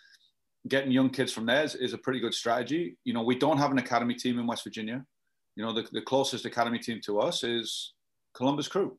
getting 0.67 0.91
young 0.91 1.09
kids 1.09 1.31
from 1.31 1.45
there 1.45 1.63
is, 1.63 1.75
is 1.75 1.93
a 1.93 1.97
pretty 1.97 2.19
good 2.19 2.33
strategy. 2.33 2.97
You 3.03 3.13
know, 3.13 3.23
we 3.23 3.37
don't 3.37 3.57
have 3.57 3.71
an 3.71 3.77
academy 3.77 4.15
team 4.15 4.39
in 4.39 4.47
West 4.47 4.63
Virginia. 4.63 5.05
You 5.55 5.65
know, 5.65 5.73
the, 5.73 5.87
the 5.91 6.01
closest 6.01 6.45
academy 6.45 6.79
team 6.79 6.99
to 7.05 7.19
us 7.19 7.43
is 7.43 7.93
Columbus 8.33 8.67
Crew 8.67 8.97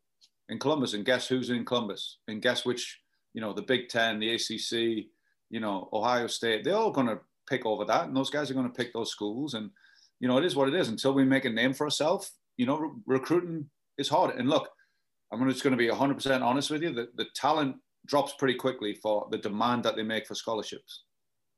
in 0.48 0.58
Columbus. 0.58 0.94
And 0.94 1.04
guess 1.04 1.26
who's 1.26 1.50
in 1.50 1.64
Columbus? 1.64 2.18
And 2.28 2.42
guess 2.42 2.64
which, 2.64 3.00
you 3.34 3.40
know, 3.40 3.52
the 3.52 3.62
Big 3.62 3.88
Ten, 3.88 4.18
the 4.18 4.34
ACC, 4.34 5.06
you 5.50 5.60
know, 5.60 5.88
Ohio 5.92 6.26
State, 6.26 6.64
they're 6.64 6.76
all 6.76 6.90
going 6.90 7.06
to 7.06 7.20
pick 7.48 7.66
over 7.66 7.84
that. 7.84 8.06
And 8.06 8.16
those 8.16 8.30
guys 8.30 8.50
are 8.50 8.54
going 8.54 8.68
to 8.68 8.72
pick 8.72 8.92
those 8.92 9.10
schools. 9.10 9.54
And, 9.54 9.70
you 10.20 10.28
know, 10.28 10.38
it 10.38 10.44
is 10.44 10.56
what 10.56 10.68
it 10.68 10.74
is. 10.74 10.88
Until 10.88 11.12
we 11.12 11.24
make 11.24 11.44
a 11.44 11.50
name 11.50 11.72
for 11.72 11.84
ourselves, 11.84 12.32
you 12.60 12.66
know, 12.66 12.78
re- 12.78 12.90
recruiting 13.06 13.64
is 13.96 14.10
hard. 14.10 14.36
And 14.36 14.46
look, 14.46 14.68
I'm 15.32 15.48
just 15.48 15.62
going 15.62 15.70
to 15.70 15.78
be 15.78 15.88
100% 15.88 16.42
honest 16.42 16.70
with 16.70 16.82
you. 16.82 16.92
that 16.92 17.16
the 17.16 17.24
talent 17.34 17.76
drops 18.06 18.34
pretty 18.38 18.54
quickly 18.54 18.92
for 19.02 19.26
the 19.30 19.38
demand 19.38 19.82
that 19.84 19.96
they 19.96 20.02
make 20.02 20.26
for 20.26 20.34
scholarships. 20.34 21.04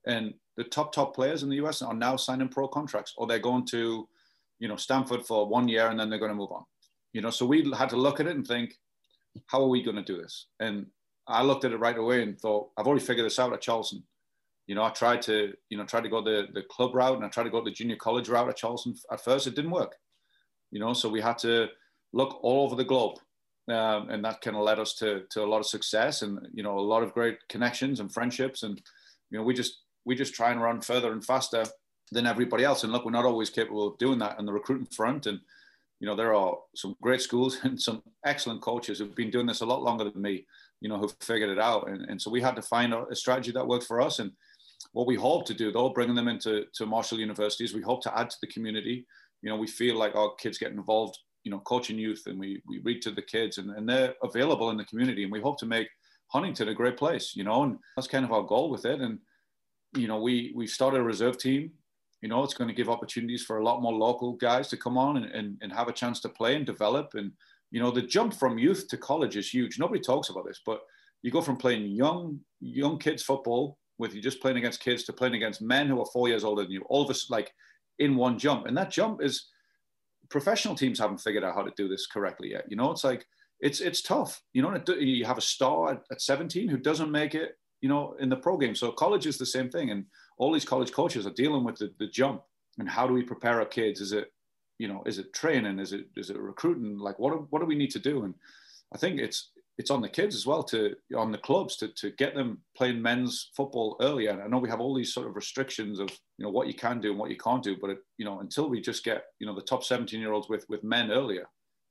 And 0.07 0.33
the 0.57 0.63
top, 0.63 0.93
top 0.93 1.13
players 1.13 1.43
in 1.43 1.49
the 1.49 1.57
US 1.57 1.83
are 1.83 1.93
now 1.93 2.15
signing 2.15 2.49
pro 2.49 2.69
contracts 2.69 3.15
or 3.17 3.27
they're 3.27 3.41
going 3.41 3.67
to, 3.67 4.09
you 4.61 4.69
know, 4.69 4.77
Stanford 4.77 5.27
for 5.27 5.49
one 5.49 5.67
year 5.67 5.89
and 5.89 5.99
then 5.99 6.09
they're 6.09 6.21
going 6.21 6.31
to 6.31 6.37
move 6.37 6.53
on. 6.53 6.63
You 7.13 7.21
know, 7.21 7.31
so 7.31 7.47
we 7.47 7.69
had 7.77 7.91
to 7.91 7.97
look 7.97 8.21
at 8.21 8.29
it 8.29 8.37
and 8.37 8.47
think, 8.47 8.75
how 9.47 9.61
are 9.61 9.69
we 9.69 9.83
going 9.83 9.97
to 9.97 10.05
do 10.05 10.17
this? 10.17 10.47
And 10.61 10.87
I 11.27 11.43
looked 11.43 11.65
at 11.65 11.73
it 11.73 11.79
right 11.79 11.99
away 11.99 12.23
and 12.23 12.39
thought, 12.39 12.69
I've 12.77 12.87
already 12.87 13.05
figured 13.05 13.27
this 13.27 13.41
out 13.41 13.53
at 13.53 13.61
Charleston. 13.61 14.05
You 14.69 14.77
know, 14.77 14.85
I 14.85 14.91
tried 14.91 15.23
to, 15.23 15.53
you 15.69 15.79
know, 15.79 15.85
tried 15.85 16.05
to 16.05 16.09
go 16.09 16.23
the, 16.23 16.47
the 16.55 16.63
club 16.71 16.95
route 16.95 17.17
and 17.17 17.25
I 17.25 17.29
tried 17.29 17.45
to 17.45 17.51
go 17.51 17.65
the 17.65 17.73
junior 17.73 17.97
college 17.97 18.29
route 18.29 18.49
at 18.49 18.57
Charleston. 18.57 18.95
At 19.11 19.25
first, 19.25 19.49
it 19.49 19.57
didn't 19.57 19.73
work. 19.73 19.97
You 20.73 20.81
know, 20.81 20.93
so 20.93 21.09
we 21.09 21.21
had 21.21 21.39
to 21.39 21.69
look 22.13 22.43
all 22.43 22.67
over 22.67 22.75
the 22.75 22.85
globe. 22.85 23.19
Um, 23.69 24.11
and 24.11 24.25
that 24.25 24.41
kind 24.41 24.57
of 24.57 24.65
led 24.65 24.81
us 24.81 24.95
to, 24.95 25.23
to 25.31 25.45
a 25.45 25.47
lot 25.47 25.61
of 25.61 25.67
success 25.67 26.23
and, 26.23 26.49
you 26.53 26.65
know, 26.65 26.77
a 26.77 26.81
lot 26.81 27.05
of 27.05 27.15
great 27.15 27.39
connections 27.49 28.01
and 28.01 28.13
friendships. 28.13 28.65
And, 28.65 28.83
you 29.31 29.39
know, 29.39 29.45
we 29.45 29.55
just, 29.55 29.83
we 30.05 30.17
just 30.17 30.35
try 30.35 30.51
and 30.51 30.61
run 30.61 30.81
further 30.81 31.13
and 31.13 31.25
faster 31.25 31.65
than 32.11 32.27
everybody 32.27 32.65
else. 32.65 32.83
And 32.83 32.93
look, 32.93 33.05
we're 33.05 33.13
not 33.13 33.25
always 33.25 33.51
capable 33.51 33.87
of 33.87 33.99
doing 33.99 34.19
that 34.19 34.37
on 34.39 34.47
the 34.47 34.53
recruiting 34.53 34.89
front. 34.89 35.27
And, 35.27 35.39
you 36.01 36.09
know, 36.09 36.17
there 36.17 36.35
are 36.35 36.57
some 36.75 36.97
great 37.01 37.21
schools 37.21 37.59
and 37.63 37.81
some 37.81 38.03
excellent 38.27 38.63
coaches 38.63 38.99
who've 38.99 39.15
been 39.15 39.31
doing 39.31 39.47
this 39.47 39.61
a 39.61 39.67
lot 39.67 39.83
longer 39.83 40.11
than 40.11 40.21
me 40.21 40.45
you 40.83 40.89
know, 40.89 40.99
who've 40.99 41.15
figured 41.21 41.49
it 41.49 41.61
out. 41.61 41.89
And, 41.89 42.05
and 42.11 42.21
so 42.21 42.31
we 42.31 42.43
had 42.43 42.57
to 42.57 42.63
find 42.63 42.93
a, 42.93 43.15
strategy 43.15 43.53
that 43.53 43.67
worked 43.67 43.87
for 43.87 44.01
us. 44.01 44.19
And 44.19 44.33
what 44.93 45.07
we 45.07 45.15
hope 45.15 45.47
to 45.47 45.55
do, 45.55 45.71
though, 45.71 45.89
bringing 45.89 46.17
them 46.17 46.29
into 46.29 46.65
to 46.75 46.87
Marshall 46.87 47.21
universities, 47.21 47.73
we 47.73 47.81
hope 47.81 48.03
to 48.03 48.19
add 48.19 48.29
to 48.31 48.37
the 48.43 48.49
community. 48.49 49.07
You 49.43 49.51
know, 49.51 49.57
we 49.57 49.67
feel 49.67 49.97
like 49.97 50.15
our 50.15 50.35
kids 50.37 50.59
get 50.59 50.73
involved, 50.73 51.19
you 51.45 51.51
know, 51.51 51.61
coaching 51.61 51.99
youth, 51.99 52.23
and 52.27 52.39
we 52.39 52.63
we 52.67 52.81
read 52.81 53.03
to 53.03 53.11
the 53.11 53.23
kids, 53.23 53.59
and, 53.59 53.71
and 53.71 53.89
they're 53.89 54.15
available 54.23 54.71
in 54.71 54.77
the 54.77 54.85
community. 54.85 55.25
And 55.25 55.33
we 55.33 55.41
hope 55.41 55.59
to 55.59 55.67
make 55.67 55.89
Huntington 56.29 56.69
a 56.69 56.75
great 56.75 56.97
place, 56.97 57.35
you 57.35 57.45
know, 57.45 57.65
and 57.65 57.79
that's 57.97 58.09
kind 58.09 58.25
of 58.25 58.33
our 58.33 58.43
goal 58.43 58.71
with 58.71 58.85
it. 58.85 59.01
And 59.01 59.19
you 59.97 60.07
know, 60.09 60.21
we 60.21 60.53
we 60.55 60.67
started 60.67 61.01
a 61.01 61.05
reserve 61.05 61.39
team. 61.39 61.73
You 62.21 62.29
know, 62.29 62.45
it's 62.45 62.55
going 62.55 62.69
to 62.69 62.75
give 62.75 62.89
opportunities 62.89 63.43
for 63.43 63.59
a 63.59 63.65
lot 63.65 63.83
more 63.83 63.93
local 63.93 64.35
guys 64.35 64.69
to 64.69 64.77
come 64.77 64.97
on 64.97 65.17
and, 65.17 65.27
and, 65.27 65.59
and 65.61 65.73
have 65.73 65.89
a 65.89 65.93
chance 65.93 66.21
to 66.21 66.29
play 66.29 66.55
and 66.55 66.65
develop 66.65 67.15
and 67.15 67.33
you 67.73 67.81
know, 67.81 67.91
the 67.91 68.03
jump 68.03 68.35
from 68.35 68.59
youth 68.59 68.87
to 68.89 68.99
college 68.99 69.37
is 69.37 69.53
huge. 69.53 69.79
Nobody 69.79 70.01
talks 70.01 70.29
about 70.29 70.47
this, 70.47 70.61
but 70.65 70.83
you 71.23 71.31
go 71.31 71.41
from 71.41 71.57
playing 71.57 71.87
young 71.87 72.39
young 72.61 72.99
kids 72.99 73.23
football 73.23 73.79
with 73.99 74.15
you 74.15 74.21
just 74.21 74.41
playing 74.41 74.59
against 74.59 74.81
kids 74.81 75.05
to 75.05 75.13
playing 75.13 75.35
against 75.35 75.63
men 75.63 75.89
who 75.89 76.01
are 76.01 76.07
four 76.13 76.29
years 76.29 76.45
older 76.45 76.63
than 76.63 76.71
you, 76.71 76.83
all 76.89 77.03
of 77.03 77.11
us 77.11 77.31
like 77.31 77.53
in 78.03 78.17
one 78.17 78.39
jump. 78.39 78.67
And 78.67 78.77
that 78.77 78.91
jump 78.91 79.23
is 79.23 79.49
professional 80.29 80.75
teams 80.75 80.99
haven't 80.99 81.19
figured 81.19 81.45
out 81.45 81.55
how 81.55 81.63
to 81.63 81.73
do 81.77 81.89
this 81.89 82.07
correctly 82.07 82.51
yet. 82.51 82.65
You 82.69 82.77
know, 82.77 82.91
it's 82.91 83.05
like 83.05 83.27
it's 83.61 83.81
it's 83.81 84.03
tough. 84.03 84.43
You 84.53 84.63
know, 84.63 84.81
you 84.99 85.25
have 85.25 85.39
a 85.39 85.43
star 85.43 85.93
at, 85.93 86.03
at 86.11 86.23
17 86.23 86.69
who 86.69 86.79
doesn't 86.79 87.11
make 87.11 87.35
it, 87.35 87.59
you 87.81 87.89
know, 87.89 88.15
in 88.21 88.29
the 88.29 88.37
pro 88.37 88.57
game. 88.57 88.75
So 88.75 88.93
college 88.93 89.27
is 89.27 89.39
the 89.39 89.47
same 89.47 89.71
thing. 89.71 89.91
And 89.91 90.07
all 90.39 90.53
these 90.53 90.65
college 90.65 90.93
coaches 90.93 91.27
are 91.27 91.33
dealing 91.35 91.65
with 91.65 91.77
the, 91.77 91.93
the 91.99 92.07
jump 92.07 92.43
and 92.79 92.89
how 92.89 93.07
do 93.07 93.13
we 93.13 93.23
prepare 93.23 93.61
our 93.61 93.67
kids? 93.67 94.01
Is 94.01 94.13
it 94.13 94.33
you 94.79 94.89
know, 94.89 95.03
is 95.07 95.19
it 95.19 95.33
training? 95.33 95.79
Is 95.79 95.93
it 95.93 96.07
is 96.17 96.31
it 96.31 96.39
recruiting? 96.39 96.99
Like, 96.99 97.19
what 97.21 97.51
what 97.53 97.61
do 97.61 97.67
we 97.67 97.77
need 97.77 97.93
to 97.93 98.01
do? 98.01 98.25
And 98.25 98.35
I 98.93 98.99
think 98.99 99.21
it's 99.21 99.51
it's 99.83 99.91
on 99.91 100.01
the 100.01 100.09
kids 100.09 100.37
as 100.37 100.47
well 100.47 100.63
to 100.63 100.95
on 101.17 101.33
the 101.33 101.39
clubs 101.39 101.77
to 101.77 101.89
to 101.89 102.13
get 102.13 102.37
them 102.37 102.59
playing 102.77 103.03
men's 103.03 103.51
football 103.57 103.97
earlier. 104.01 104.31
And 104.31 104.41
I 104.41 104.47
know 104.47 104.59
we 104.59 104.71
have 104.71 104.81
all 104.81 104.95
these 104.95 105.13
sort 105.13 105.27
of 105.27 105.35
restrictions 105.35 105.99
of 105.99 106.09
you 106.39 106.45
know 106.45 106.51
what 106.51 106.69
you 106.69 106.75
can 106.75 107.01
do 107.01 107.11
and 107.11 107.19
what 107.19 107.31
you 107.31 107.37
can't 107.37 107.65
do, 107.65 107.77
but 107.81 107.91
it, 107.91 107.99
you 108.17 108.25
know 108.25 108.39
until 108.39 108.71
we 108.71 108.81
just 108.81 109.05
get 109.05 109.25
you 109.41 109.47
know 109.47 109.55
the 109.57 109.61
top 109.61 109.83
17 109.83 110.21
year 110.21 110.33
olds 110.33 110.49
with 110.49 110.65
with 110.69 110.85
men 110.85 111.11
earlier, 111.11 111.47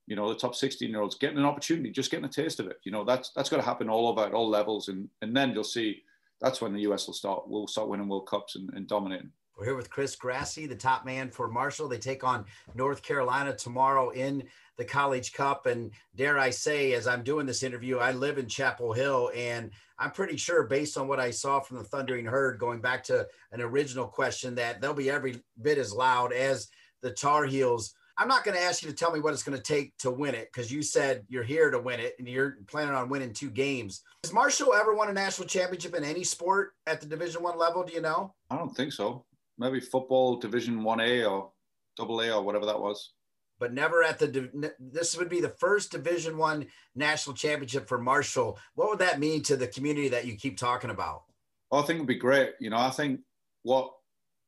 you 0.07 0.15
know 0.15 0.29
the 0.29 0.39
top 0.39 0.55
16 0.55 0.89
year 0.89 1.01
olds 1.01 1.17
getting 1.17 1.37
an 1.37 1.45
opportunity, 1.45 1.91
just 1.91 2.11
getting 2.11 2.25
a 2.25 2.29
taste 2.29 2.61
of 2.61 2.67
it. 2.67 2.77
You 2.85 2.93
know 2.93 3.03
that's 3.03 3.31
that's 3.35 3.49
got 3.49 3.57
to 3.57 3.63
happen 3.63 3.89
all 3.89 4.07
over 4.07 4.21
at 4.21 4.33
all 4.33 4.49
levels, 4.49 4.87
and 4.87 5.09
and 5.21 5.35
then 5.35 5.51
you'll 5.51 5.65
see 5.65 6.01
that's 6.39 6.61
when 6.61 6.73
the 6.73 6.87
US 6.91 7.07
will 7.07 7.13
start 7.13 7.49
will 7.49 7.67
start 7.67 7.89
winning 7.89 8.07
World 8.07 8.27
Cups 8.27 8.55
and, 8.55 8.69
and 8.73 8.87
dominating. 8.87 9.31
We're 9.61 9.67
here 9.67 9.75
with 9.75 9.91
Chris 9.91 10.15
Grassie, 10.15 10.67
the 10.67 10.75
top 10.75 11.05
man 11.05 11.29
for 11.29 11.47
Marshall. 11.47 11.87
They 11.87 11.99
take 11.99 12.23
on 12.23 12.45
North 12.73 13.03
Carolina 13.03 13.55
tomorrow 13.55 14.09
in 14.09 14.45
the 14.75 14.83
College 14.83 15.33
Cup. 15.33 15.67
And 15.67 15.91
dare 16.15 16.39
I 16.39 16.49
say, 16.49 16.93
as 16.93 17.05
I'm 17.05 17.21
doing 17.21 17.45
this 17.45 17.61
interview, 17.61 17.99
I 17.99 18.11
live 18.11 18.39
in 18.39 18.47
Chapel 18.47 18.91
Hill, 18.91 19.29
and 19.35 19.69
I'm 19.99 20.09
pretty 20.09 20.35
sure, 20.35 20.63
based 20.63 20.97
on 20.97 21.07
what 21.07 21.19
I 21.19 21.29
saw 21.29 21.59
from 21.59 21.77
the 21.77 21.83
Thundering 21.83 22.25
Herd, 22.25 22.57
going 22.57 22.81
back 22.81 23.03
to 23.03 23.27
an 23.51 23.61
original 23.61 24.07
question, 24.07 24.55
that 24.55 24.81
they'll 24.81 24.95
be 24.95 25.11
every 25.11 25.39
bit 25.61 25.77
as 25.77 25.93
loud 25.93 26.33
as 26.33 26.67
the 27.03 27.11
Tar 27.11 27.45
Heels. 27.45 27.93
I'm 28.17 28.27
not 28.27 28.43
going 28.43 28.57
to 28.57 28.63
ask 28.63 28.81
you 28.81 28.89
to 28.89 28.95
tell 28.95 29.11
me 29.11 29.19
what 29.19 29.33
it's 29.33 29.43
going 29.43 29.59
to 29.59 29.63
take 29.63 29.95
to 29.99 30.09
win 30.09 30.33
it 30.33 30.49
because 30.51 30.71
you 30.71 30.81
said 30.81 31.23
you're 31.29 31.43
here 31.43 31.69
to 31.69 31.79
win 31.79 31.99
it 31.99 32.15
and 32.17 32.27
you're 32.27 32.57
planning 32.65 32.95
on 32.95 33.09
winning 33.09 33.31
two 33.31 33.51
games. 33.51 34.01
Has 34.23 34.33
Marshall 34.33 34.73
ever 34.73 34.95
won 34.95 35.09
a 35.09 35.13
national 35.13 35.47
championship 35.47 35.93
in 35.93 36.03
any 36.03 36.23
sport 36.23 36.71
at 36.87 36.99
the 36.99 37.05
Division 37.05 37.43
One 37.43 37.59
level? 37.59 37.83
Do 37.83 37.93
you 37.93 38.01
know? 38.01 38.33
I 38.49 38.57
don't 38.57 38.75
think 38.75 38.91
so 38.91 39.23
maybe 39.61 39.79
football 39.79 40.37
Division 40.37 40.83
One 40.83 40.99
A 40.99 41.23
or 41.23 41.51
Double 41.95 42.19
A 42.21 42.31
or 42.31 42.41
whatever 42.41 42.65
that 42.65 42.81
was. 42.81 43.11
But 43.59 43.73
never 43.73 44.03
at 44.03 44.17
the. 44.17 44.73
This 44.79 45.15
would 45.15 45.29
be 45.29 45.39
the 45.39 45.49
first 45.49 45.91
Division 45.91 46.37
One 46.37 46.65
national 46.95 47.35
championship 47.35 47.87
for 47.87 47.99
Marshall. 47.99 48.57
What 48.73 48.89
would 48.89 48.99
that 48.99 49.19
mean 49.19 49.43
to 49.43 49.55
the 49.55 49.67
community 49.67 50.09
that 50.09 50.25
you 50.25 50.35
keep 50.35 50.57
talking 50.57 50.89
about? 50.89 51.23
Well, 51.69 51.83
I 51.83 51.85
think 51.85 51.97
it'd 51.97 52.07
be 52.07 52.15
great. 52.15 52.53
You 52.59 52.71
know, 52.71 52.79
I 52.79 52.89
think 52.89 53.21
what 53.61 53.93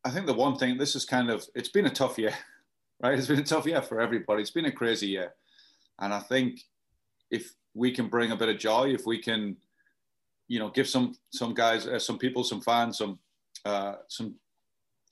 I 0.04 0.10
think 0.10 0.26
the 0.26 0.34
one 0.34 0.58
thing 0.58 0.78
this 0.78 0.95
is 0.95 1.06
kind 1.06 1.30
of 1.30 1.45
it's 1.54 1.69
been 1.69 1.86
a 1.86 1.91
tough 1.91 2.17
year, 2.17 2.34
right? 3.04 3.17
It's 3.17 3.28
been 3.28 3.39
a 3.39 3.43
tough 3.43 3.67
year 3.67 3.84
for 3.84 4.02
everybody. 4.02 4.41
It's 4.41 4.52
been 4.52 4.65
a 4.65 4.71
crazy 4.71 5.08
year, 5.08 5.34
and 5.99 6.12
I 6.12 6.19
think 6.19 6.62
if 7.30 7.54
we 7.76 7.91
can 7.91 8.08
bring 8.08 8.32
a 8.32 8.36
bit 8.36 8.49
of 8.49 8.58
joy, 8.58 8.93
if 8.93 9.06
we 9.06 9.19
can, 9.21 9.58
you 10.47 10.58
know, 10.58 10.69
give 10.69 10.88
some 10.88 11.15
some 11.32 11.54
guys, 11.54 11.86
uh, 11.86 11.99
some 11.99 12.17
people, 12.17 12.43
some 12.43 12.62
fans, 12.62 12.97
some 12.97 13.19
uh, 13.63 13.95
some 14.08 14.36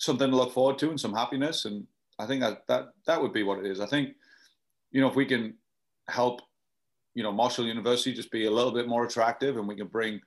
something 0.02 0.32
to 0.32 0.36
look 0.36 0.52
forward 0.52 0.80
to 0.80 0.90
and 0.90 1.00
some 1.00 1.14
happiness. 1.14 1.66
And 1.66 1.86
I 2.18 2.26
think 2.26 2.42
that 2.42 2.68
that 2.68 2.90
that 3.06 3.22
would 3.22 3.34
be 3.34 3.44
what 3.44 3.60
it 3.60 3.66
is. 3.66 3.80
I 3.80 3.86
think, 3.86 4.16
you 4.92 5.00
know, 5.00 5.08
if 5.08 5.16
we 5.16 5.26
can 5.26 5.54
help, 6.08 6.42
you 7.14 7.22
know, 7.22 7.32
Marshall 7.32 7.68
University 7.68 8.12
just 8.12 8.32
be 8.32 8.46
a 8.46 8.52
little 8.52 8.72
bit 8.72 8.88
more 8.88 9.06
attractive, 9.06 9.58
and 9.58 9.68
we 9.68 9.76
can 9.76 9.88
bring, 9.88 10.20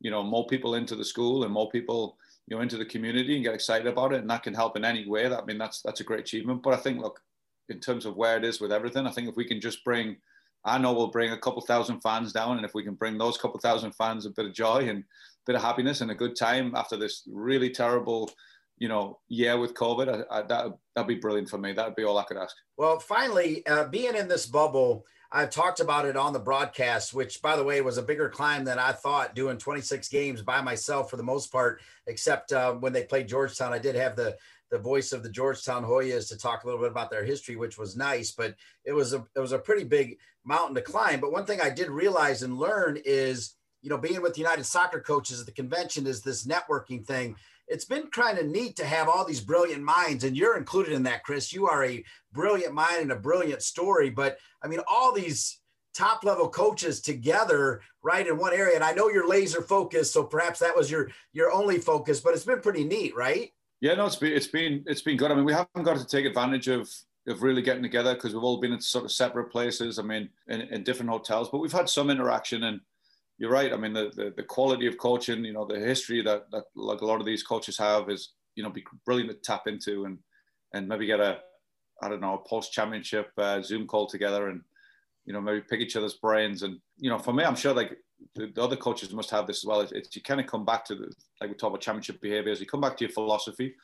you 0.00 0.10
know, 0.10 0.22
more 0.22 0.46
people 0.48 0.74
into 0.74 0.96
the 0.96 1.04
school 1.04 1.44
and 1.44 1.52
more 1.52 1.70
people, 1.70 2.18
you 2.48 2.56
know, 2.56 2.62
into 2.62 2.76
the 2.76 2.84
community 2.84 3.36
and 3.36 3.44
get 3.44 3.54
excited 3.54 3.86
about 3.86 4.12
it, 4.12 4.20
and 4.20 4.30
that 4.30 4.42
can 4.42 4.54
help 4.54 4.76
in 4.76 4.84
any 4.84 5.08
way. 5.08 5.28
That 5.28 5.42
I 5.42 5.44
mean, 5.44 5.58
that's 5.58 5.80
that's 5.80 6.00
a 6.00 6.04
great 6.04 6.20
achievement. 6.20 6.62
But 6.62 6.74
I 6.74 6.78
think, 6.78 7.00
look, 7.00 7.20
in 7.68 7.78
terms 7.78 8.06
of 8.06 8.16
where 8.16 8.36
it 8.36 8.44
is 8.44 8.60
with 8.60 8.72
everything, 8.72 9.06
I 9.06 9.12
think 9.12 9.28
if 9.28 9.36
we 9.36 9.44
can 9.44 9.60
just 9.60 9.84
bring 9.84 10.16
I 10.64 10.76
know 10.78 10.92
we'll 10.92 11.06
bring 11.06 11.32
a 11.32 11.38
couple 11.38 11.62
thousand 11.62 12.00
fans 12.00 12.32
down, 12.32 12.56
and 12.56 12.66
if 12.66 12.74
we 12.74 12.84
can 12.84 12.94
bring 12.94 13.16
those 13.16 13.38
couple 13.38 13.60
thousand 13.60 13.92
fans 13.92 14.26
a 14.26 14.30
bit 14.30 14.46
of 14.46 14.52
joy 14.52 14.88
and 14.88 14.98
a 15.00 15.04
bit 15.46 15.56
of 15.56 15.62
happiness 15.62 16.00
and 16.00 16.10
a 16.10 16.14
good 16.14 16.36
time 16.36 16.74
after 16.74 16.96
this 16.96 17.22
really 17.30 17.70
terrible 17.70 18.30
you 18.80 18.88
know, 18.88 19.18
yeah, 19.28 19.54
with 19.54 19.74
COVID, 19.74 20.24
that 20.48 20.48
that'd 20.94 21.06
be 21.06 21.14
brilliant 21.14 21.50
for 21.50 21.58
me. 21.58 21.72
That'd 21.72 21.94
be 21.94 22.04
all 22.04 22.18
I 22.18 22.24
could 22.24 22.38
ask. 22.38 22.56
Well, 22.78 22.98
finally, 22.98 23.64
uh, 23.66 23.84
being 23.84 24.16
in 24.16 24.26
this 24.26 24.46
bubble, 24.46 25.04
I've 25.30 25.50
talked 25.50 25.80
about 25.80 26.06
it 26.06 26.16
on 26.16 26.32
the 26.32 26.40
broadcast, 26.40 27.12
which, 27.12 27.42
by 27.42 27.56
the 27.56 27.62
way, 27.62 27.82
was 27.82 27.98
a 27.98 28.02
bigger 28.02 28.30
climb 28.30 28.64
than 28.64 28.78
I 28.78 28.92
thought. 28.92 29.34
Doing 29.34 29.58
26 29.58 30.08
games 30.08 30.40
by 30.40 30.62
myself 30.62 31.10
for 31.10 31.18
the 31.18 31.22
most 31.22 31.52
part, 31.52 31.82
except 32.06 32.52
uh, 32.52 32.72
when 32.72 32.94
they 32.94 33.04
played 33.04 33.28
Georgetown, 33.28 33.74
I 33.74 33.78
did 33.78 33.94
have 33.94 34.16
the 34.16 34.36
the 34.70 34.78
voice 34.78 35.12
of 35.12 35.22
the 35.22 35.28
Georgetown 35.28 35.84
Hoyas 35.84 36.28
to 36.28 36.38
talk 36.38 36.62
a 36.62 36.66
little 36.66 36.80
bit 36.80 36.92
about 36.92 37.10
their 37.10 37.24
history, 37.24 37.56
which 37.56 37.76
was 37.76 37.96
nice. 37.96 38.32
But 38.32 38.54
it 38.84 38.92
was 38.92 39.12
a 39.12 39.26
it 39.36 39.40
was 39.40 39.52
a 39.52 39.58
pretty 39.58 39.84
big 39.84 40.16
mountain 40.44 40.74
to 40.76 40.80
climb. 40.80 41.20
But 41.20 41.32
one 41.32 41.44
thing 41.44 41.60
I 41.60 41.68
did 41.68 41.90
realize 41.90 42.42
and 42.42 42.56
learn 42.56 42.98
is, 43.04 43.56
you 43.82 43.90
know, 43.90 43.98
being 43.98 44.22
with 44.22 44.32
the 44.32 44.40
United 44.40 44.64
Soccer 44.64 45.00
Coaches 45.00 45.38
at 45.38 45.44
the 45.46 45.52
convention 45.52 46.06
is 46.06 46.22
this 46.22 46.46
networking 46.46 47.04
thing 47.04 47.36
it's 47.70 47.84
been 47.84 48.08
kind 48.08 48.36
of 48.36 48.46
neat 48.46 48.76
to 48.76 48.84
have 48.84 49.08
all 49.08 49.24
these 49.24 49.40
brilliant 49.40 49.82
minds, 49.82 50.24
and 50.24 50.36
you're 50.36 50.58
included 50.58 50.92
in 50.92 51.04
that, 51.04 51.22
Chris. 51.22 51.52
You 51.52 51.68
are 51.68 51.84
a 51.84 52.04
brilliant 52.32 52.74
mind 52.74 53.02
and 53.02 53.12
a 53.12 53.16
brilliant 53.16 53.62
story. 53.62 54.10
But 54.10 54.38
I 54.62 54.68
mean, 54.68 54.80
all 54.88 55.12
these 55.12 55.60
top 55.94 56.24
level 56.24 56.48
coaches 56.48 57.00
together 57.00 57.80
right 58.02 58.26
in 58.28 58.38
one 58.38 58.52
area 58.52 58.76
and 58.76 58.84
i 58.84 58.92
know 58.92 59.08
you're 59.08 59.28
laser 59.28 59.60
focused 59.60 60.12
so 60.12 60.22
perhaps 60.22 60.60
that 60.60 60.76
was 60.76 60.88
your 60.88 61.08
your 61.32 61.50
only 61.50 61.78
focus 61.78 62.20
but 62.20 62.32
it's 62.32 62.44
been 62.44 62.60
pretty 62.60 62.84
neat 62.84 63.14
right 63.16 63.52
yeah 63.80 63.92
no 63.94 64.06
it's 64.06 64.14
been 64.14 64.32
it's 64.32 64.46
been 64.46 64.84
it's 64.86 65.02
been 65.02 65.16
good 65.16 65.32
i 65.32 65.34
mean 65.34 65.44
we 65.44 65.52
haven't 65.52 65.82
got 65.82 65.96
to 65.96 66.06
take 66.06 66.24
advantage 66.24 66.68
of 66.68 66.88
of 67.26 67.42
really 67.42 67.60
getting 67.60 67.82
together 67.82 68.14
because 68.14 68.32
we've 68.32 68.42
all 68.44 68.60
been 68.60 68.72
in 68.72 68.80
sort 68.80 69.04
of 69.04 69.10
separate 69.10 69.50
places 69.50 69.98
i 69.98 70.02
mean 70.02 70.28
in, 70.46 70.60
in 70.60 70.84
different 70.84 71.10
hotels 71.10 71.48
but 71.50 71.58
we've 71.58 71.72
had 71.72 71.88
some 71.88 72.08
interaction 72.08 72.62
and 72.64 72.80
you're 73.40 73.50
right 73.50 73.72
i 73.72 73.76
mean 73.76 73.92
the, 73.92 74.12
the, 74.14 74.32
the 74.36 74.42
quality 74.42 74.86
of 74.86 74.96
coaching 74.98 75.44
you 75.44 75.52
know 75.52 75.66
the 75.66 75.78
history 75.78 76.22
that 76.22 76.48
that 76.52 76.64
like 76.76 77.00
a 77.00 77.06
lot 77.06 77.18
of 77.18 77.26
these 77.26 77.42
coaches 77.42 77.76
have 77.76 78.08
is 78.08 78.34
you 78.54 78.62
know 78.62 78.70
be 78.70 78.84
brilliant 79.04 79.30
to 79.30 79.36
tap 79.36 79.66
into 79.66 80.04
and 80.04 80.18
and 80.74 80.86
maybe 80.86 81.06
get 81.06 81.18
a 81.18 81.40
I 82.02 82.08
don't 82.08 82.20
know, 82.20 82.34
a 82.34 82.48
post 82.48 82.72
championship 82.72 83.30
uh, 83.38 83.60
Zoom 83.62 83.86
call 83.86 84.06
together 84.06 84.48
and, 84.48 84.62
you 85.26 85.32
know, 85.32 85.40
maybe 85.40 85.60
pick 85.60 85.80
each 85.80 85.96
other's 85.96 86.14
brains. 86.14 86.62
And, 86.62 86.78
you 86.98 87.10
know, 87.10 87.18
for 87.18 87.32
me, 87.32 87.44
I'm 87.44 87.56
sure 87.56 87.74
like 87.74 87.96
the, 88.34 88.50
the 88.54 88.62
other 88.62 88.76
coaches 88.76 89.12
must 89.12 89.30
have 89.30 89.46
this 89.46 89.58
as 89.58 89.64
well. 89.66 89.80
It's, 89.82 89.92
it's, 89.92 90.16
you 90.16 90.22
kind 90.22 90.40
of 90.40 90.46
come 90.46 90.64
back 90.64 90.84
to 90.86 90.94
the, 90.94 91.12
like 91.40 91.50
we 91.50 91.56
talk 91.56 91.68
about 91.68 91.82
championship 91.82 92.20
behaviors, 92.20 92.60
you 92.60 92.66
come 92.66 92.80
back 92.80 92.96
to 92.96 93.04
your 93.04 93.12
philosophy, 93.12 93.74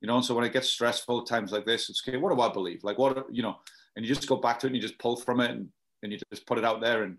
you 0.00 0.08
know, 0.08 0.16
and 0.16 0.24
so 0.24 0.34
when 0.34 0.44
it 0.44 0.52
gets 0.52 0.68
stressful 0.68 1.24
times 1.24 1.52
like 1.52 1.64
this, 1.64 1.88
it's 1.90 2.02
okay, 2.06 2.16
what 2.16 2.34
do 2.34 2.40
I 2.40 2.52
believe? 2.52 2.82
Like 2.82 2.98
what, 2.98 3.26
you 3.30 3.42
know, 3.42 3.56
and 3.94 4.04
you 4.04 4.12
just 4.12 4.28
go 4.28 4.36
back 4.36 4.58
to 4.60 4.66
it 4.66 4.70
and 4.70 4.76
you 4.76 4.82
just 4.82 4.98
pull 4.98 5.16
from 5.16 5.40
it 5.40 5.50
and, 5.50 5.68
and 6.02 6.12
you 6.12 6.18
just 6.32 6.46
put 6.46 6.58
it 6.58 6.64
out 6.64 6.80
there. 6.80 7.04
And 7.04 7.18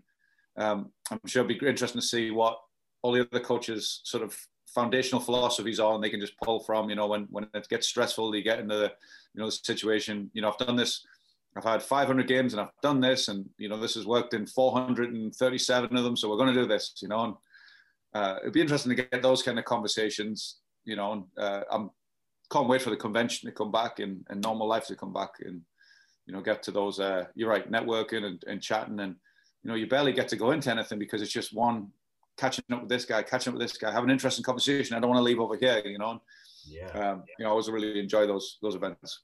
um, 0.56 0.90
I'm 1.10 1.20
sure 1.26 1.44
it'll 1.44 1.58
be 1.58 1.66
interesting 1.66 2.00
to 2.00 2.06
see 2.06 2.30
what 2.30 2.58
all 3.02 3.12
the 3.12 3.26
other 3.26 3.40
coaches 3.40 4.00
sort 4.04 4.22
of 4.22 4.36
foundational 4.66 5.20
philosophies 5.20 5.80
are 5.80 5.94
and 5.94 6.02
they 6.02 6.10
can 6.10 6.20
just 6.20 6.38
pull 6.38 6.60
from, 6.60 6.88
you 6.88 6.96
know, 6.96 7.06
when, 7.06 7.26
when 7.30 7.46
it 7.54 7.68
gets 7.68 7.88
stressful, 7.88 8.34
you 8.34 8.42
get 8.42 8.60
into 8.60 8.76
the, 8.76 8.92
you 9.34 9.40
know, 9.40 9.46
the 9.46 9.52
situation, 9.52 10.30
you 10.32 10.40
know, 10.40 10.50
I've 10.50 10.66
done 10.66 10.76
this, 10.76 11.04
I've 11.56 11.64
had 11.64 11.82
500 11.82 12.26
games 12.26 12.54
and 12.54 12.60
I've 12.60 12.68
done 12.82 13.00
this 13.00 13.28
and, 13.28 13.48
you 13.58 13.68
know, 13.68 13.78
this 13.78 13.94
has 13.94 14.06
worked 14.06 14.34
in 14.34 14.46
437 14.46 15.96
of 15.96 16.04
them. 16.04 16.16
So 16.16 16.30
we're 16.30 16.36
going 16.36 16.54
to 16.54 16.60
do 16.60 16.66
this, 16.66 16.94
you 17.02 17.08
know, 17.08 17.24
and 17.24 17.34
uh, 18.14 18.36
it'd 18.40 18.54
be 18.54 18.60
interesting 18.60 18.94
to 18.96 19.02
get 19.02 19.22
those 19.22 19.42
kind 19.42 19.58
of 19.58 19.64
conversations, 19.64 20.58
you 20.84 20.96
know, 20.96 21.12
and 21.12 21.24
uh, 21.36 21.62
I'm 21.70 21.90
can't 22.52 22.68
wait 22.68 22.82
for 22.82 22.90
the 22.90 22.96
convention 22.96 23.48
to 23.48 23.54
come 23.54 23.72
back 23.72 23.98
and, 23.98 24.26
and 24.28 24.42
normal 24.42 24.68
life 24.68 24.86
to 24.86 24.94
come 24.94 25.12
back 25.12 25.30
and, 25.40 25.62
you 26.26 26.34
know, 26.34 26.42
get 26.42 26.62
to 26.62 26.70
those, 26.70 27.00
uh, 27.00 27.24
you're 27.34 27.48
right, 27.48 27.72
networking 27.72 28.24
and, 28.24 28.44
and 28.46 28.60
chatting 28.60 29.00
and, 29.00 29.16
you 29.62 29.70
know, 29.70 29.74
you 29.74 29.86
barely 29.86 30.12
get 30.12 30.28
to 30.28 30.36
go 30.36 30.50
into 30.50 30.70
anything 30.70 30.98
because 30.98 31.22
it's 31.22 31.32
just 31.32 31.54
one 31.54 31.88
catching 32.36 32.64
up 32.72 32.80
with 32.80 32.88
this 32.88 33.04
guy, 33.04 33.22
catching 33.22 33.52
up 33.52 33.58
with 33.58 33.68
this 33.68 33.78
guy, 33.78 33.92
have 33.92 34.04
an 34.04 34.10
interesting 34.10 34.42
conversation. 34.42 34.96
I 34.96 35.00
don't 35.00 35.10
want 35.10 35.20
to 35.20 35.24
leave 35.24 35.40
over 35.40 35.56
here, 35.56 35.82
you 35.84 35.98
know. 35.98 36.20
Yeah. 36.66 36.88
Um, 36.88 37.24
you 37.38 37.44
know, 37.44 37.48
I 37.48 37.50
always 37.50 37.68
really 37.68 37.98
enjoy 37.98 38.26
those 38.26 38.58
those 38.62 38.74
events. 38.74 39.20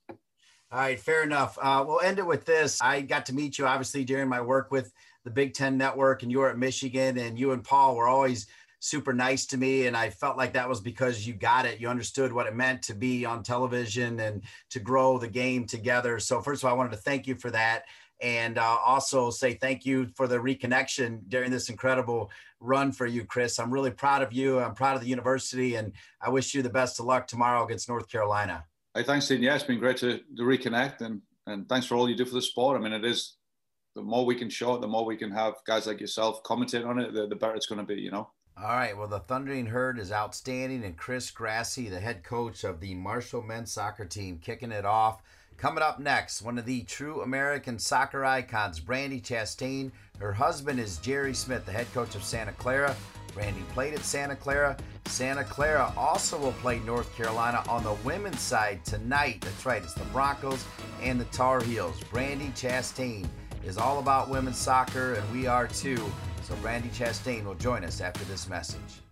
All 0.71 0.81
right, 0.81 1.01
fair 1.01 1.23
enough. 1.23 1.59
Uh, 1.61 1.83
we'll 1.87 2.01
end 2.01 2.19
it 2.19 2.27
with 2.27 2.45
this. 2.45 2.81
I 2.83 3.01
got 3.01 3.25
to 3.27 3.35
meet 3.35 3.59
you 3.59 3.67
obviously 3.67 4.05
during 4.05 4.29
my 4.29 4.41
work 4.41 4.71
with 4.71 4.93
the 5.25 5.31
Big 5.31 5.55
Ten 5.55 5.79
Network, 5.79 6.23
and 6.23 6.31
you 6.31 6.41
were 6.41 6.51
at 6.51 6.59
Michigan, 6.59 7.19
and 7.19 7.39
you 7.39 7.53
and 7.53 7.65
Paul 7.65 7.97
were 7.97 8.07
always 8.07 8.47
super 8.81 9.13
nice 9.13 9.47
to 9.47 9.57
me. 9.57 9.87
And 9.87 9.97
I 9.97 10.11
felt 10.11 10.37
like 10.37 10.53
that 10.53 10.69
was 10.69 10.81
because 10.81 11.27
you 11.27 11.35
got 11.35 11.65
it. 11.65 11.81
You 11.81 11.89
understood 11.89 12.33
what 12.33 12.47
it 12.47 12.55
meant 12.55 12.83
to 12.83 12.95
be 12.95 13.25
on 13.25 13.43
television 13.43 14.21
and 14.21 14.43
to 14.71 14.79
grow 14.79 15.19
the 15.19 15.29
game 15.29 15.67
together. 15.67 16.19
So, 16.21 16.41
first 16.41 16.63
of 16.63 16.69
all, 16.69 16.75
I 16.75 16.77
wanted 16.77 16.93
to 16.93 16.99
thank 16.99 17.27
you 17.27 17.35
for 17.35 17.51
that. 17.51 17.85
And 18.21 18.59
uh, 18.59 18.79
also 18.85 19.31
say 19.31 19.55
thank 19.55 19.87
you 19.87 20.09
for 20.17 20.27
the 20.27 20.37
reconnection 20.37 21.21
during 21.29 21.51
this 21.51 21.69
incredible 21.69 22.31
run 22.61 22.91
for 22.91 23.07
you, 23.07 23.25
Chris. 23.25 23.59
I'm 23.59 23.73
really 23.73 23.93
proud 23.93 24.23
of 24.23 24.33
you. 24.33 24.59
I'm 24.59 24.75
proud 24.75 24.97
of 24.97 25.03
the 25.03 25.09
university, 25.09 25.77
and 25.77 25.93
I 26.21 26.31
wish 26.31 26.55
you 26.55 26.63
the 26.63 26.71
best 26.71 26.99
of 26.99 27.07
luck 27.07 27.27
tomorrow 27.27 27.65
against 27.65 27.89
North 27.89 28.09
Carolina. 28.11 28.65
Hey, 28.95 29.05
thanks, 29.05 29.29
Dean. 29.29 29.43
Yeah, 29.43 29.55
it's 29.55 29.65
been 29.65 29.79
great 29.79 29.99
to, 29.99 30.19
to 30.19 30.43
reconnect, 30.43 31.01
and 31.03 31.23
and 31.47 31.69
thanks 31.69 31.87
for 31.87 31.95
all 31.95 32.09
you 32.09 32.17
do 32.17 32.25
for 32.25 32.35
the 32.35 32.43
sport. 32.43 32.79
I 32.79 32.83
mean, 32.83 32.93
it 32.93 33.05
is 33.05 33.37
the 33.95 34.03
more 34.03 34.27
we 34.27 34.35
can 34.35 34.51
show 34.51 34.75
it, 34.75 34.81
the 34.81 34.89
more 34.89 35.05
we 35.05 35.17
can 35.17 35.31
have 35.31 35.55
guys 35.67 35.87
like 35.87 36.01
yourself 36.01 36.43
commentate 36.43 36.87
on 36.87 36.99
it, 36.99 37.15
the, 37.15 37.27
the 37.27 37.37
better 37.37 37.55
it's 37.55 37.67
going 37.67 37.81
to 37.81 37.87
be. 37.87 38.01
You 38.01 38.11
know. 38.11 38.29
All 38.57 38.71
right. 38.71 38.97
Well, 38.97 39.07
the 39.07 39.21
Thundering 39.21 39.67
Herd 39.67 40.01
is 40.01 40.11
outstanding, 40.11 40.85
and 40.85 40.97
Chris 40.97 41.31
Grassie, 41.31 41.89
the 41.89 42.01
head 42.01 42.25
coach 42.25 42.65
of 42.65 42.81
the 42.81 42.95
Marshall 42.95 43.43
men's 43.43 43.71
soccer 43.71 44.05
team, 44.05 44.39
kicking 44.39 44.73
it 44.73 44.85
off. 44.85 45.23
Coming 45.59 45.83
up 45.83 45.99
next, 45.99 46.41
one 46.41 46.57
of 46.57 46.67
the 46.67 46.83
true 46.83 47.23
American 47.23 47.81
soccer 47.81 48.25
icons, 48.25 48.79
Brandi 48.79 49.21
Chastain. 49.21 49.91
Her 50.21 50.33
husband 50.33 50.79
is 50.79 50.99
Jerry 50.99 51.35
Smith, 51.35 51.67
the 51.67 51.73
head 51.73 51.93
coach 51.93 52.15
of 52.15 52.23
Santa 52.23 52.53
Clara. 52.53 52.95
Brandi 53.35 53.67
played 53.71 53.93
at 53.93 54.05
Santa 54.05 54.37
Clara. 54.37 54.77
Santa 55.07 55.43
Clara 55.43 55.93
also 55.97 56.39
will 56.39 56.53
play 56.53 56.79
North 56.87 57.13
Carolina 57.17 57.65
on 57.69 57.83
the 57.83 57.95
women's 58.05 58.39
side 58.39 58.85
tonight. 58.85 59.41
That's 59.41 59.67
right, 59.67 59.83
it's 59.83 59.95
the 59.95 60.05
Broncos 60.05 60.65
and 61.03 61.21
the 61.21 61.25
Tar 61.27 61.61
Heels. 61.61 61.99
Brandi 62.05 62.53
Chastain 62.53 63.27
is 63.65 63.79
all 63.79 63.99
about 63.99 64.31
women's 64.31 64.59
soccer, 64.59 65.15
and 65.15 65.33
we 65.33 65.49
are 65.49 65.67
too. 65.67 65.97
So 66.43 66.55
Brandi 66.63 66.91
Chastain 66.91 67.45
will 67.45 67.57
join 67.57 67.83
us 67.83 68.01
after 68.01 68.25
this 68.27 68.49
message. 68.49 69.03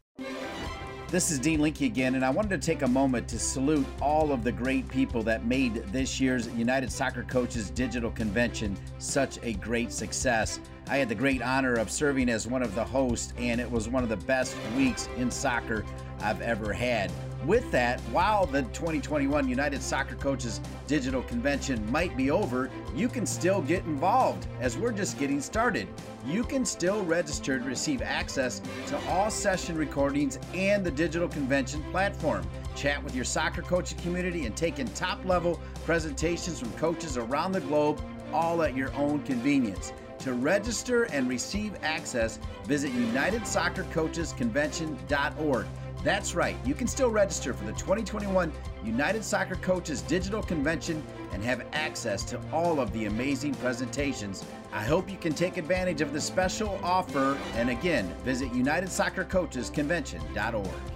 This 1.08 1.30
is 1.30 1.38
Dean 1.38 1.60
Linke 1.60 1.82
again, 1.82 2.16
and 2.16 2.24
I 2.24 2.30
wanted 2.30 2.60
to 2.60 2.66
take 2.66 2.82
a 2.82 2.88
moment 2.88 3.28
to 3.28 3.38
salute 3.38 3.86
all 4.02 4.32
of 4.32 4.42
the 4.42 4.50
great 4.50 4.88
people 4.88 5.22
that 5.22 5.44
made 5.44 5.74
this 5.92 6.20
year's 6.20 6.48
United 6.54 6.90
Soccer 6.90 7.22
Coaches 7.22 7.70
Digital 7.70 8.10
Convention 8.10 8.76
such 8.98 9.38
a 9.44 9.52
great 9.52 9.92
success. 9.92 10.58
I 10.88 10.98
had 10.98 11.08
the 11.08 11.16
great 11.16 11.42
honor 11.42 11.74
of 11.74 11.90
serving 11.90 12.28
as 12.28 12.46
one 12.46 12.62
of 12.62 12.76
the 12.76 12.84
hosts, 12.84 13.32
and 13.38 13.60
it 13.60 13.68
was 13.68 13.88
one 13.88 14.04
of 14.04 14.08
the 14.08 14.18
best 14.18 14.56
weeks 14.76 15.08
in 15.16 15.32
soccer 15.32 15.84
I've 16.20 16.40
ever 16.40 16.72
had. 16.72 17.10
With 17.44 17.68
that, 17.72 18.00
while 18.12 18.46
the 18.46 18.62
2021 18.62 19.48
United 19.48 19.82
Soccer 19.82 20.14
Coaches 20.14 20.60
Digital 20.86 21.22
Convention 21.22 21.90
might 21.90 22.16
be 22.16 22.30
over, 22.30 22.70
you 22.94 23.08
can 23.08 23.26
still 23.26 23.62
get 23.62 23.84
involved 23.84 24.46
as 24.60 24.78
we're 24.78 24.92
just 24.92 25.18
getting 25.18 25.40
started. 25.40 25.88
You 26.24 26.44
can 26.44 26.64
still 26.64 27.04
register 27.04 27.58
to 27.58 27.64
receive 27.64 28.00
access 28.00 28.62
to 28.86 28.98
all 29.08 29.28
session 29.28 29.76
recordings 29.76 30.38
and 30.54 30.86
the 30.86 30.90
digital 30.90 31.28
convention 31.28 31.82
platform. 31.90 32.46
Chat 32.76 33.02
with 33.02 33.14
your 33.14 33.24
soccer 33.24 33.62
coaching 33.62 33.98
community 33.98 34.46
and 34.46 34.56
take 34.56 34.78
in 34.78 34.86
top 34.88 35.24
level 35.24 35.60
presentations 35.84 36.60
from 36.60 36.72
coaches 36.74 37.16
around 37.16 37.52
the 37.52 37.60
globe, 37.60 38.00
all 38.32 38.62
at 38.62 38.76
your 38.76 38.92
own 38.94 39.20
convenience. 39.24 39.92
To 40.26 40.32
register 40.32 41.04
and 41.04 41.28
receive 41.28 41.76
access, 41.82 42.40
visit 42.64 42.90
UnitedSoccerCoachesConvention.org. 42.90 45.66
That's 46.02 46.34
right, 46.34 46.56
you 46.64 46.74
can 46.74 46.88
still 46.88 47.10
register 47.10 47.54
for 47.54 47.64
the 47.64 47.74
2021 47.74 48.52
United 48.84 49.22
Soccer 49.22 49.54
Coaches 49.54 50.02
Digital 50.02 50.42
Convention 50.42 51.00
and 51.32 51.44
have 51.44 51.64
access 51.72 52.24
to 52.24 52.40
all 52.52 52.80
of 52.80 52.92
the 52.92 53.04
amazing 53.04 53.54
presentations. 53.54 54.44
I 54.72 54.82
hope 54.82 55.08
you 55.08 55.16
can 55.16 55.32
take 55.32 55.58
advantage 55.58 56.00
of 56.00 56.12
the 56.12 56.20
special 56.20 56.80
offer 56.82 57.38
and 57.54 57.70
again, 57.70 58.12
visit 58.24 58.50
UnitedSoccerCoachesConvention.org. 58.50 60.95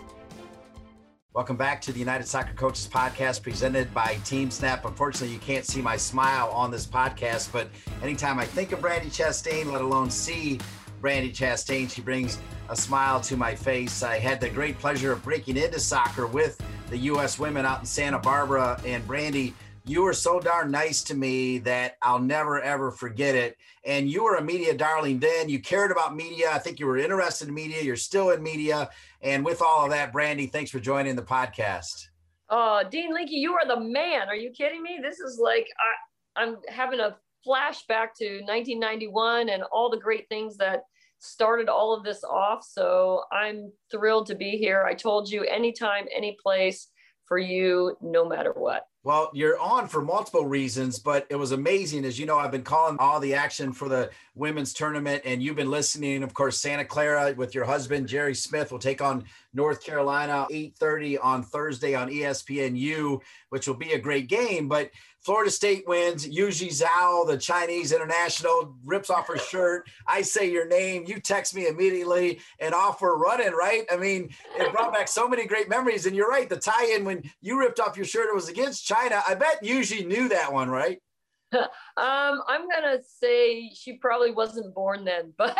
Welcome 1.33 1.55
back 1.55 1.79
to 1.83 1.93
the 1.93 1.99
United 1.99 2.27
Soccer 2.27 2.53
Coaches 2.55 2.89
Podcast 2.91 3.41
presented 3.41 3.93
by 3.93 4.15
Team 4.25 4.51
Snap. 4.51 4.83
Unfortunately, 4.83 5.33
you 5.33 5.39
can't 5.39 5.63
see 5.63 5.81
my 5.81 5.95
smile 5.95 6.49
on 6.49 6.71
this 6.71 6.85
podcast, 6.85 7.53
but 7.53 7.69
anytime 8.03 8.37
I 8.37 8.43
think 8.43 8.73
of 8.73 8.81
Brandi 8.81 9.05
Chastain, 9.05 9.71
let 9.71 9.79
alone 9.79 10.09
see 10.09 10.59
Brandi 11.01 11.31
Chastain, 11.31 11.89
she 11.89 12.01
brings 12.01 12.37
a 12.67 12.75
smile 12.75 13.21
to 13.21 13.37
my 13.37 13.55
face. 13.55 14.03
I 14.03 14.19
had 14.19 14.41
the 14.41 14.49
great 14.49 14.77
pleasure 14.77 15.13
of 15.13 15.23
breaking 15.23 15.55
into 15.55 15.79
soccer 15.79 16.27
with 16.27 16.61
the 16.89 16.97
U.S. 16.97 17.39
women 17.39 17.65
out 17.65 17.79
in 17.79 17.85
Santa 17.85 18.19
Barbara. 18.19 18.77
And 18.85 19.01
Brandi, 19.07 19.53
you 19.85 20.03
were 20.03 20.13
so 20.13 20.39
darn 20.39 20.71
nice 20.71 21.03
to 21.05 21.15
me 21.15 21.57
that 21.59 21.97
I'll 22.01 22.19
never, 22.19 22.61
ever 22.61 22.91
forget 22.91 23.35
it. 23.35 23.57
And 23.83 24.09
you 24.09 24.23
were 24.23 24.35
a 24.35 24.43
media 24.43 24.75
darling 24.75 25.19
then. 25.19 25.49
You 25.49 25.59
cared 25.59 25.91
about 25.91 26.15
media. 26.15 26.51
I 26.51 26.59
think 26.59 26.79
you 26.79 26.85
were 26.85 26.97
interested 26.97 27.47
in 27.47 27.53
media. 27.53 27.81
You're 27.81 27.95
still 27.95 28.29
in 28.29 28.43
media 28.43 28.89
and 29.23 29.45
with 29.45 29.61
all 29.61 29.85
of 29.85 29.91
that, 29.91 30.11
Brandi, 30.11 30.51
thanks 30.51 30.71
for 30.71 30.79
joining 30.79 31.15
the 31.15 31.21
podcast. 31.21 32.07
Oh, 32.49 32.83
Dean 32.89 33.15
Linky, 33.15 33.31
you 33.31 33.53
are 33.53 33.67
the 33.67 33.79
man. 33.79 34.27
Are 34.27 34.35
you 34.35 34.51
kidding 34.51 34.81
me? 34.81 34.99
This 35.01 35.19
is 35.19 35.39
like 35.41 35.67
I, 36.35 36.41
I'm 36.41 36.57
having 36.67 36.99
a 36.99 37.15
flashback 37.47 38.13
to 38.17 38.41
1991 38.41 39.49
and 39.49 39.63
all 39.71 39.89
the 39.89 39.97
great 39.97 40.27
things 40.27 40.57
that 40.57 40.83
started 41.19 41.69
all 41.69 41.95
of 41.95 42.03
this 42.03 42.23
off. 42.23 42.65
So 42.67 43.23
I'm 43.31 43.71
thrilled 43.91 44.25
to 44.27 44.35
be 44.35 44.57
here. 44.57 44.83
I 44.83 44.95
told 44.95 45.29
you 45.29 45.43
anytime, 45.43 46.07
any 46.15 46.35
place 46.41 46.87
for 47.27 47.37
you, 47.37 47.95
no 48.01 48.27
matter 48.27 48.53
what. 48.53 48.87
Well, 49.03 49.31
you're 49.33 49.59
on 49.59 49.87
for 49.87 50.03
multiple 50.03 50.45
reasons, 50.45 50.99
but 50.99 51.25
it 51.31 51.35
was 51.35 51.53
amazing. 51.53 52.05
As 52.05 52.19
you 52.19 52.27
know, 52.27 52.37
I've 52.37 52.51
been 52.51 52.61
calling 52.61 52.97
all 52.99 53.19
the 53.19 53.33
action 53.33 53.73
for 53.73 53.89
the 53.89 54.11
women's 54.35 54.73
tournament, 54.73 55.23
and 55.25 55.41
you've 55.41 55.55
been 55.55 55.71
listening. 55.71 56.21
Of 56.21 56.35
course, 56.35 56.61
Santa 56.61 56.85
Clara 56.85 57.33
with 57.35 57.55
your 57.55 57.65
husband 57.65 58.07
Jerry 58.07 58.35
Smith 58.35 58.71
will 58.71 58.77
take 58.77 59.01
on 59.01 59.23
North 59.55 59.83
Carolina 59.83 60.45
8:30 60.51 61.17
on 61.17 61.41
Thursday 61.41 61.95
on 61.95 62.09
ESPNU, 62.09 63.19
which 63.49 63.67
will 63.67 63.73
be 63.73 63.93
a 63.93 63.99
great 63.99 64.27
game. 64.27 64.67
But 64.67 64.91
Florida 65.21 65.51
State 65.51 65.87
wins. 65.87 66.27
Yujie 66.27 66.69
Zhao, 66.69 67.27
the 67.27 67.37
Chinese 67.37 67.91
international, 67.91 68.75
rips 68.83 69.09
off 69.09 69.27
her 69.27 69.37
shirt. 69.37 69.87
I 70.07 70.21
say 70.21 70.51
your 70.51 70.67
name. 70.67 71.05
You 71.05 71.19
text 71.19 71.55
me 71.55 71.67
immediately 71.67 72.39
and 72.59 72.73
off 72.73 73.01
we're 73.01 73.17
running, 73.17 73.53
right? 73.53 73.85
I 73.91 73.97
mean, 73.97 74.29
it 74.57 74.71
brought 74.71 74.93
back 74.93 75.07
so 75.07 75.27
many 75.27 75.45
great 75.45 75.69
memories. 75.69 76.05
And 76.05 76.15
you're 76.15 76.29
right, 76.29 76.49
the 76.49 76.57
tie 76.57 76.93
in 76.95 77.05
when 77.05 77.23
you 77.39 77.59
ripped 77.59 77.79
off 77.79 77.97
your 77.97 78.05
shirt, 78.05 78.29
it 78.29 78.35
was 78.35 78.49
against 78.49 78.85
China. 78.85 79.21
I 79.27 79.35
bet 79.35 79.63
Yuji 79.63 80.05
knew 80.07 80.29
that 80.29 80.51
one, 80.51 80.69
right? 80.69 80.99
um, 81.53 81.67
I'm 81.97 82.67
gonna 82.69 82.99
say 83.03 83.71
she 83.75 83.97
probably 83.97 84.31
wasn't 84.31 84.73
born 84.73 85.03
then, 85.03 85.33
but 85.37 85.57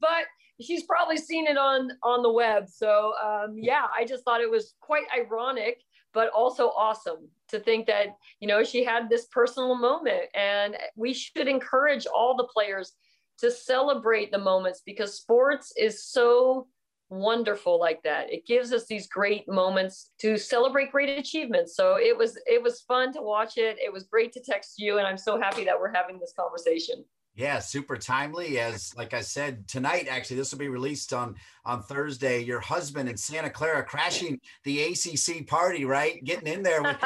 but 0.00 0.24
she's 0.60 0.82
probably 0.82 1.16
seen 1.16 1.46
it 1.46 1.56
on 1.56 1.88
on 2.02 2.22
the 2.22 2.32
web. 2.32 2.68
So 2.68 3.12
um, 3.22 3.56
yeah, 3.56 3.84
I 3.96 4.04
just 4.04 4.24
thought 4.24 4.40
it 4.40 4.50
was 4.50 4.74
quite 4.80 5.04
ironic 5.16 5.82
but 6.12 6.30
also 6.30 6.68
awesome 6.70 7.28
to 7.48 7.60
think 7.60 7.86
that 7.86 8.16
you 8.40 8.48
know 8.48 8.62
she 8.64 8.84
had 8.84 9.08
this 9.08 9.26
personal 9.26 9.74
moment. 9.74 10.24
And 10.34 10.76
we 10.96 11.12
should 11.12 11.48
encourage 11.48 12.06
all 12.06 12.36
the 12.36 12.48
players 12.52 12.92
to 13.38 13.50
celebrate 13.50 14.30
the 14.30 14.38
moments 14.38 14.82
because 14.84 15.16
sports 15.16 15.72
is 15.76 16.04
so 16.04 16.66
wonderful 17.08 17.80
like 17.80 18.02
that. 18.04 18.32
It 18.32 18.46
gives 18.46 18.72
us 18.72 18.86
these 18.86 19.08
great 19.08 19.48
moments 19.48 20.12
to 20.20 20.38
celebrate 20.38 20.92
great 20.92 21.18
achievements. 21.18 21.74
So 21.74 21.96
it 21.96 22.16
was 22.16 22.38
it 22.46 22.62
was 22.62 22.82
fun 22.82 23.12
to 23.14 23.22
watch 23.22 23.56
it. 23.56 23.78
It 23.84 23.92
was 23.92 24.04
great 24.04 24.32
to 24.32 24.40
text 24.40 24.74
you. 24.78 24.98
And 24.98 25.06
i'm 25.06 25.18
so 25.18 25.40
happy 25.40 25.64
that 25.64 25.78
we're 25.78 25.92
having 25.92 26.18
this 26.18 26.32
conversation 26.38 27.04
yeah, 27.34 27.58
super 27.60 27.96
timely. 27.96 28.58
As 28.58 28.94
like 28.96 29.14
I 29.14 29.20
said 29.20 29.66
tonight, 29.68 30.08
actually, 30.10 30.36
this 30.36 30.52
will 30.52 30.58
be 30.58 30.68
released 30.68 31.12
on 31.12 31.36
on 31.64 31.82
Thursday. 31.82 32.42
Your 32.42 32.60
husband 32.60 33.08
in 33.08 33.16
Santa 33.16 33.50
Clara 33.50 33.84
crashing 33.84 34.40
the 34.64 34.82
ACC 34.82 35.46
party, 35.46 35.84
right? 35.84 36.22
Getting 36.24 36.52
in 36.52 36.62
there 36.62 36.82
with 36.82 36.96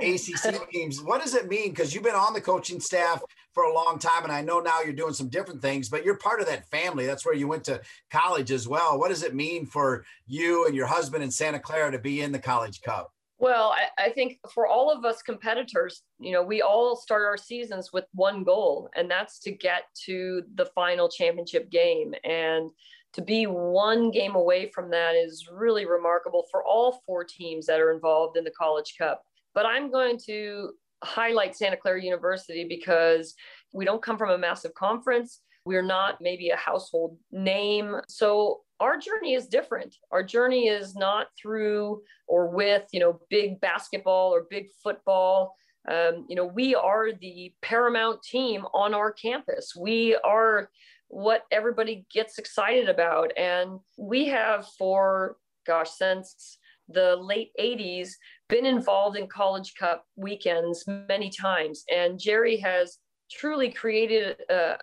ACC 0.00 0.68
teams. 0.72 1.00
What 1.02 1.22
does 1.22 1.34
it 1.34 1.48
mean? 1.48 1.70
Because 1.70 1.94
you've 1.94 2.02
been 2.02 2.14
on 2.14 2.34
the 2.34 2.40
coaching 2.40 2.80
staff 2.80 3.22
for 3.52 3.64
a 3.64 3.74
long 3.74 3.98
time, 3.98 4.24
and 4.24 4.32
I 4.32 4.42
know 4.42 4.60
now 4.60 4.82
you're 4.82 4.92
doing 4.92 5.14
some 5.14 5.28
different 5.28 5.62
things, 5.62 5.88
but 5.88 6.04
you're 6.04 6.18
part 6.18 6.40
of 6.40 6.46
that 6.46 6.68
family. 6.70 7.06
That's 7.06 7.24
where 7.24 7.34
you 7.34 7.48
went 7.48 7.64
to 7.64 7.80
college 8.10 8.50
as 8.50 8.68
well. 8.68 8.98
What 8.98 9.08
does 9.08 9.22
it 9.22 9.34
mean 9.34 9.64
for 9.64 10.04
you 10.26 10.66
and 10.66 10.74
your 10.74 10.86
husband 10.86 11.22
in 11.22 11.30
Santa 11.30 11.58
Clara 11.60 11.92
to 11.92 11.98
be 11.98 12.20
in 12.20 12.32
the 12.32 12.38
College 12.38 12.80
Cup? 12.82 13.12
Well, 13.40 13.72
I, 13.76 14.06
I, 14.06 14.10
think 14.10 14.38
for 14.52 14.66
all 14.66 14.90
of 14.90 15.04
us 15.04 15.22
competitors, 15.22 16.02
you 16.18 16.32
know, 16.32 16.42
we 16.42 16.60
all 16.60 16.96
start 16.96 17.22
our 17.22 17.36
seasons 17.36 17.92
with 17.92 18.04
one 18.12 18.42
goal, 18.42 18.90
and 18.96 19.08
that's 19.08 19.38
to 19.40 19.52
get 19.52 19.82
to 20.06 20.42
the 20.56 20.66
final 20.74 21.08
championship 21.08 21.70
game. 21.70 22.14
And 22.24 22.70
to 23.12 23.22
be 23.22 23.46
one 23.46 24.10
game 24.10 24.34
away 24.34 24.70
from 24.74 24.90
that 24.90 25.14
is 25.14 25.48
really 25.50 25.86
remarkable 25.86 26.46
for 26.50 26.64
all 26.64 27.00
four 27.06 27.22
teams 27.24 27.66
that 27.66 27.80
are 27.80 27.92
involved 27.92 28.36
in 28.36 28.44
the 28.44 28.50
College 28.50 28.94
Cup. 28.98 29.22
But 29.54 29.66
I'm 29.66 29.90
going 29.90 30.18
to 30.26 30.70
highlight 31.04 31.56
Santa 31.56 31.76
Clara 31.76 32.02
University 32.02 32.66
because 32.68 33.34
we 33.72 33.84
don't 33.84 34.02
come 34.02 34.18
from 34.18 34.30
a 34.30 34.38
massive 34.38 34.74
conference. 34.74 35.40
We're 35.64 35.82
not 35.82 36.20
maybe 36.20 36.50
a 36.50 36.56
household 36.56 37.16
name. 37.30 38.00
So 38.08 38.60
our 38.80 38.98
journey 38.98 39.34
is 39.34 39.46
different. 39.46 39.96
Our 40.10 40.22
journey 40.22 40.68
is 40.68 40.94
not 40.94 41.28
through 41.40 42.02
or 42.26 42.48
with, 42.48 42.84
you 42.92 43.00
know, 43.00 43.20
big 43.28 43.60
basketball 43.60 44.32
or 44.32 44.46
big 44.48 44.68
football. 44.82 45.54
Um, 45.90 46.26
you 46.28 46.36
know, 46.36 46.44
we 46.44 46.74
are 46.74 47.12
the 47.12 47.52
paramount 47.62 48.22
team 48.22 48.64
on 48.74 48.94
our 48.94 49.12
campus. 49.12 49.74
We 49.76 50.16
are 50.24 50.70
what 51.08 51.44
everybody 51.50 52.06
gets 52.12 52.38
excited 52.38 52.88
about. 52.88 53.32
And 53.36 53.80
we 53.96 54.26
have 54.26 54.66
for, 54.78 55.36
gosh, 55.66 55.90
since 55.90 56.58
the 56.88 57.16
late 57.16 57.50
80s, 57.60 58.10
been 58.48 58.66
involved 58.66 59.16
in 59.16 59.26
College 59.26 59.74
Cup 59.74 60.04
weekends 60.16 60.84
many 61.08 61.30
times. 61.30 61.84
And 61.94 62.18
Jerry 62.18 62.56
has 62.58 62.98
truly 63.30 63.70
created 63.70 64.36
a, 64.50 64.78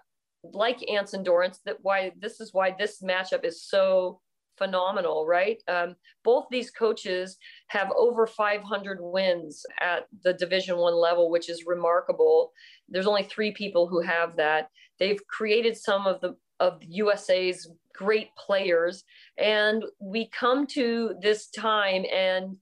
like 0.54 0.90
Anson 0.90 1.24
Dorrance, 1.24 1.60
that 1.66 1.78
why 1.82 2.12
this 2.20 2.40
is 2.40 2.54
why 2.54 2.76
this 2.78 3.02
matchup 3.02 3.46
is 3.46 3.64
so 3.64 4.22
phenomenal, 4.58 5.26
right? 5.26 5.62
Um, 5.68 5.96
both 6.24 6.46
these 6.50 6.72
coaches 6.72 7.38
have 7.68 7.92
over 7.98 8.26
500 8.26 9.00
wins 9.02 9.66
at 9.82 10.08
the 10.24 10.34
Division 10.34 10.78
One 10.78 10.96
level, 10.96 11.30
which 11.30 11.50
is 11.50 11.66
remarkable. 11.66 12.52
There's 12.90 13.08
only 13.08 13.24
three 13.24 13.52
people 13.52 13.88
who 13.88 14.02
have 14.02 14.38
that. 14.38 14.70
They've 15.00 15.26
created 15.28 15.78
some 15.78 16.08
of 16.08 16.22
the 16.22 16.36
of 16.62 16.80
USA's 16.88 17.70
great 17.94 18.30
players, 18.38 19.04
and 19.38 19.84
we 20.00 20.30
come 20.30 20.66
to 20.68 21.16
this 21.22 21.50
time 21.50 22.06
and 22.14 22.56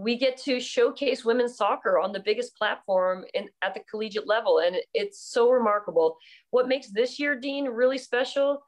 we 0.00 0.16
get 0.16 0.38
to 0.38 0.60
showcase 0.60 1.24
women's 1.24 1.56
soccer 1.56 1.98
on 1.98 2.10
the 2.12 2.22
biggest 2.24 2.56
platform 2.56 3.24
in, 3.34 3.48
at 3.62 3.74
the 3.74 3.80
collegiate 3.90 4.26
level. 4.26 4.60
And 4.60 4.76
it's 4.94 5.20
so 5.20 5.50
remarkable. 5.50 6.16
What 6.50 6.68
makes 6.68 6.88
this 6.88 7.18
year, 7.18 7.38
Dean, 7.38 7.66
really 7.66 7.98
special? 7.98 8.62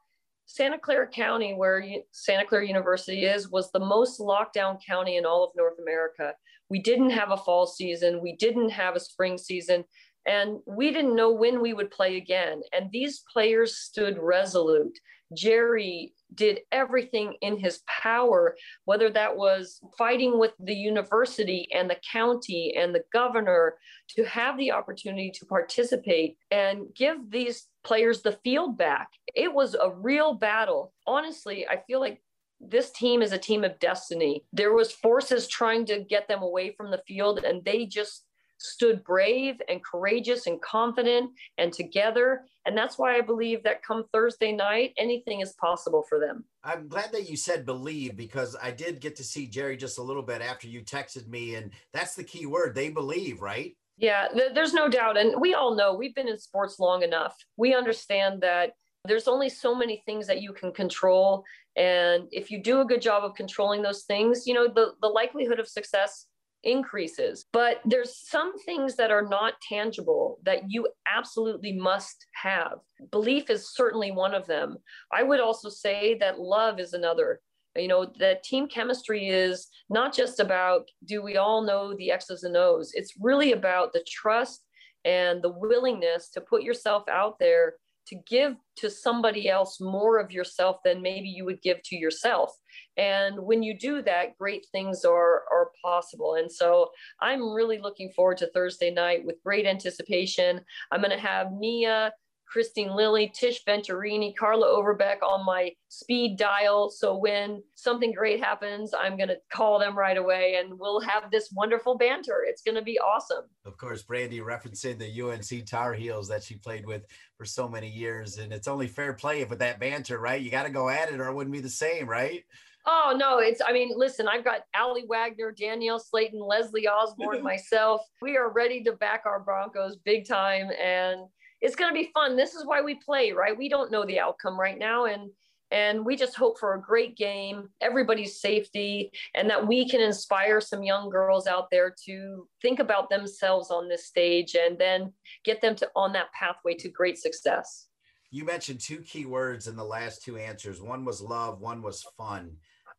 Santa 0.45 0.77
Clara 0.77 1.07
County, 1.07 1.53
where 1.53 1.83
Santa 2.11 2.45
Clara 2.45 2.67
University 2.67 3.25
is, 3.25 3.49
was 3.49 3.71
the 3.71 3.79
most 3.79 4.19
lockdown 4.19 4.77
county 4.85 5.17
in 5.17 5.25
all 5.25 5.43
of 5.43 5.51
North 5.55 5.79
America. 5.81 6.33
We 6.69 6.79
didn't 6.79 7.11
have 7.11 7.31
a 7.31 7.37
fall 7.37 7.65
season, 7.65 8.21
we 8.21 8.35
didn't 8.35 8.69
have 8.69 8.95
a 8.95 8.99
spring 8.99 9.37
season, 9.37 9.85
and 10.27 10.59
we 10.67 10.91
didn't 10.91 11.15
know 11.15 11.31
when 11.31 11.61
we 11.61 11.73
would 11.73 11.89
play 11.89 12.17
again. 12.17 12.61
And 12.73 12.91
these 12.91 13.23
players 13.31 13.77
stood 13.77 14.17
resolute. 14.19 14.97
Jerry 15.35 16.13
did 16.35 16.59
everything 16.71 17.35
in 17.41 17.57
his 17.57 17.81
power, 17.87 18.55
whether 18.85 19.09
that 19.09 19.35
was 19.35 19.79
fighting 19.97 20.39
with 20.39 20.51
the 20.59 20.73
university 20.73 21.67
and 21.73 21.89
the 21.89 21.99
county 22.11 22.73
and 22.77 22.93
the 22.93 23.03
governor 23.11 23.75
to 24.09 24.23
have 24.25 24.57
the 24.57 24.71
opportunity 24.71 25.31
to 25.31 25.45
participate 25.45 26.37
and 26.51 26.87
give 26.95 27.17
these 27.29 27.67
players 27.83 28.21
the 28.21 28.37
field 28.43 28.77
back. 28.77 29.09
It 29.35 29.53
was 29.53 29.75
a 29.75 29.91
real 29.91 30.33
battle. 30.33 30.93
Honestly, 31.05 31.67
I 31.67 31.81
feel 31.87 31.99
like 31.99 32.21
this 32.59 32.91
team 32.91 33.21
is 33.21 33.31
a 33.31 33.37
team 33.37 33.63
of 33.63 33.79
destiny. 33.79 34.45
There 34.53 34.73
was 34.73 34.91
forces 34.91 35.47
trying 35.47 35.85
to 35.87 36.03
get 36.03 36.27
them 36.27 36.41
away 36.41 36.73
from 36.75 36.91
the 36.91 37.01
field 37.07 37.43
and 37.43 37.63
they 37.63 37.85
just 37.85 38.25
stood 38.57 39.03
brave 39.03 39.55
and 39.67 39.83
courageous 39.83 40.47
and 40.47 40.61
confident 40.61 41.31
and 41.57 41.73
together. 41.73 42.45
And 42.65 42.77
that's 42.77 42.97
why 42.97 43.15
I 43.15 43.21
believe 43.21 43.63
that 43.63 43.83
come 43.83 44.05
Thursday 44.13 44.51
night, 44.51 44.93
anything 44.97 45.41
is 45.41 45.53
possible 45.59 46.05
for 46.07 46.19
them. 46.19 46.45
I'm 46.63 46.87
glad 46.87 47.11
that 47.11 47.29
you 47.29 47.35
said 47.35 47.65
believe 47.65 48.15
because 48.15 48.55
I 48.61 48.71
did 48.71 49.01
get 49.01 49.15
to 49.17 49.23
see 49.23 49.47
Jerry 49.47 49.75
just 49.75 49.97
a 49.97 50.03
little 50.03 50.23
bit 50.23 50.41
after 50.41 50.67
you 50.67 50.81
texted 50.81 51.27
me. 51.27 51.55
And 51.55 51.71
that's 51.91 52.15
the 52.15 52.23
key 52.23 52.45
word 52.45 52.73
they 52.73 52.89
believe, 52.89 53.41
right? 53.41 53.75
Yeah, 53.97 54.27
th- 54.33 54.53
there's 54.53 54.73
no 54.73 54.87
doubt. 54.89 55.17
And 55.17 55.39
we 55.39 55.53
all 55.53 55.75
know 55.75 55.93
we've 55.93 56.15
been 56.15 56.29
in 56.29 56.39
sports 56.39 56.79
long 56.79 57.03
enough. 57.03 57.35
We 57.57 57.75
understand 57.75 58.41
that 58.41 58.73
there's 59.05 59.27
only 59.27 59.49
so 59.49 59.75
many 59.75 60.01
things 60.05 60.27
that 60.27 60.41
you 60.41 60.53
can 60.53 60.71
control. 60.71 61.43
And 61.75 62.27
if 62.31 62.49
you 62.49 62.63
do 62.63 62.81
a 62.81 62.85
good 62.85 63.01
job 63.01 63.23
of 63.23 63.35
controlling 63.35 63.81
those 63.81 64.03
things, 64.03 64.47
you 64.47 64.53
know, 64.53 64.67
the, 64.67 64.93
the 65.01 65.07
likelihood 65.07 65.59
of 65.59 65.67
success 65.67 66.27
increases. 66.63 67.45
But 67.51 67.81
there's 67.85 68.17
some 68.17 68.57
things 68.59 68.95
that 68.95 69.11
are 69.11 69.27
not 69.27 69.53
tangible 69.67 70.39
that 70.43 70.63
you 70.69 70.87
absolutely 71.07 71.73
must 71.73 72.25
have. 72.41 72.79
Belief 73.11 73.49
is 73.49 73.73
certainly 73.73 74.11
one 74.11 74.33
of 74.33 74.47
them. 74.47 74.77
I 75.11 75.23
would 75.23 75.39
also 75.39 75.69
say 75.69 76.17
that 76.19 76.39
love 76.39 76.79
is 76.79 76.93
another. 76.93 77.41
You 77.75 77.87
know, 77.87 78.05
that 78.19 78.43
team 78.43 78.67
chemistry 78.67 79.29
is 79.29 79.67
not 79.89 80.13
just 80.13 80.39
about 80.39 80.89
do 81.05 81.23
we 81.23 81.37
all 81.37 81.63
know 81.63 81.95
the 81.95 82.11
X's 82.11 82.43
and 82.43 82.55
O's? 82.55 82.91
It's 82.93 83.13
really 83.19 83.53
about 83.53 83.93
the 83.93 84.05
trust 84.07 84.65
and 85.05 85.41
the 85.41 85.51
willingness 85.51 86.29
to 86.29 86.41
put 86.41 86.63
yourself 86.63 87.03
out 87.09 87.39
there 87.39 87.75
to 88.07 88.15
give 88.27 88.55
to 88.75 88.89
somebody 88.89 89.49
else 89.49 89.79
more 89.79 90.19
of 90.19 90.31
yourself 90.31 90.77
than 90.83 91.01
maybe 91.01 91.27
you 91.29 91.45
would 91.45 91.61
give 91.61 91.81
to 91.83 91.95
yourself. 91.95 92.51
And 92.97 93.39
when 93.39 93.63
you 93.63 93.77
do 93.77 94.01
that 94.03 94.37
great 94.37 94.65
things 94.71 95.05
are 95.05 95.43
are 95.51 95.71
possible. 95.83 96.35
And 96.35 96.51
so 96.51 96.89
i'm 97.21 97.53
really 97.53 97.79
looking 97.79 98.11
forward 98.11 98.37
to 98.37 98.51
thursday 98.51 98.91
night 98.91 99.25
with 99.25 99.43
great 99.43 99.65
anticipation. 99.65 100.61
I'm 100.91 101.01
going 101.01 101.11
to 101.11 101.17
have 101.17 101.53
mia 101.53 102.11
Kristine 102.53 102.95
Lilly, 102.95 103.31
Tish 103.33 103.63
Venturini, 103.65 104.35
Carla 104.35 104.67
Overbeck 104.67 105.23
on 105.23 105.45
my 105.45 105.71
speed 105.87 106.37
dial. 106.37 106.89
So 106.89 107.17
when 107.17 107.63
something 107.75 108.11
great 108.11 108.43
happens, 108.43 108.93
I'm 108.93 109.17
going 109.17 109.29
to 109.29 109.37
call 109.51 109.79
them 109.79 109.97
right 109.97 110.17
away 110.17 110.57
and 110.59 110.77
we'll 110.77 111.01
have 111.01 111.31
this 111.31 111.49
wonderful 111.51 111.97
banter. 111.97 112.43
It's 112.47 112.61
going 112.61 112.75
to 112.75 112.83
be 112.83 112.99
awesome. 112.99 113.45
Of 113.65 113.77
course, 113.77 114.03
Brandi 114.03 114.39
referencing 114.39 114.99
the 114.99 115.21
UNC 115.21 115.65
Tar 115.65 115.93
Heels 115.93 116.27
that 116.27 116.43
she 116.43 116.55
played 116.55 116.85
with 116.85 117.05
for 117.37 117.45
so 117.45 117.67
many 117.67 117.89
years. 117.89 118.37
And 118.37 118.53
it's 118.53 118.67
only 118.67 118.87
fair 118.87 119.13
play 119.13 119.43
with 119.45 119.59
that 119.59 119.79
banter, 119.79 120.19
right? 120.19 120.41
You 120.41 120.51
got 120.51 120.63
to 120.63 120.71
go 120.71 120.89
at 120.89 121.11
it 121.11 121.19
or 121.19 121.29
it 121.29 121.33
wouldn't 121.33 121.53
be 121.53 121.61
the 121.61 121.69
same, 121.69 122.07
right? 122.07 122.43
Oh 122.85 123.15
no, 123.17 123.37
it's 123.37 123.61
I 123.65 123.71
mean, 123.71 123.93
listen, 123.95 124.27
I've 124.27 124.43
got 124.43 124.65
Aly 124.75 125.05
Wagner, 125.07 125.53
Danielle 125.53 126.01
Slaton, 126.01 126.45
Leslie 126.45 126.85
Osborne, 126.85 127.41
myself. 127.43 128.01
We 128.21 128.35
are 128.35 128.51
ready 128.51 128.83
to 128.83 128.91
back 128.91 129.23
our 129.25 129.39
Broncos 129.39 129.95
big 130.03 130.27
time 130.27 130.69
and 130.83 131.21
it's 131.63 131.77
going 131.77 131.89
to 131.89 131.99
be 131.99 132.11
fun. 132.13 132.35
This 132.35 132.53
is 132.53 132.65
why 132.65 132.81
we 132.81 132.95
play, 132.95 133.31
right? 133.31 133.57
We 133.57 133.69
don't 133.69 133.89
know 133.89 134.05
the 134.05 134.19
outcome 134.19 134.59
right 134.59 134.77
now 134.77 135.05
and 135.05 135.31
and 135.71 136.05
we 136.05 136.15
just 136.15 136.35
hope 136.35 136.59
for 136.59 136.75
a 136.75 136.81
great 136.81 137.17
game, 137.17 137.67
everybody's 137.81 138.39
safety, 138.39 139.11
and 139.33 139.49
that 139.49 139.65
we 139.65 139.89
can 139.89 140.01
inspire 140.01 140.61
some 140.61 140.83
young 140.83 141.09
girls 141.09 141.47
out 141.47 141.71
there 141.71 141.95
to 142.05 142.47
think 142.61 142.77
about 142.77 143.09
themselves 143.09 143.71
on 143.71 143.89
this 143.89 144.05
stage 144.05 144.55
and 144.55 144.77
then 144.77 145.11
get 145.43 145.61
them 145.61 145.73
to 145.77 145.89
on 145.95 146.13
that 146.13 146.31
pathway 146.31 146.75
to 146.75 146.89
great 146.89 147.17
success. 147.17 147.87
You 148.29 148.45
mentioned 148.45 148.81
two 148.81 148.99
key 148.99 149.25
words 149.25 149.67
in 149.67 149.75
the 149.75 149.83
last 149.83 150.21
two 150.23 150.37
answers. 150.37 150.79
One 150.79 151.05
was 151.05 151.21
love, 151.21 151.59
one 151.59 151.81
was 151.81 152.05
fun. 152.17 152.57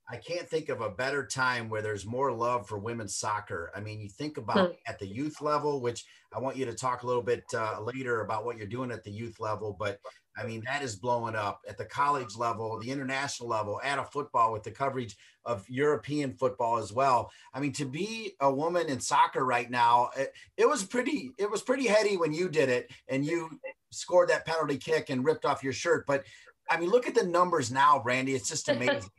I 0.09 0.17
can't 0.17 0.49
think 0.49 0.69
of 0.69 0.81
a 0.81 0.91
better 0.91 1.27
time 1.27 1.69
where 1.69 1.81
there's 1.81 2.05
more 2.05 2.31
love 2.31 2.69
for 2.69 2.79
women's 2.79 3.17
soccer. 3.17 3.71
I 3.75 3.81
mean, 3.81 4.01
you 4.01 4.09
think 4.09 4.37
about 4.37 4.69
hmm. 4.69 4.75
at 4.87 4.99
the 4.99 5.07
youth 5.07 5.41
level, 5.41 5.81
which 5.81 6.05
I 6.33 6.41
want 6.41 6.57
you 6.57 6.67
to 6.67 6.75
talk 6.75 7.03
a 7.03 7.07
little 7.07 7.23
bit 7.23 7.45
uh, 7.55 7.81
later 7.81 8.21
about 8.21 8.45
what 8.45 8.59
you're 8.59 8.67
doing 8.67 8.91
at 8.91 9.05
the 9.05 9.11
youth 9.11 9.41
level, 9.41 9.77
but 9.79 9.99
I 10.37 10.45
mean, 10.45 10.63
that 10.67 10.83
is 10.83 10.97
blowing 10.97 11.37
up 11.37 11.61
at 11.69 11.79
the 11.79 11.85
college 11.85 12.37
level, 12.37 12.79
the 12.81 12.91
international 12.91 13.49
level, 13.49 13.81
at 13.85 13.99
a 13.99 14.05
football 14.05 14.53
with 14.53 14.65
the 14.65 14.71
coverage 14.71 15.17
of 15.45 15.65
European 15.69 16.35
football 16.35 16.79
as 16.79 16.93
well. 16.93 17.31
I 17.53 17.61
mean, 17.61 17.73
to 17.75 17.85
be 17.85 18.35
a 18.41 18.53
woman 18.53 18.89
in 18.89 18.99
soccer 18.99 19.45
right 19.45 19.71
now, 19.71 20.11
it, 20.17 20.33
it 20.57 20.69
was 20.69 20.83
pretty, 20.83 21.31
it 21.39 21.49
was 21.49 21.63
pretty 21.63 21.87
heady 21.87 22.17
when 22.17 22.33
you 22.33 22.49
did 22.49 22.69
it 22.69 22.91
and 23.09 23.25
you 23.25 23.49
scored 23.91 24.29
that 24.31 24.45
penalty 24.45 24.77
kick 24.77 25.09
and 25.09 25.25
ripped 25.25 25.45
off 25.45 25.63
your 25.63 25.73
shirt. 25.73 26.05
But 26.07 26.25
I 26.69 26.81
mean, 26.81 26.91
look 26.91 27.07
at 27.07 27.15
the 27.15 27.27
numbers 27.27 27.71
now, 27.71 28.03
Brandi. 28.05 28.35
It's 28.35 28.49
just 28.49 28.69
amazing. 28.69 29.11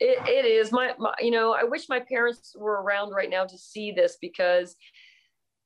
It, 0.00 0.18
it 0.26 0.44
is. 0.44 0.72
My, 0.72 0.94
my, 0.98 1.14
you 1.20 1.30
know, 1.30 1.52
I 1.52 1.64
wish 1.64 1.88
my 1.88 2.00
parents 2.00 2.56
were 2.58 2.82
around 2.82 3.10
right 3.10 3.30
now 3.30 3.44
to 3.44 3.58
see 3.58 3.92
this 3.92 4.16
because 4.20 4.74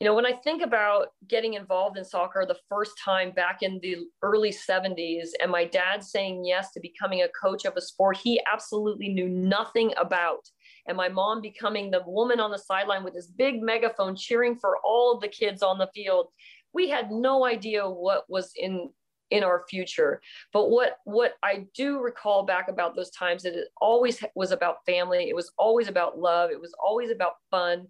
you 0.01 0.11
know, 0.11 0.14
when 0.14 0.26
I 0.26 0.32
think 0.32 0.61
about 0.61 1.09
getting 1.28 1.55
involved 1.55 1.97
in 1.97 2.05
soccer 2.05 2.45
the 2.47 2.59
first 2.68 2.93
time 3.03 3.30
back 3.30 3.62
in 3.62 3.78
the 3.80 3.99
early 4.22 4.51
70s 4.51 5.28
and 5.41 5.51
my 5.51 5.64
dad 5.64 6.03
saying 6.03 6.45
yes 6.45 6.72
to 6.72 6.80
becoming 6.80 7.22
a 7.22 7.28
coach 7.41 7.64
of 7.64 7.74
a 7.76 7.80
sport 7.80 8.16
he 8.16 8.41
absolutely 8.53 9.09
knew 9.09 9.28
nothing 9.28 9.93
about, 9.97 10.49
and 10.89 10.97
my 10.97 11.09
mom 11.09 11.41
becoming 11.41 11.91
the 11.91 12.03
woman 12.07 12.41
on 12.41 12.51
the 12.51 12.59
sideline 12.59 13.05
with 13.05 13.14
this 13.14 13.28
big 13.28 13.62
megaphone 13.62 14.16
cheering 14.16 14.57
for 14.57 14.78
all 14.85 15.14
of 15.14 15.20
the 15.20 15.28
kids 15.28 15.62
on 15.62 15.78
the 15.78 15.91
field, 15.95 16.26
we 16.72 16.89
had 16.89 17.12
no 17.12 17.47
idea 17.47 17.89
what 17.89 18.24
was 18.28 18.53
in 18.57 18.91
in 19.31 19.43
our 19.43 19.64
future. 19.68 20.20
But 20.53 20.70
what 20.70 20.99
what 21.05 21.35
i 21.43 21.66
do 21.75 22.01
recall 22.01 22.45
back 22.45 22.68
about 22.68 22.95
those 22.95 23.11
times 23.11 23.43
that 23.43 23.55
it 23.55 23.68
always 23.81 24.22
was 24.35 24.53
about 24.53 24.85
family. 24.87 25.29
It 25.29 25.37
was 25.37 25.53
always 25.59 25.89
about 25.89 26.18
love. 26.18 26.51
It 26.51 26.61
was 26.61 26.75
always 26.83 27.11
about 27.11 27.35
fun. 27.51 27.87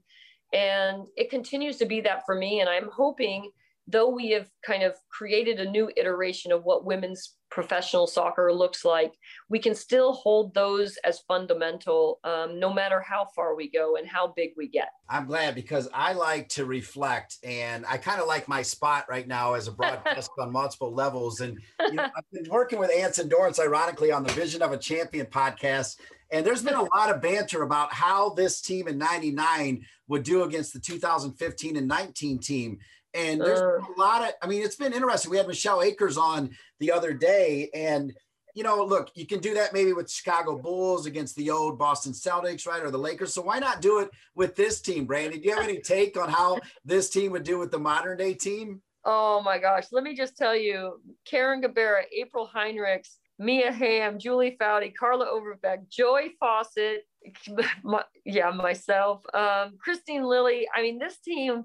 And 0.53 1.07
it 1.17 1.31
continues 1.31 1.77
to 1.79 1.87
be 1.87 2.01
that 2.03 2.23
for 2.25 2.37
me. 2.37 2.61
And 2.61 2.69
I'm 2.69 2.89
hoping, 2.91 3.51
though 3.87 4.09
we 4.09 4.31
have 4.31 4.49
kind 4.65 4.83
of 4.83 4.95
created 5.11 5.61
a 5.61 5.71
new 5.71 5.91
iteration 5.97 6.53
of 6.53 6.65
what 6.65 6.85
women's 6.85 7.35
professional 7.51 8.07
soccer 8.07 8.53
looks 8.53 8.85
like, 8.85 9.13
we 9.49 9.59
can 9.59 9.75
still 9.75 10.13
hold 10.13 10.53
those 10.55 10.97
as 11.05 11.21
fundamental 11.21 12.19
um, 12.25 12.59
no 12.59 12.73
matter 12.73 13.01
how 13.01 13.27
far 13.37 13.55
we 13.55 13.71
go 13.71 13.97
and 13.97 14.09
how 14.09 14.33
big 14.35 14.51
we 14.57 14.69
get. 14.69 14.89
I'm 15.09 15.27
glad 15.27 15.55
because 15.55 15.89
I 15.95 16.15
like 16.15 16.49
to 16.51 16.65
reflect 16.65 17.37
and 17.45 17.85
I 17.87 17.97
kind 17.99 18.21
of 18.21 18.27
like 18.27 18.49
my 18.49 18.63
spot 18.63 19.07
right 19.09 19.29
now 19.29 19.55
as 19.55 19.69
a 19.69 19.73
broadcast 19.73 20.31
on 20.39 20.51
multiple 20.51 20.93
levels. 20.93 21.41
And 21.41 21.59
you 21.81 21.93
know, 21.93 22.05
I've 22.05 22.31
been 22.33 22.47
working 22.51 22.79
with 22.79 22.91
Anson 22.91 23.29
Dorrance, 23.29 23.61
ironically, 23.61 24.11
on 24.11 24.25
the 24.25 24.33
Vision 24.33 24.61
of 24.61 24.73
a 24.73 24.79
Champion 24.79 25.27
podcast. 25.27 25.97
And 26.33 26.45
there's 26.45 26.63
been 26.63 26.75
a 26.75 26.89
lot 26.97 27.11
of 27.11 27.23
banter 27.23 27.63
about 27.63 27.93
how 27.93 28.31
this 28.31 28.61
team 28.61 28.89
in 28.89 28.99
99 28.99 29.85
would 30.09 30.25
do 30.25 30.43
against 30.43 30.73
the 30.73 30.81
2015 30.81 31.77
and 31.77 31.87
19 31.87 32.41
team. 32.41 32.79
And 33.15 33.41
there's 33.41 33.61
uh, 33.61 33.79
a 33.79 33.95
lot 33.97 34.23
of, 34.23 34.31
I 34.43 34.47
mean, 34.47 34.63
it's 34.63 34.77
been 34.77 34.93
interesting. 34.93 35.31
We 35.31 35.37
had 35.37 35.47
Michelle 35.47 35.83
Akers 35.83 36.19
on 36.19 36.51
the 36.81 36.91
other 36.91 37.15
day, 37.15 37.71
and 37.73 38.13
you 38.55 38.63
know, 38.63 38.85
look, 38.85 39.11
you 39.15 39.27
can 39.27 39.41
do 39.41 39.55
that 39.55 39.73
maybe 39.73 39.93
with 39.93 40.11
Chicago 40.11 40.57
Bulls 40.57 41.07
against 41.07 41.35
the 41.35 41.51
old 41.51 41.77
Boston 41.77 42.13
Celtics, 42.13 42.67
right, 42.67 42.83
or 42.83 42.91
the 42.91 42.99
Lakers. 42.99 43.35
So 43.35 43.43
why 43.43 43.59
not 43.59 43.83
do 43.83 43.99
it 43.99 44.11
with 44.37 44.55
this 44.55 44.81
team, 44.81 45.07
Brandi? 45.07 45.43
Do 45.43 45.49
you 45.49 45.55
have 45.55 45.65
any 45.65 45.81
take 45.83 46.17
on 46.17 46.29
how 46.29 46.61
this 46.85 47.11
team 47.11 47.33
would 47.33 47.43
do 47.43 47.59
with 47.59 47.73
the 47.73 47.79
modern 47.79 48.17
day 48.17 48.35
team? 48.35 48.81
Oh 49.05 49.43
my 49.43 49.59
gosh, 49.59 49.87
let 49.93 50.03
me 50.03 50.17
just 50.17 50.37
tell 50.37 50.57
you, 50.57 51.01
Karen 51.27 51.61
Gabarra, 51.61 52.05
April 52.17 52.49
Heinrichs, 52.55 53.17
Mia 53.39 53.71
Hamm, 53.71 54.19
Julie 54.19 54.57
Foudy, 54.59 54.95
Carla 54.95 55.27
Overbeck, 55.27 55.89
Joy 55.91 56.29
Fawcett, 56.41 57.03
my, 57.83 58.05
yeah, 58.25 58.51
myself, 58.51 59.23
um, 59.35 59.77
Kristine 59.85 60.27
Lilly. 60.27 60.69
I 60.75 60.81
mean, 60.81 60.99
this 60.99 61.19
team 61.19 61.65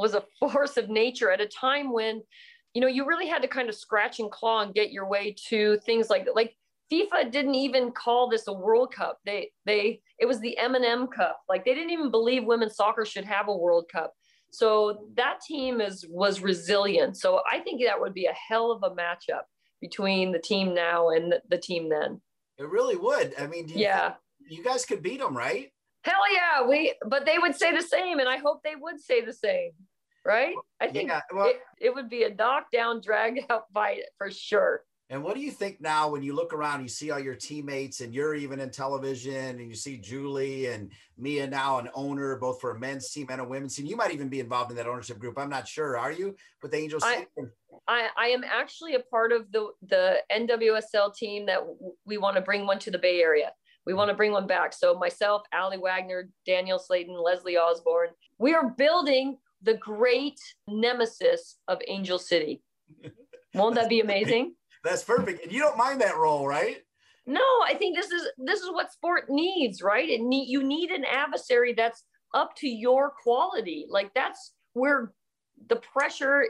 was 0.00 0.14
a 0.14 0.24
force 0.38 0.76
of 0.76 0.88
nature 0.88 1.30
at 1.30 1.40
a 1.40 1.46
time 1.46 1.92
when, 1.92 2.22
you 2.74 2.80
know, 2.80 2.86
you 2.86 3.06
really 3.06 3.26
had 3.26 3.42
to 3.42 3.48
kind 3.48 3.68
of 3.68 3.74
scratch 3.74 4.20
and 4.20 4.30
claw 4.30 4.62
and 4.62 4.74
get 4.74 4.92
your 4.92 5.08
way 5.08 5.34
to 5.48 5.78
things 5.84 6.10
like 6.10 6.26
like 6.34 6.56
FIFA 6.92 7.30
didn't 7.30 7.54
even 7.54 7.92
call 7.92 8.28
this 8.28 8.48
a 8.48 8.52
World 8.52 8.92
Cup. 8.94 9.18
They 9.24 9.52
they 9.64 10.00
it 10.18 10.26
was 10.26 10.40
the 10.40 10.58
M&M 10.58 11.06
Cup. 11.06 11.40
Like 11.48 11.64
they 11.64 11.74
didn't 11.74 11.90
even 11.90 12.10
believe 12.10 12.44
women's 12.44 12.76
soccer 12.76 13.04
should 13.04 13.24
have 13.24 13.48
a 13.48 13.56
World 13.56 13.86
Cup. 13.92 14.12
So 14.50 15.06
that 15.14 15.40
team 15.46 15.80
is 15.80 16.04
was 16.08 16.40
resilient. 16.40 17.16
So 17.16 17.40
I 17.50 17.60
think 17.60 17.82
that 17.84 18.00
would 18.00 18.14
be 18.14 18.26
a 18.26 18.34
hell 18.48 18.72
of 18.72 18.82
a 18.82 18.94
matchup 18.94 19.42
between 19.80 20.32
the 20.32 20.38
team 20.38 20.74
now 20.74 21.10
and 21.10 21.32
the, 21.32 21.40
the 21.48 21.58
team 21.58 21.88
then. 21.88 22.20
It 22.58 22.68
really 22.68 22.96
would. 22.96 23.34
I 23.38 23.46
mean, 23.46 23.68
yeah, 23.68 24.14
you 24.48 24.62
guys 24.62 24.84
could 24.84 25.02
beat 25.02 25.20
them, 25.20 25.36
right? 25.36 25.70
Hell 26.02 26.32
yeah, 26.32 26.66
we. 26.66 26.94
But 27.06 27.24
they 27.24 27.38
would 27.38 27.54
say 27.54 27.74
the 27.74 27.82
same, 27.82 28.18
and 28.18 28.28
I 28.28 28.36
hope 28.36 28.62
they 28.62 28.74
would 28.78 29.00
say 29.00 29.24
the 29.24 29.32
same, 29.32 29.70
right? 30.24 30.54
I 30.80 30.88
think 30.88 31.08
yeah, 31.08 31.20
well, 31.32 31.46
it, 31.46 31.60
it 31.80 31.94
would 31.94 32.08
be 32.08 32.24
a 32.24 32.34
knockdown, 32.34 33.00
drag 33.00 33.44
out 33.50 33.64
fight 33.74 34.02
for 34.18 34.30
sure. 34.30 34.82
And 35.10 35.24
what 35.24 35.34
do 35.34 35.40
you 35.40 35.50
think 35.50 35.80
now 35.80 36.08
when 36.08 36.22
you 36.22 36.36
look 36.36 36.52
around, 36.52 36.82
you 36.82 36.88
see 36.88 37.10
all 37.10 37.18
your 37.18 37.34
teammates 37.34 38.00
and 38.00 38.14
you're 38.14 38.36
even 38.36 38.60
in 38.60 38.70
television 38.70 39.58
and 39.58 39.68
you 39.68 39.74
see 39.74 39.98
Julie 39.98 40.66
and 40.66 40.92
Mia 41.18 41.48
now 41.48 41.78
an 41.78 41.88
owner 41.94 42.36
both 42.36 42.60
for 42.60 42.70
a 42.70 42.78
men's 42.78 43.10
team 43.10 43.26
and 43.28 43.40
a 43.40 43.44
women's 43.44 43.74
team. 43.74 43.86
You 43.86 43.96
might 43.96 44.12
even 44.12 44.28
be 44.28 44.38
involved 44.38 44.70
in 44.70 44.76
that 44.76 44.86
ownership 44.86 45.18
group. 45.18 45.36
I'm 45.36 45.50
not 45.50 45.66
sure. 45.66 45.98
Are 45.98 46.12
you 46.12 46.36
with 46.62 46.70
the 46.70 46.76
Angels? 46.78 47.02
I, 47.04 47.26
I, 47.88 48.08
I, 48.16 48.26
am 48.28 48.44
actually 48.44 48.94
a 48.94 49.00
part 49.00 49.32
of 49.32 49.50
the, 49.50 49.70
the 49.88 50.18
NWSL 50.30 51.12
team 51.12 51.44
that 51.46 51.60
we 52.04 52.16
want 52.16 52.36
to 52.36 52.40
bring 52.40 52.64
one 52.64 52.78
to 52.78 52.92
the 52.92 52.98
Bay 52.98 53.20
Area. 53.20 53.50
We 53.86 53.94
want 53.94 54.10
to 54.10 54.14
bring 54.14 54.30
one 54.30 54.46
back. 54.46 54.72
So 54.72 54.94
myself, 54.94 55.42
Aly 55.52 55.78
Wagner, 55.78 56.28
Danielle 56.46 56.78
Slaton, 56.78 57.20
Leslie 57.20 57.58
Osborne, 57.58 58.10
we 58.38 58.54
are 58.54 58.70
building 58.70 59.38
the 59.62 59.74
great 59.74 60.40
nemesis 60.68 61.58
of 61.68 61.80
Angel 61.88 62.18
City. 62.18 62.62
Won't 63.54 63.74
that 63.74 63.88
be 63.88 64.00
amazing? 64.00 64.54
That's 64.84 65.04
perfect. 65.04 65.44
And 65.44 65.52
you 65.52 65.60
don't 65.60 65.76
mind 65.76 66.00
that 66.00 66.16
role, 66.16 66.46
right? 66.46 66.78
No, 67.26 67.44
I 67.64 67.74
think 67.74 67.96
this 67.96 68.10
is 68.10 68.26
this 68.38 68.60
is 68.60 68.70
what 68.70 68.92
sport 68.92 69.24
needs, 69.28 69.82
right? 69.82 70.08
It 70.08 70.20
need 70.20 70.48
you 70.48 70.62
need 70.62 70.90
an 70.90 71.04
adversary 71.04 71.74
that's 71.74 72.02
up 72.34 72.56
to 72.56 72.68
your 72.68 73.12
quality. 73.22 73.86
Like 73.88 74.12
that's 74.14 74.52
where 74.72 75.12
the 75.68 75.76
pressure 75.76 76.46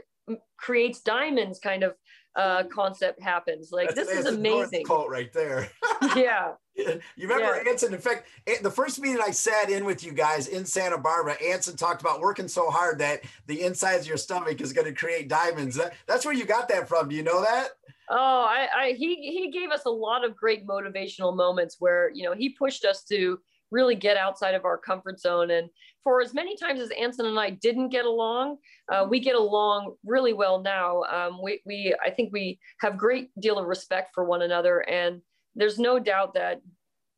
creates 0.59 1.01
diamonds 1.01 1.59
kind 1.59 1.83
of 1.83 1.95
uh 2.37 2.65
concept 2.65 3.21
happens. 3.21 3.73
Like 3.73 3.95
that's 3.95 4.09
this 4.09 4.21
is 4.21 4.27
amazing. 4.27 4.85
Quote 4.85 5.11
right 5.11 5.33
there. 5.33 5.71
yeah. 6.17 6.53
You 7.17 7.29
remember 7.29 7.61
yeah. 7.63 7.71
Anson? 7.71 7.93
In 7.93 8.01
fact, 8.01 8.27
the 8.63 8.71
first 8.71 9.01
meeting 9.01 9.21
I 9.23 9.33
sat 9.33 9.69
in 9.69 9.85
with 9.85 10.03
you 10.03 10.13
guys 10.13 10.49
in 10.49 10.65
Santa 10.65 10.97
Barbara, 10.97 11.35
Anson 11.35 11.77
talked 11.77 12.01
about 12.01 12.21
working 12.21 12.49
so 12.49 12.71
hard 12.71 13.01
that 13.01 13.21
the 13.49 13.61
insides 13.61 14.03
of 14.03 14.09
your 14.09 14.17
stomach 14.17 14.63
is 14.63 14.73
going 14.73 14.87
to 14.87 14.95
create 14.95 15.29
diamonds. 15.29 15.77
That, 15.77 15.93
that's 16.07 16.25
where 16.25 16.33
you 16.33 16.47
got 16.47 16.69
that 16.71 16.89
from. 16.89 17.11
Do 17.11 17.17
you 17.17 17.23
know 17.23 17.43
that? 17.43 17.71
Oh, 18.09 18.47
I, 18.49 18.69
I 18.75 18.93
he 18.93 19.31
he 19.31 19.51
gave 19.51 19.71
us 19.71 19.85
a 19.85 19.91
lot 19.91 20.25
of 20.25 20.37
great 20.37 20.67
motivational 20.67 21.37
moments 21.37 21.77
where 21.79 22.11
you 22.15 22.25
know 22.25 22.33
he 22.33 22.49
pushed 22.49 22.85
us 22.85 23.05
to 23.05 23.39
really 23.71 23.95
get 23.95 24.17
outside 24.17 24.55
of 24.55 24.65
our 24.65 24.79
comfort 24.79 25.21
zone. 25.21 25.51
And 25.51 25.69
for 26.03 26.21
as 26.21 26.35
many 26.35 26.57
times 26.57 26.81
as 26.81 26.91
Anson 26.91 27.27
and 27.27 27.39
I 27.39 27.51
didn't 27.51 27.91
get 27.91 28.05
along, 28.05 28.57
uh, 28.91 29.07
we 29.09 29.21
get 29.21 29.37
along 29.37 29.95
really 30.05 30.33
well 30.33 30.61
now. 30.61 31.03
Um, 31.03 31.41
we 31.43 31.61
we 31.67 31.95
I 32.05 32.11
think 32.11 32.33
we 32.33 32.59
have 32.81 32.97
great 32.97 33.31
deal 33.41 33.59
of 33.59 33.67
respect 33.67 34.11
for 34.15 34.25
one 34.25 34.43
another, 34.43 34.81
and 34.81 35.21
there's 35.55 35.79
no 35.79 35.99
doubt 35.99 36.35
that 36.35 36.61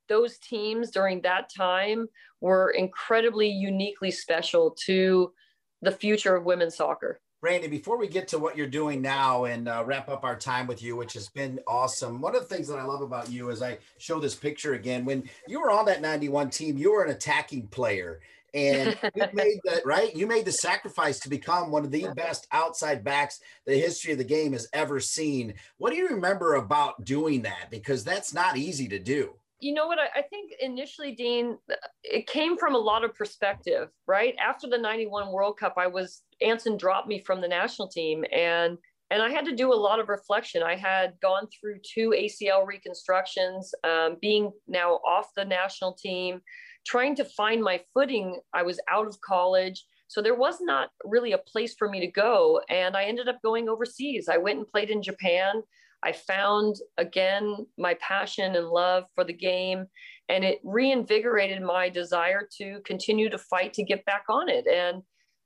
those 0.08 0.38
teams 0.38 0.90
during 0.90 1.22
that 1.22 1.48
time 1.56 2.06
were 2.40 2.70
incredibly 2.70 3.48
uniquely 3.48 4.10
special 4.10 4.76
to 4.86 5.32
the 5.80 5.92
future 5.92 6.34
of 6.36 6.44
women's 6.44 6.76
soccer. 6.76 7.20
Brandi, 7.42 7.68
before 7.68 7.98
we 7.98 8.06
get 8.06 8.28
to 8.28 8.38
what 8.38 8.56
you're 8.56 8.68
doing 8.68 9.02
now 9.02 9.46
and 9.46 9.68
uh, 9.68 9.82
wrap 9.84 10.08
up 10.08 10.22
our 10.22 10.36
time 10.36 10.68
with 10.68 10.80
you, 10.80 10.94
which 10.94 11.12
has 11.14 11.28
been 11.28 11.58
awesome, 11.66 12.20
one 12.20 12.36
of 12.36 12.42
the 12.42 12.54
things 12.54 12.68
that 12.68 12.78
I 12.78 12.84
love 12.84 13.02
about 13.02 13.32
you 13.32 13.50
is 13.50 13.60
I 13.60 13.78
show 13.98 14.20
this 14.20 14.36
picture 14.36 14.74
again. 14.74 15.04
When 15.04 15.28
you 15.48 15.60
were 15.60 15.72
on 15.72 15.84
that 15.86 16.00
91 16.00 16.50
team, 16.50 16.78
you 16.78 16.92
were 16.92 17.02
an 17.02 17.10
attacking 17.10 17.66
player. 17.66 18.20
And 18.54 18.96
you 19.16 19.24
made 19.32 19.58
that 19.64 19.84
right. 19.84 20.14
You 20.14 20.28
made 20.28 20.44
the 20.44 20.52
sacrifice 20.52 21.18
to 21.20 21.28
become 21.28 21.72
one 21.72 21.84
of 21.84 21.90
the 21.90 22.06
best 22.14 22.46
outside 22.52 23.02
backs 23.02 23.40
the 23.66 23.74
history 23.74 24.12
of 24.12 24.18
the 24.18 24.24
game 24.24 24.52
has 24.52 24.68
ever 24.72 25.00
seen. 25.00 25.54
What 25.78 25.90
do 25.90 25.96
you 25.96 26.10
remember 26.10 26.54
about 26.54 27.04
doing 27.04 27.42
that? 27.42 27.72
Because 27.72 28.04
that's 28.04 28.32
not 28.32 28.56
easy 28.56 28.86
to 28.86 29.00
do. 29.00 29.34
you 29.58 29.74
know 29.74 29.88
what? 29.88 29.98
I, 29.98 30.20
I, 30.20 30.22
think 30.22 30.52
initially, 30.60 31.12
Dean, 31.12 31.58
it 32.04 32.26
came 32.28 32.56
from 32.56 32.76
a 32.76 32.78
lot 32.78 33.02
of 33.04 33.14
perspective, 33.14 33.88
right? 34.06 34.36
After 34.38 34.68
the 34.68 34.78
91 34.78 35.32
World 35.32 35.56
Cup, 35.56 35.74
I 35.76 35.86
was, 35.86 36.22
Anson 36.42 36.76
dropped 36.76 37.08
me 37.08 37.18
from 37.18 37.40
the 37.40 37.48
national 37.48 37.88
team 37.88 38.24
and 38.32 38.78
and 39.12 39.22
I 39.22 39.28
had 39.28 39.44
to 39.44 39.54
do 39.54 39.70
a 39.70 39.74
lot 39.74 40.00
of 40.00 40.08
reflection. 40.08 40.62
I 40.62 40.74
had 40.74 41.20
gone 41.20 41.46
through 41.48 41.80
two 41.84 42.14
ACL 42.16 42.66
reconstructions, 42.66 43.74
um, 43.84 44.16
being 44.22 44.50
now 44.66 45.00
off 45.06 45.28
the 45.36 45.44
national 45.44 45.92
team, 45.92 46.40
trying 46.86 47.14
to 47.16 47.26
find 47.26 47.62
my 47.62 47.82
footing. 47.92 48.40
I 48.54 48.62
was 48.62 48.80
out 48.90 49.06
of 49.06 49.20
college. 49.20 49.84
So 50.08 50.22
there 50.22 50.34
was 50.34 50.62
not 50.62 50.88
really 51.04 51.32
a 51.32 51.38
place 51.38 51.74
for 51.78 51.90
me 51.90 52.00
to 52.00 52.06
go. 52.06 52.62
And 52.70 52.96
I 52.96 53.04
ended 53.04 53.28
up 53.28 53.38
going 53.42 53.68
overseas. 53.68 54.30
I 54.30 54.38
went 54.38 54.58
and 54.58 54.66
played 54.66 54.88
in 54.88 55.02
Japan. 55.02 55.62
I 56.02 56.12
found 56.12 56.76
again 56.96 57.66
my 57.78 57.94
passion 58.00 58.56
and 58.56 58.68
love 58.68 59.04
for 59.14 59.24
the 59.24 59.32
game, 59.32 59.86
and 60.28 60.42
it 60.44 60.58
reinvigorated 60.64 61.62
my 61.62 61.88
desire 61.88 62.48
to 62.58 62.80
continue 62.84 63.30
to 63.30 63.38
fight 63.38 63.72
to 63.74 63.84
get 63.84 64.04
back 64.04 64.24
on 64.28 64.48
it. 64.48 64.66
And 64.66 65.02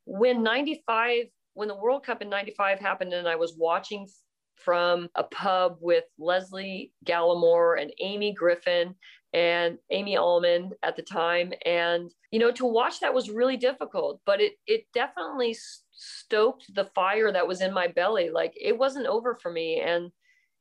when 0.06 0.42
95, 0.42 1.26
when 1.54 1.68
the 1.68 1.76
World 1.76 2.04
Cup 2.04 2.22
in 2.22 2.30
95 2.30 2.78
happened, 2.78 3.12
and 3.12 3.28
I 3.28 3.36
was 3.36 3.54
watching 3.56 4.08
from 4.54 5.08
a 5.14 5.24
pub 5.24 5.76
with 5.80 6.04
Lesle 6.18 6.90
Gallimore 7.04 7.80
and 7.80 7.92
Amy 8.00 8.32
Griffin 8.32 8.94
and 9.34 9.76
Amy 9.90 10.16
Allmann 10.16 10.70
at 10.82 10.96
the 10.96 11.02
time. 11.02 11.52
And, 11.66 12.10
you 12.30 12.38
know, 12.38 12.50
to 12.52 12.64
watch 12.64 13.00
that 13.00 13.12
was 13.12 13.30
really 13.30 13.58
difficult, 13.58 14.20
but 14.24 14.40
it, 14.40 14.54
it 14.66 14.86
definitely 14.94 15.54
stoked 15.92 16.74
the 16.74 16.86
fire 16.94 17.30
that 17.32 17.46
was 17.46 17.60
in 17.60 17.72
my 17.72 17.88
belly. 17.88 18.30
Like 18.30 18.54
it 18.58 18.78
wasn't 18.78 19.06
over 19.06 19.34
for 19.34 19.50
me. 19.50 19.80
And 19.80 20.10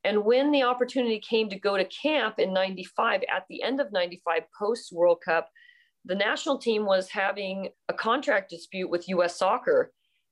and 0.04 0.24
when 0.24 0.52
the 0.52 0.62
opportunity 0.62 1.20
came 1.20 1.50
to 1.50 1.60
go 1.60 1.78
to 1.78 1.86
camp 1.86 2.38
in 2.38 2.54
95, 2.54 3.24
at 3.24 3.46
the 3.50 3.64
end 3.64 3.82
of 3.82 3.92
95, 3.92 4.44
post 4.58 4.92
World 4.94 5.18
Cup, 5.26 5.50
the 6.06 6.16
national 6.16 6.58
team 6.58 6.86
was 6.86 7.10
having 7.10 7.70
a 7.90 7.94
contract 7.94 8.50
dispute 8.50 8.90
with 8.90 9.10
US 9.10 9.38
soccer. 9.38 9.92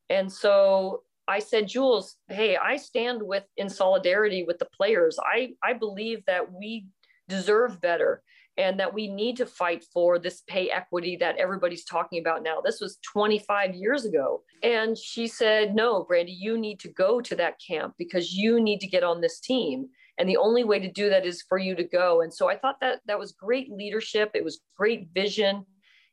And 0.09 0.31
so 0.31 1.01
I 1.27 1.39
said, 1.39 1.67
Jules, 1.67 2.17
hey, 2.27 2.57
I 2.57 2.77
stand 2.77 3.21
with 3.21 3.43
in 3.57 3.69
solidarity 3.69 4.43
with 4.45 4.59
the 4.59 4.67
players. 4.77 5.17
I, 5.19 5.51
I 5.63 5.73
believe 5.73 6.23
that 6.25 6.51
we 6.51 6.87
deserve 7.27 7.81
better 7.81 8.21
and 8.57 8.79
that 8.79 8.93
we 8.93 9.07
need 9.07 9.37
to 9.37 9.45
fight 9.45 9.83
for 9.91 10.19
this 10.19 10.43
pay 10.47 10.69
equity 10.69 11.15
that 11.17 11.37
everybody's 11.37 11.85
talking 11.85 12.19
about 12.19 12.43
now. 12.43 12.61
This 12.63 12.79
was 12.79 12.99
25 13.11 13.73
years 13.73 14.05
ago. 14.05 14.43
And 14.61 14.97
she 14.97 15.27
said, 15.27 15.73
No, 15.73 16.05
Brandi, 16.05 16.35
you 16.37 16.57
need 16.57 16.79
to 16.81 16.89
go 16.89 17.19
to 17.21 17.35
that 17.37 17.55
camp 17.65 17.95
because 17.97 18.33
you 18.33 18.61
need 18.61 18.79
to 18.81 18.87
get 18.87 19.03
on 19.03 19.21
this 19.21 19.39
team. 19.39 19.87
And 20.17 20.29
the 20.29 20.37
only 20.37 20.63
way 20.63 20.79
to 20.79 20.91
do 20.91 21.09
that 21.09 21.25
is 21.25 21.43
for 21.47 21.57
you 21.57 21.75
to 21.75 21.83
go. 21.83 22.21
And 22.21 22.33
so 22.33 22.49
I 22.49 22.57
thought 22.57 22.79
that 22.81 22.99
that 23.07 23.19
was 23.19 23.31
great 23.31 23.71
leadership. 23.71 24.31
It 24.33 24.43
was 24.43 24.61
great 24.77 25.07
vision. 25.13 25.65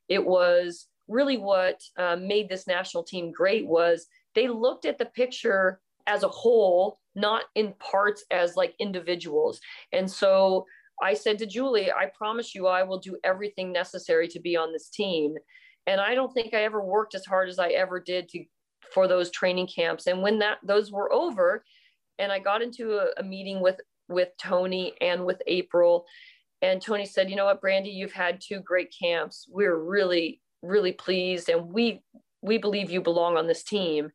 It 0.08 0.24
was 0.24 0.86
really 1.08 1.36
what 1.36 1.80
um, 1.98 2.26
made 2.26 2.48
this 2.48 2.66
national 2.66 3.02
team 3.02 3.32
great 3.32 3.66
was 3.66 4.06
they 4.34 4.48
looked 4.48 4.84
at 4.86 4.96
the 4.96 5.06
picture 5.06 5.80
as 6.06 6.22
a 6.22 6.28
whole, 6.28 6.98
not 7.14 7.44
in 7.54 7.74
parts 7.78 8.24
as 8.30 8.56
like 8.56 8.74
individuals. 8.78 9.60
And 9.92 10.10
so 10.10 10.66
I 11.02 11.14
said 11.14 11.38
to 11.38 11.46
Julie, 11.46 11.90
I 11.90 12.10
promise 12.16 12.54
you, 12.54 12.66
I 12.66 12.82
will 12.82 12.98
do 12.98 13.18
everything 13.24 13.72
necessary 13.72 14.28
to 14.28 14.40
be 14.40 14.56
on 14.56 14.72
this 14.72 14.88
team. 14.88 15.34
And 15.86 16.00
I 16.00 16.14
don't 16.14 16.32
think 16.32 16.54
I 16.54 16.62
ever 16.64 16.82
worked 16.82 17.14
as 17.14 17.24
hard 17.24 17.48
as 17.48 17.58
I 17.58 17.70
ever 17.70 18.00
did 18.00 18.28
to 18.30 18.44
for 18.92 19.08
those 19.08 19.30
training 19.30 19.68
camps. 19.68 20.06
And 20.06 20.22
when 20.22 20.38
that 20.40 20.58
those 20.64 20.90
were 20.90 21.12
over, 21.12 21.64
and 22.18 22.30
I 22.30 22.38
got 22.38 22.62
into 22.62 22.98
a, 22.98 23.06
a 23.18 23.22
meeting 23.22 23.60
with 23.60 23.80
with 24.10 24.28
Tony 24.38 24.94
and 25.00 25.24
with 25.24 25.40
April, 25.46 26.04
and 26.62 26.82
Tony 26.82 27.06
said, 27.06 27.30
"You 27.30 27.36
know 27.36 27.46
what, 27.46 27.62
Brandi, 27.62 27.92
you've 27.92 28.12
had 28.12 28.40
two 28.40 28.60
great 28.60 28.92
camps. 28.98 29.46
We're 29.48 29.76
really 29.76 30.40
really 30.62 30.92
pleased, 30.92 31.48
and 31.48 31.72
we 31.72 32.02
we 32.42 32.58
believe 32.58 32.90
you 32.90 33.00
belong 33.00 33.36
on 33.36 33.46
this 33.46 33.62
team." 33.62 34.10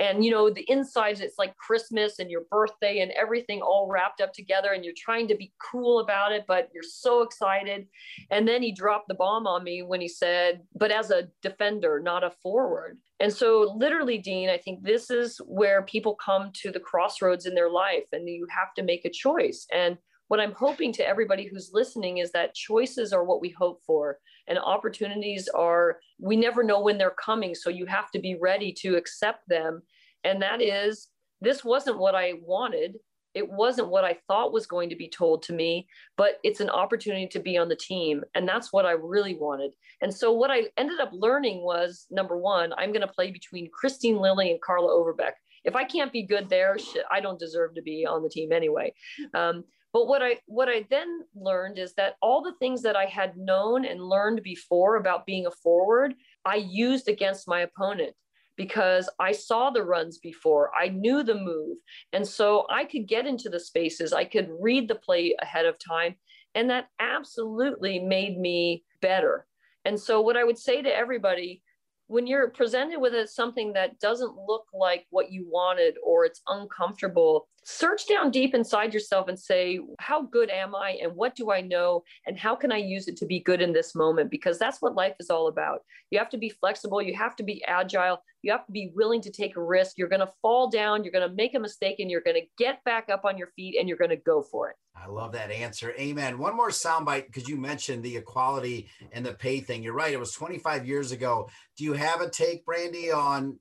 And 0.00 0.24
you 0.24 0.30
know 0.30 0.50
the 0.50 0.64
insides 0.68 1.20
it's 1.20 1.38
like 1.38 1.56
christmas 1.56 2.18
and 2.18 2.30
your 2.30 2.42
birthday 2.50 3.00
and 3.00 3.10
everything 3.12 3.62
all 3.62 3.88
wrapped 3.90 4.20
up 4.20 4.32
together 4.32 4.72
and 4.72 4.84
you're 4.84 4.94
trying 4.96 5.26
to 5.28 5.34
be 5.34 5.52
cool 5.58 6.00
about 6.00 6.32
it 6.32 6.44
but 6.46 6.68
you're 6.72 6.82
so 6.82 7.22
excited. 7.22 7.86
And 8.30 8.46
then 8.46 8.62
he 8.62 8.72
dropped 8.72 9.08
the 9.08 9.14
bomb 9.14 9.46
on 9.46 9.64
me 9.64 9.82
when 9.82 10.00
he 10.00 10.08
said 10.08 10.62
but 10.74 10.90
as 10.90 11.10
a 11.10 11.28
defender 11.42 12.00
not 12.02 12.24
a 12.24 12.30
forward. 12.42 12.98
And 13.20 13.32
so 13.32 13.74
literally 13.76 14.18
dean 14.18 14.50
i 14.50 14.58
think 14.58 14.82
this 14.82 15.10
is 15.10 15.40
where 15.46 15.82
people 15.82 16.14
come 16.14 16.50
to 16.62 16.70
the 16.70 16.80
crossroads 16.80 17.46
in 17.46 17.54
their 17.54 17.70
life 17.70 18.04
and 18.12 18.28
you 18.28 18.46
have 18.50 18.74
to 18.74 18.82
make 18.82 19.04
a 19.04 19.10
choice. 19.10 19.66
And 19.72 19.96
what 20.28 20.40
i'm 20.40 20.52
hoping 20.52 20.92
to 20.92 21.06
everybody 21.06 21.46
who's 21.46 21.70
listening 21.72 22.18
is 22.18 22.32
that 22.32 22.54
choices 22.54 23.12
are 23.12 23.24
what 23.24 23.40
we 23.40 23.50
hope 23.50 23.80
for 23.86 24.18
and 24.48 24.58
opportunities 24.58 25.48
are 25.48 25.98
we 26.18 26.36
never 26.36 26.62
know 26.62 26.80
when 26.80 26.98
they're 26.98 27.10
coming 27.10 27.54
so 27.54 27.70
you 27.70 27.86
have 27.86 28.10
to 28.12 28.18
be 28.18 28.36
ready 28.40 28.72
to 28.72 28.96
accept 28.96 29.48
them. 29.48 29.82
And 30.24 30.40
that 30.42 30.62
is 30.62 31.08
this 31.40 31.64
wasn't 31.64 31.98
what 31.98 32.14
i 32.14 32.34
wanted. 32.42 32.96
It 33.34 33.50
wasn't 33.50 33.88
what 33.88 34.04
i 34.04 34.16
thought 34.26 34.52
was 34.52 34.66
going 34.66 34.88
to 34.90 34.96
be 34.96 35.08
told 35.08 35.42
to 35.44 35.52
me 35.52 35.86
but 36.16 36.38
it's 36.42 36.60
an 36.60 36.70
opportunity 36.70 37.26
to 37.28 37.40
be 37.40 37.58
on 37.58 37.68
the 37.68 37.76
team 37.76 38.24
and 38.34 38.48
that's 38.48 38.72
what 38.72 38.86
i 38.86 38.92
really 38.92 39.36
wanted. 39.36 39.72
And 40.00 40.12
so 40.14 40.32
what 40.32 40.50
i 40.50 40.64
ended 40.76 41.00
up 41.00 41.10
learning 41.12 41.62
was 41.62 42.06
number 42.10 42.36
one 42.38 42.72
i'm 42.78 42.92
going 42.92 43.06
to 43.06 43.12
play 43.12 43.30
between 43.30 43.70
Kristine 43.70 44.20
Lilly 44.20 44.50
and 44.50 44.60
carla 44.60 44.92
overbeck. 44.92 45.34
If 45.64 45.76
i 45.76 45.84
can't 45.84 46.12
be 46.12 46.22
good 46.22 46.48
there 46.48 46.76
i 47.10 47.20
don't 47.20 47.38
deserve 47.38 47.74
to 47.74 47.82
be 47.82 48.06
on 48.06 48.22
the 48.22 48.30
team 48.30 48.52
anyway. 48.52 48.94
Um, 49.34 49.64
but 49.96 50.08
what 50.08 50.22
I 50.22 50.36
what 50.44 50.68
I 50.68 50.84
then 50.90 51.22
learned 51.34 51.78
is 51.78 51.94
that 51.94 52.16
all 52.20 52.42
the 52.42 52.52
things 52.58 52.82
that 52.82 52.96
I 52.96 53.06
had 53.06 53.38
known 53.38 53.86
and 53.86 53.98
learned 53.98 54.42
before 54.42 54.96
about 54.96 55.24
being 55.24 55.46
a 55.46 55.50
forward, 55.50 56.12
I 56.44 56.56
used 56.56 57.08
against 57.08 57.48
my 57.48 57.60
opponent 57.60 58.14
because 58.58 59.08
I 59.18 59.32
saw 59.32 59.70
the 59.70 59.84
runs 59.84 60.18
before. 60.18 60.70
I 60.78 60.88
knew 60.88 61.22
the 61.22 61.36
move. 61.36 61.78
And 62.12 62.28
so 62.28 62.66
I 62.68 62.84
could 62.84 63.08
get 63.08 63.26
into 63.26 63.48
the 63.48 63.58
spaces. 63.58 64.12
I 64.12 64.26
could 64.26 64.50
read 64.60 64.86
the 64.86 64.96
play 64.96 65.34
ahead 65.40 65.64
of 65.64 65.76
time. 65.78 66.16
And 66.54 66.68
that 66.68 66.88
absolutely 67.00 67.98
made 67.98 68.38
me 68.38 68.84
better. 69.00 69.46
And 69.86 69.98
so 69.98 70.20
what 70.20 70.36
I 70.36 70.44
would 70.44 70.58
say 70.58 70.82
to 70.82 70.94
everybody 70.94 71.62
when 72.08 72.26
you're 72.26 72.50
presented 72.50 73.00
with 73.00 73.14
a, 73.14 73.26
something 73.26 73.72
that 73.72 73.98
doesn't 73.98 74.34
look 74.46 74.66
like 74.72 75.06
what 75.10 75.32
you 75.32 75.46
wanted 75.50 75.96
or 76.04 76.24
it's 76.24 76.40
uncomfortable, 76.46 77.48
search 77.64 78.06
down 78.06 78.30
deep 78.30 78.54
inside 78.54 78.94
yourself 78.94 79.28
and 79.28 79.38
say, 79.38 79.80
How 79.98 80.22
good 80.22 80.50
am 80.50 80.74
I? 80.74 80.98
And 81.02 81.14
what 81.16 81.34
do 81.34 81.50
I 81.50 81.60
know? 81.60 82.04
And 82.26 82.38
how 82.38 82.54
can 82.54 82.70
I 82.70 82.76
use 82.76 83.08
it 83.08 83.16
to 83.18 83.26
be 83.26 83.40
good 83.40 83.60
in 83.60 83.72
this 83.72 83.94
moment? 83.94 84.30
Because 84.30 84.58
that's 84.58 84.80
what 84.80 84.94
life 84.94 85.14
is 85.18 85.30
all 85.30 85.48
about. 85.48 85.80
You 86.10 86.18
have 86.18 86.30
to 86.30 86.38
be 86.38 86.48
flexible, 86.48 87.02
you 87.02 87.14
have 87.16 87.34
to 87.36 87.42
be 87.42 87.64
agile, 87.64 88.22
you 88.42 88.52
have 88.52 88.66
to 88.66 88.72
be 88.72 88.92
willing 88.94 89.20
to 89.22 89.30
take 89.30 89.56
a 89.56 89.62
risk. 89.62 89.98
You're 89.98 90.08
going 90.08 90.20
to 90.20 90.32
fall 90.42 90.70
down, 90.70 91.02
you're 91.02 91.12
going 91.12 91.28
to 91.28 91.34
make 91.34 91.54
a 91.54 91.60
mistake, 91.60 91.96
and 91.98 92.10
you're 92.10 92.20
going 92.20 92.40
to 92.40 92.46
get 92.56 92.84
back 92.84 93.08
up 93.10 93.24
on 93.24 93.36
your 93.36 93.48
feet 93.56 93.76
and 93.78 93.88
you're 93.88 93.98
going 93.98 94.10
to 94.10 94.16
go 94.16 94.42
for 94.42 94.70
it. 94.70 94.76
I 95.00 95.08
love 95.08 95.32
that 95.32 95.50
answer. 95.50 95.92
Amen. 95.98 96.38
One 96.38 96.56
more 96.56 96.70
soundbite 96.70 97.26
because 97.26 97.48
you 97.48 97.56
mentioned 97.56 98.02
the 98.02 98.16
equality 98.16 98.88
and 99.12 99.24
the 99.24 99.34
pay 99.34 99.60
thing. 99.60 99.82
You're 99.82 99.92
right. 99.92 100.12
It 100.12 100.20
was 100.20 100.32
25 100.32 100.86
years 100.86 101.12
ago. 101.12 101.48
Do 101.76 101.84
you 101.84 101.92
have 101.92 102.20
a 102.20 102.30
take, 102.30 102.64
Brandi, 102.66 103.14
on 103.14 103.58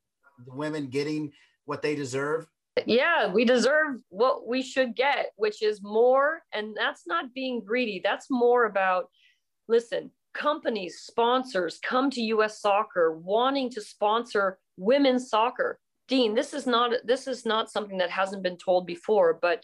women 0.47 0.87
getting 0.87 1.31
what 1.65 1.81
they 1.81 1.95
deserve? 1.95 2.47
Yeah, 2.85 3.31
we 3.31 3.45
deserve 3.45 4.01
what 4.09 4.47
we 4.47 4.61
should 4.61 4.95
get, 4.95 5.27
which 5.37 5.61
is 5.61 5.81
more. 5.81 6.41
And 6.53 6.75
that's 6.75 7.07
not 7.07 7.33
being 7.33 7.63
greedy. 7.63 8.01
That's 8.03 8.27
more 8.29 8.65
about, 8.65 9.09
listen, 9.67 10.11
companies, 10.33 10.99
sponsors 10.99 11.79
come 11.81 12.09
to 12.11 12.21
US 12.21 12.59
soccer 12.59 13.13
wanting 13.13 13.69
to 13.71 13.81
sponsor 13.81 14.59
women's 14.77 15.29
soccer. 15.29 15.79
Dean, 16.07 16.35
this 16.35 16.53
is 16.53 16.67
not 16.67 16.91
this 17.03 17.27
is 17.27 17.45
not 17.45 17.71
something 17.71 17.97
that 17.97 18.11
hasn't 18.11 18.43
been 18.43 18.57
told 18.57 18.85
before, 18.85 19.39
but 19.41 19.63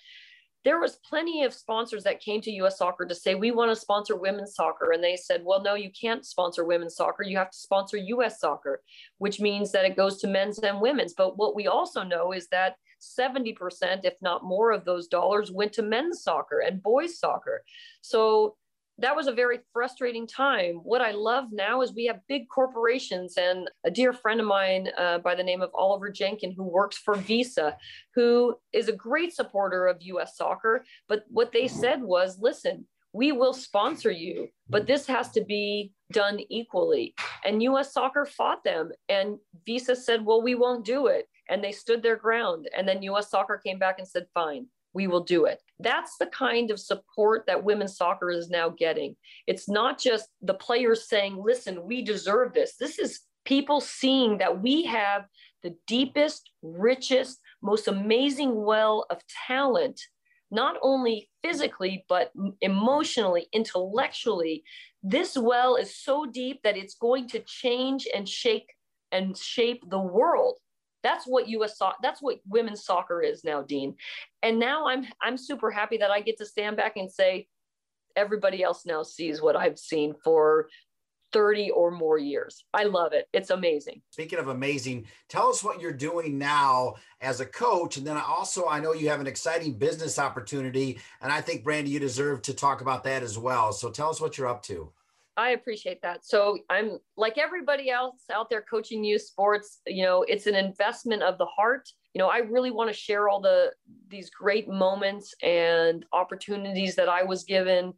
there 0.64 0.80
was 0.80 1.00
plenty 1.08 1.44
of 1.44 1.54
sponsors 1.54 2.04
that 2.04 2.20
came 2.20 2.42
to 2.42 2.52
US 2.52 2.78
soccer 2.78 3.06
to 3.06 3.16
say 3.16 3.36
we 3.36 3.52
want 3.52 3.72
to 3.72 3.76
sponsor 3.76 4.16
women's 4.16 4.56
soccer. 4.56 4.92
And 4.92 5.04
they 5.04 5.16
said 5.16 5.42
well 5.44 5.62
no 5.62 5.76
you 5.76 5.92
can't 6.00 6.26
sponsor 6.26 6.64
women's 6.66 6.96
soccer. 6.96 7.24
You 7.24 7.38
have 7.38 7.52
to 7.52 7.58
sponsor 7.58 7.98
US 7.98 8.40
soccer 8.40 8.82
which 9.18 9.40
means 9.40 9.72
that 9.72 9.86
it 9.86 9.96
goes 9.96 10.20
to 10.22 10.28
men's 10.28 10.60
and 10.60 10.82
women's. 10.82 11.14
But 11.14 11.38
what 11.38 11.56
we 11.56 11.68
also 11.68 12.04
know 12.04 12.32
is 12.32 12.48
that 12.48 12.76
70% 13.02 13.56
if 14.04 14.14
not 14.22 14.44
more 14.44 14.72
of 14.72 14.86
those 14.86 15.08
dollars 15.08 15.52
went 15.52 15.74
to 15.74 15.82
men's 15.82 16.22
soccer 16.22 16.60
and 16.60 16.84
boys 16.84 17.18
soccer. 17.18 17.64
So 18.02 18.56
that 19.02 19.16
was 19.16 19.28
a 19.28 19.32
very 19.32 19.60
frustrating 19.74 20.28
time. 20.28 20.76
What 20.84 21.02
I 21.02 21.12
love 21.12 21.46
now 21.52 21.82
is 21.82 21.94
we 21.94 22.06
have 22.06 22.20
big 22.28 22.48
corporations, 22.50 23.36
and 23.38 23.70
a 23.84 23.92
dear 23.92 24.14
friend 24.14 24.40
of 24.40 24.46
mine 24.46 24.90
uh, 24.98 25.20
by 25.20 25.36
the 25.36 25.44
name 25.44 25.62
of 25.62 25.72
Oliver 25.74 26.12
Jenkin, 26.12 26.52
who 26.52 26.64
works 26.64 26.98
for 26.98 27.16
Visa, 27.16 27.78
who 28.16 28.56
is 28.74 28.88
a 28.88 28.94
great 28.94 29.34
supporter 29.34 29.88
of 29.88 30.02
US 30.02 30.38
soccer. 30.38 30.86
But 31.08 31.24
what 31.30 31.52
they 31.52 31.68
said 31.68 32.02
was 32.02 32.40
listen, 32.40 32.86
we 33.14 33.32
will 33.32 33.54
sponsor 33.54 34.12
you, 34.12 34.48
but 34.70 34.88
this 34.88 35.06
has 35.08 35.32
to 35.32 35.44
be 35.44 35.92
done 36.12 36.40
equally. 36.50 37.14
And 37.44 37.64
US 37.64 37.94
soccer 37.94 38.26
fought 38.26 38.64
them, 38.64 38.92
and 39.10 39.38
Visa 39.66 39.96
said, 39.96 40.26
well, 40.26 40.42
we 40.42 40.56
won't 40.56 40.86
do 40.86 41.08
it. 41.08 41.28
And 41.50 41.64
they 41.64 41.72
stood 41.72 42.02
their 42.02 42.16
ground. 42.16 42.70
And 42.76 42.88
then 42.88 43.04
US 43.04 43.30
soccer 43.30 43.60
came 43.64 43.80
back 43.80 44.00
and 44.00 44.08
said, 44.08 44.28
fine, 44.34 44.68
we 44.94 45.08
will 45.08 45.24
do 45.24 45.46
it. 45.46 45.60
That's 45.80 46.18
the 46.18 46.28
kind 46.28 46.72
of 46.72 46.80
support 46.80 47.46
that 47.48 47.64
women's 47.64 47.98
soccer 47.98 48.30
is 48.30 48.50
now 48.50 48.70
getting. 48.70 49.16
It's 49.48 49.70
not 49.70 50.00
just 50.00 50.28
the 50.42 50.54
players 50.54 51.08
saying, 51.08 51.42
listen, 51.44 51.84
we 51.84 52.02
deserve 52.04 52.54
this. 52.54 52.76
This 52.76 53.00
is 53.00 53.22
people 53.46 53.82
seeing 53.82 54.38
that 54.38 54.62
we 54.62 54.84
have 54.86 55.26
the 55.64 55.76
deepest, 55.88 56.52
richest, 56.62 57.40
most 57.62 57.88
amazing 57.88 58.64
well 58.64 59.06
of 59.10 59.22
talent, 59.48 60.00
not 60.50 60.76
only 60.82 61.30
physically, 61.44 62.06
but 62.10 62.32
emotionally, 62.62 63.48
intellectually. 63.54 64.64
This 65.04 65.38
well 65.38 65.76
is 65.76 65.96
so 65.96 66.26
deep 66.26 66.62
that 66.64 66.78
it's 66.78 66.96
going 66.96 67.28
to 67.30 67.40
change 67.40 68.08
and 68.14 68.28
shake 68.28 68.68
and 69.12 69.38
shape 69.38 69.84
the 69.90 70.00
world. 70.00 70.56
That's 71.04 71.26
what 71.26 71.48
US 71.50 71.78
so- 71.78 71.94
that's 72.02 72.22
what 72.22 72.40
women's 72.48 72.86
soccer 72.86 73.22
is 73.22 73.44
now, 73.44 73.62
Dean. 73.62 73.96
And 74.44 74.60
now 74.60 74.88
I'm 74.88 75.06
I'm 75.22 75.38
super 75.38 75.72
happy 75.72 75.98
that 75.98 76.12
I 76.12 76.22
get 76.22 76.38
to 76.38 76.46
stand 76.46 76.78
back 76.78 76.98
and 76.98 77.12
say 77.12 77.48
everybody 78.16 78.64
else 78.64 78.86
now 78.86 79.04
sees 79.04 79.42
what 79.42 79.56
I've 79.56 79.80
seen 79.80 80.14
for 80.24 80.68
30 81.34 81.72
or 81.72 81.92
more 81.92 82.18
years. 82.18 82.66
I 82.74 82.84
love 82.84 83.14
it. 83.14 83.28
It's 83.34 83.50
amazing. 83.50 84.02
Speaking 84.12 84.40
of 84.40 84.50
amazing, 84.50 85.06
tell 85.30 85.48
us 85.48 85.64
what 85.64 85.80
you're 85.80 85.94
doing 85.94 86.38
now 86.38 86.96
as 87.22 87.40
a 87.40 87.46
coach. 87.46 87.98
And 87.98 88.06
then 88.06 88.18
also, 88.18 88.68
I 88.68 88.80
know 88.80 88.94
you 88.94 89.10
have 89.10 89.22
an 89.22 89.28
exciting 89.28 89.78
business 89.78 90.20
opportunity. 90.20 91.00
And 91.22 91.32
I 91.32 91.42
think, 91.42 91.64
Brandi, 91.64 91.88
you 91.88 92.00
deserve 92.00 92.42
to 92.44 92.54
talk 92.54 92.82
about 92.82 93.04
that 93.06 93.24
as 93.24 93.38
well. 93.38 93.72
So 93.72 93.90
tell 93.90 94.10
us 94.10 94.20
what 94.20 94.38
you're 94.38 94.48
up 94.48 94.64
to. 94.64 94.92
I 95.38 95.52
appreciate 95.52 96.02
that. 96.02 96.26
So 96.26 96.60
I'm 96.70 96.98
like 97.16 97.38
everybody 97.38 97.90
else 97.90 98.24
out 98.32 98.50
there 98.50 98.62
coaching 98.62 99.04
youth 99.04 99.22
sports, 99.22 99.80
you 99.88 100.04
know, 100.04 100.24
it's 100.24 100.46
an 100.46 100.56
investment 100.56 101.24
of 101.24 101.38
the 101.38 101.46
heart. 101.46 101.88
You 102.14 102.20
know, 102.20 102.28
I 102.28 102.40
really 102.40 102.72
want 102.72 102.90
to 102.90 102.94
share 102.94 103.30
all 103.30 103.40
the 103.40 103.72
these 104.10 104.30
great 104.30 104.68
moments 104.68 105.34
and 105.42 106.06
opportunities 106.12 106.96
that 106.96 107.08
I 107.08 107.24
was 107.24 107.46
given 107.46 107.94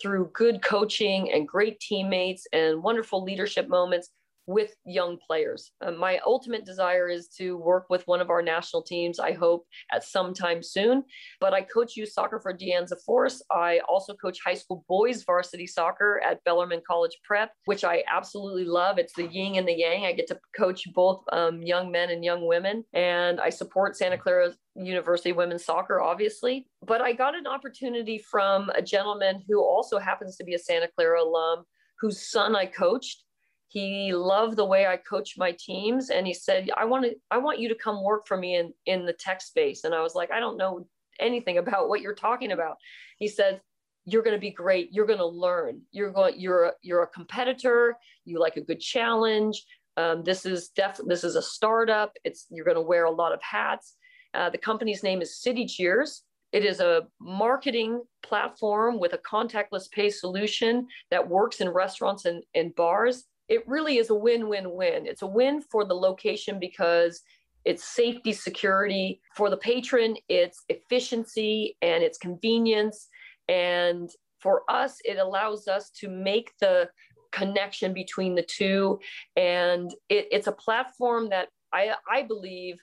through 0.00 0.30
good 0.34 0.62
coaching 0.62 1.32
and 1.32 1.48
great 1.48 1.80
teammates 1.80 2.46
and 2.52 2.82
wonderful 2.82 3.24
leadership 3.24 3.68
moments 3.68 4.10
with 4.48 4.74
young 4.86 5.18
players. 5.18 5.72
Um, 5.82 5.98
my 5.98 6.18
ultimate 6.26 6.64
desire 6.64 7.06
is 7.06 7.28
to 7.36 7.58
work 7.58 7.84
with 7.90 8.02
one 8.08 8.22
of 8.22 8.30
our 8.30 8.40
national 8.40 8.82
teams, 8.82 9.20
I 9.20 9.32
hope 9.32 9.66
at 9.92 10.02
some 10.02 10.32
time 10.32 10.62
soon. 10.62 11.04
But 11.38 11.52
I 11.52 11.60
coach 11.60 11.98
youth 11.98 12.08
soccer 12.08 12.40
for 12.40 12.54
De 12.54 12.72
Anza 12.72 12.96
Force. 13.04 13.42
I 13.50 13.80
also 13.86 14.14
coach 14.14 14.38
high 14.42 14.54
school 14.54 14.86
boys 14.88 15.22
varsity 15.22 15.66
soccer 15.66 16.22
at 16.26 16.42
Bellarmine 16.44 16.80
College 16.88 17.18
Prep, 17.24 17.52
which 17.66 17.84
I 17.84 18.02
absolutely 18.10 18.64
love. 18.64 18.98
It's 18.98 19.12
the 19.12 19.26
yin 19.26 19.56
and 19.56 19.68
the 19.68 19.74
yang. 19.74 20.06
I 20.06 20.14
get 20.14 20.28
to 20.28 20.40
coach 20.56 20.82
both 20.94 21.22
um, 21.30 21.62
young 21.62 21.92
men 21.92 22.08
and 22.08 22.24
young 22.24 22.46
women. 22.46 22.84
And 22.94 23.42
I 23.42 23.50
support 23.50 23.96
Santa 23.96 24.16
Clara 24.16 24.54
University 24.74 25.32
women's 25.32 25.66
soccer, 25.66 26.00
obviously. 26.00 26.66
But 26.86 27.02
I 27.02 27.12
got 27.12 27.34
an 27.34 27.46
opportunity 27.46 28.16
from 28.16 28.70
a 28.70 28.80
gentleman 28.80 29.42
who 29.46 29.62
also 29.62 29.98
happens 29.98 30.36
to 30.36 30.44
be 30.44 30.54
a 30.54 30.58
Santa 30.58 30.88
Clara 30.96 31.22
alum, 31.22 31.64
whose 32.00 32.30
son 32.30 32.56
I 32.56 32.64
coached 32.64 33.24
he 33.68 34.14
loved 34.14 34.56
the 34.56 34.64
way 34.64 34.86
I 34.86 34.96
coached 34.96 35.38
my 35.38 35.54
teams 35.58 36.08
and 36.08 36.26
he 36.26 36.32
said, 36.32 36.70
I 36.76 36.86
want 36.86 37.04
to, 37.04 37.14
I 37.30 37.36
want 37.36 37.58
you 37.58 37.68
to 37.68 37.74
come 37.74 38.02
work 38.02 38.26
for 38.26 38.36
me 38.36 38.56
in, 38.56 38.72
in 38.86 39.04
the 39.04 39.12
tech 39.12 39.42
space. 39.42 39.84
And 39.84 39.94
I 39.94 40.00
was 40.00 40.14
like, 40.14 40.30
I 40.30 40.40
don't 40.40 40.56
know 40.56 40.86
anything 41.20 41.58
about 41.58 41.88
what 41.88 42.00
you're 42.00 42.14
talking 42.14 42.52
about. 42.52 42.76
He 43.18 43.28
said, 43.28 43.60
you're 44.06 44.22
going 44.22 44.36
to 44.36 44.40
be 44.40 44.50
great. 44.50 44.88
You're 44.90 45.06
going 45.06 45.18
to 45.18 45.26
learn. 45.26 45.82
You're 45.90 46.10
going, 46.10 46.40
you're, 46.40 46.64
a, 46.64 46.72
you're 46.80 47.02
a 47.02 47.08
competitor. 47.08 47.94
You 48.24 48.40
like 48.40 48.56
a 48.56 48.62
good 48.62 48.80
challenge. 48.80 49.62
Um, 49.98 50.24
this 50.24 50.46
is 50.46 50.70
definitely, 50.70 51.12
this 51.12 51.24
is 51.24 51.36
a 51.36 51.42
startup. 51.42 52.12
It's, 52.24 52.46
you're 52.48 52.64
going 52.64 52.76
to 52.76 52.80
wear 52.80 53.04
a 53.04 53.10
lot 53.10 53.34
of 53.34 53.42
hats. 53.42 53.96
Uh, 54.32 54.48
the 54.48 54.56
company's 54.56 55.02
name 55.02 55.20
is 55.20 55.42
City 55.42 55.66
Cheers. 55.66 56.22
It 56.52 56.64
is 56.64 56.80
a 56.80 57.02
marketing 57.20 58.02
platform 58.22 58.98
with 58.98 59.12
a 59.12 59.18
contactless 59.18 59.90
pay 59.90 60.08
solution 60.08 60.86
that 61.10 61.28
works 61.28 61.60
in 61.60 61.68
restaurants 61.68 62.24
and, 62.24 62.42
and 62.54 62.74
bars 62.74 63.24
it 63.48 63.66
really 63.66 63.98
is 63.98 64.10
a 64.10 64.14
win-win-win. 64.14 65.06
It's 65.06 65.22
a 65.22 65.26
win 65.26 65.62
for 65.62 65.84
the 65.84 65.94
location 65.94 66.58
because 66.58 67.22
it's 67.64 67.84
safety, 67.84 68.32
security 68.32 69.20
for 69.36 69.50
the 69.50 69.56
patron, 69.56 70.16
it's 70.28 70.64
efficiency 70.68 71.76
and 71.82 72.02
it's 72.02 72.18
convenience. 72.18 73.08
And 73.48 74.10
for 74.40 74.62
us, 74.68 74.98
it 75.04 75.18
allows 75.18 75.68
us 75.68 75.90
to 76.00 76.08
make 76.08 76.52
the 76.60 76.88
connection 77.32 77.92
between 77.92 78.34
the 78.34 78.42
two. 78.42 79.00
And 79.36 79.92
it, 80.08 80.28
it's 80.30 80.46
a 80.46 80.52
platform 80.52 81.30
that 81.30 81.48
I, 81.72 81.94
I 82.10 82.22
believe 82.22 82.76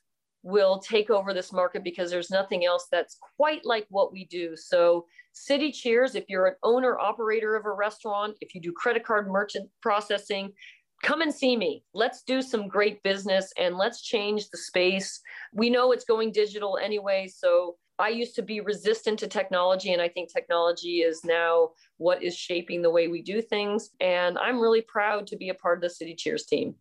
will 0.45 0.77
take 0.77 1.09
over 1.09 1.33
this 1.33 1.51
market 1.51 1.83
because 1.83 2.11
there's 2.11 2.29
nothing 2.29 2.65
else 2.65 2.85
that's 2.91 3.17
quite 3.35 3.65
like 3.65 3.87
what 3.89 4.13
we 4.13 4.25
do. 4.25 4.55
So, 4.55 5.07
City 5.33 5.71
Cheers, 5.71 6.13
if 6.13 6.25
you're 6.29 6.45
an 6.45 6.55
owner 6.61 6.99
operator 6.99 7.55
of 7.55 7.65
a 7.65 7.71
restaurant, 7.71 8.37
if 8.41 8.53
you 8.53 8.61
do 8.61 8.71
credit 8.71 9.03
card 9.03 9.27
merchant 9.27 9.67
processing, 9.81 10.53
come 11.01 11.21
and 11.21 11.33
see 11.33 11.57
me. 11.57 11.83
Let's 11.95 12.21
do 12.21 12.43
some 12.43 12.67
great 12.67 13.01
business 13.01 13.51
and 13.57 13.75
let's 13.75 14.03
change 14.03 14.49
the 14.49 14.57
space. 14.59 15.19
We 15.51 15.71
know 15.71 15.91
it's 15.91 16.05
going 16.05 16.31
digital 16.31 16.77
anyway. 16.77 17.27
So, 17.27 17.77
I 17.97 18.09
used 18.09 18.35
to 18.35 18.43
be 18.43 18.59
resistant 18.61 19.17
to 19.19 19.27
technology, 19.27 19.93
and 19.93 20.01
I 20.01 20.09
think 20.09 20.31
technology 20.31 20.97
is 20.97 21.25
now 21.25 21.69
what 21.97 22.21
is 22.21 22.35
shaping 22.35 22.83
the 22.83 22.91
way 22.91 23.07
we 23.07 23.23
do 23.23 23.41
things. 23.41 23.89
And 23.99 24.37
I'm 24.37 24.59
really 24.59 24.81
proud 24.81 25.25
to 25.27 25.37
be 25.37 25.49
a 25.49 25.55
part 25.55 25.79
of 25.79 25.81
the 25.81 25.89
City 25.89 26.13
Cheers 26.13 26.45
team. 26.45 26.75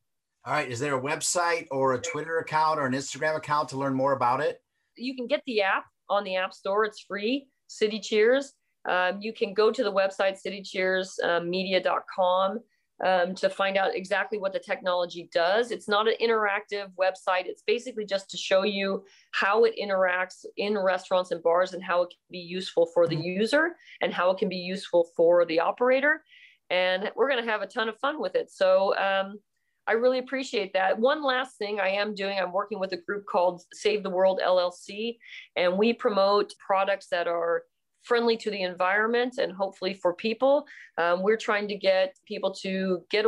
All 0.47 0.53
right. 0.53 0.71
Is 0.71 0.79
there 0.79 0.95
a 0.95 1.01
website 1.01 1.67
or 1.71 1.95
a 1.95 2.01
Twitter 2.01 2.37
account 2.39 2.79
or 2.79 2.85
an 2.85 2.93
Instagram 2.93 3.35
account 3.37 3.71
to 3.71 3.79
learn 3.79 3.95
more 3.95 4.13
about 4.13 4.41
it? 4.41 4.61
You 4.95 5.17
can 5.17 5.27
get 5.27 5.41
the 5.47 5.63
app 5.63 5.87
on 6.11 6.23
the 6.23 6.37
App 6.37 6.53
Store. 6.53 6.85
It's 6.85 7.01
free, 7.01 7.47
City 7.67 7.99
Cheers. 7.99 8.53
Um, 8.87 9.23
you 9.23 9.33
can 9.33 9.55
go 9.55 9.73
to 9.73 9.83
the 9.83 9.91
website, 9.91 10.37
citycheersmedia.com, 10.47 12.61
um, 13.03 13.35
to 13.35 13.49
find 13.49 13.79
out 13.79 13.97
exactly 13.97 14.37
what 14.39 14.53
the 14.53 14.59
technology 14.59 15.31
does. 15.33 15.71
It's 15.71 15.89
not 15.89 16.07
an 16.07 16.17
interactive 16.23 16.91
website. 17.01 17.47
It's 17.47 17.63
basically 17.67 18.05
just 18.05 18.29
to 18.31 18.37
show 18.37 18.65
you 18.65 19.03
how 19.33 19.65
it 19.65 19.73
interacts 19.83 20.45
in 20.59 20.77
restaurants 20.77 21.31
and 21.31 21.43
bars 21.43 21.73
and 21.73 21.83
how 21.83 22.03
it 22.03 22.11
can 22.11 22.19
be 22.31 22.41
useful 22.41 22.85
for 22.93 23.09
the 23.09 23.17
user 23.17 23.77
and 24.03 24.13
how 24.13 24.31
it 24.31 24.37
can 24.37 24.51
be 24.51 24.57
useful 24.57 25.09
for 25.17 25.47
the 25.47 25.61
operator. 25.61 26.23
And 26.69 27.11
we're 27.17 27.31
going 27.31 27.43
to 27.43 27.51
have 27.51 27.63
a 27.63 27.67
ton 27.67 27.89
of 27.89 27.99
fun 27.99 28.21
with 28.21 28.35
it. 28.35 28.51
So, 28.51 28.95
um, 28.99 29.39
I 29.87 29.93
really 29.93 30.19
appreciate 30.19 30.73
that. 30.73 30.99
One 30.99 31.23
last 31.23 31.59
thing 31.59 31.79
I 31.81 31.89
am 31.89 32.15
doing, 32.15 32.39
I'm 32.39 32.53
working 32.53 32.79
with 32.79 32.93
a 32.93 32.97
group 32.97 33.25
called 33.27 33.63
Save 33.73 34.03
the 34.03 34.11
World 34.11 34.41
LLC, 34.45 35.19
and 35.57 35.77
we 35.77 35.93
promote 35.93 36.53
products 36.67 37.09
that 37.11 37.29
are 37.29 37.65
friendly 38.03 38.37
to 38.37 38.51
the 38.51 38.63
environment 38.63 39.39
and 39.39 39.53
hopefully 39.53 39.95
for 39.95 40.15
people. 40.15 40.67
Um, 40.99 41.23
we're 41.23 41.39
trying 41.39 41.69
to 41.69 41.77
get 41.77 42.15
people 42.27 42.53
to 42.63 43.05
get 43.11 43.25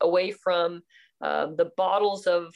away 0.00 0.30
from 0.30 0.82
um, 1.20 1.56
the 1.56 1.70
bottles 1.76 2.26
of 2.26 2.54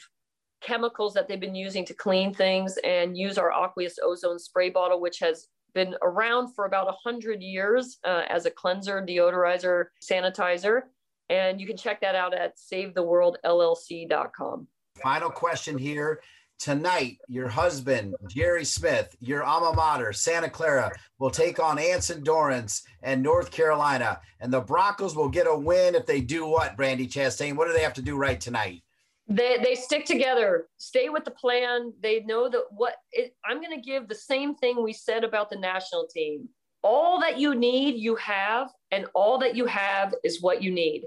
chemicals 0.61 1.13
that 1.13 1.27
they've 1.27 1.39
been 1.39 1.55
using 1.55 1.85
to 1.85 1.93
clean 1.93 2.33
things 2.33 2.77
and 2.83 3.17
use 3.17 3.37
our 3.37 3.51
aqueous 3.51 3.97
ozone 4.01 4.39
spray 4.39 4.69
bottle, 4.69 4.99
which 4.99 5.19
has 5.19 5.47
been 5.73 5.95
around 6.01 6.53
for 6.55 6.65
about 6.65 6.85
100 6.85 7.41
years 7.41 7.99
uh, 8.05 8.23
as 8.29 8.45
a 8.45 8.51
cleanser, 8.51 9.01
deodorizer, 9.01 9.85
sanitizer. 10.01 10.83
And 11.29 11.59
you 11.59 11.67
can 11.67 11.77
check 11.77 12.01
that 12.01 12.15
out 12.15 12.33
at 12.33 12.57
savetheworldllc.com. 12.57 14.67
Final 15.01 15.29
question 15.29 15.77
here. 15.77 16.21
Tonight, 16.57 17.17
your 17.27 17.49
husband, 17.49 18.15
Jerry 18.29 18.63
Smith, 18.63 19.13
your 19.19 19.43
alma 19.43 19.73
mater, 19.75 20.13
Santa 20.13 20.49
Clara, 20.49 20.89
will 21.19 21.29
take 21.29 21.59
on 21.59 21.77
Anson 21.77 22.23
Dorrance 22.23 22.83
and 23.03 23.21
North 23.21 23.51
Carolina. 23.51 24.21
And 24.39 24.53
the 24.53 24.61
Broncos 24.61 25.15
will 25.15 25.27
get 25.27 25.47
a 25.47 25.55
win 25.55 25.95
if 25.95 26.05
they 26.05 26.21
do 26.21 26.47
what, 26.47 26.77
Brandi 26.77 27.09
Chastain? 27.09 27.57
What 27.57 27.67
do 27.67 27.73
they 27.73 27.81
have 27.81 27.93
to 27.95 28.01
do 28.01 28.15
right 28.15 28.39
tonight? 28.39 28.83
They, 29.27 29.57
they 29.61 29.75
stick 29.75 30.05
together, 30.05 30.67
stay 30.77 31.09
with 31.09 31.25
the 31.25 31.31
plan. 31.31 31.91
They 32.01 32.21
know 32.21 32.47
that 32.47 32.65
what 32.69 32.93
it, 33.11 33.35
I'm 33.43 33.61
going 33.61 33.75
to 33.75 33.85
give 33.85 34.07
the 34.07 34.15
same 34.15 34.55
thing 34.55 34.81
we 34.81 34.93
said 34.93 35.23
about 35.23 35.49
the 35.49 35.57
national 35.57 36.07
team. 36.07 36.47
All 36.83 37.19
that 37.21 37.39
you 37.39 37.55
need, 37.55 37.95
you 37.95 38.15
have, 38.17 38.69
and 38.95 39.07
all 39.13 39.37
that 39.39 39.55
you 39.55 39.65
have 39.65 40.15
is 40.23 40.41
what 40.41 40.63
you 40.63 40.71
need. 40.71 41.03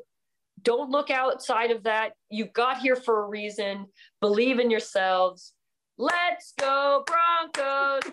Don't 0.63 0.91
look 0.91 1.11
outside 1.11 1.71
of 1.71 1.85
that. 1.85 2.13
You 2.31 2.45
got 2.47 2.79
here 2.79 2.97
for 2.97 3.25
a 3.25 3.29
reason. 3.29 3.87
Believe 4.21 4.59
in 4.59 4.71
yourselves. 4.71 5.55
Let's 5.97 6.53
go, 6.59 7.05
Broncos. 7.07 8.13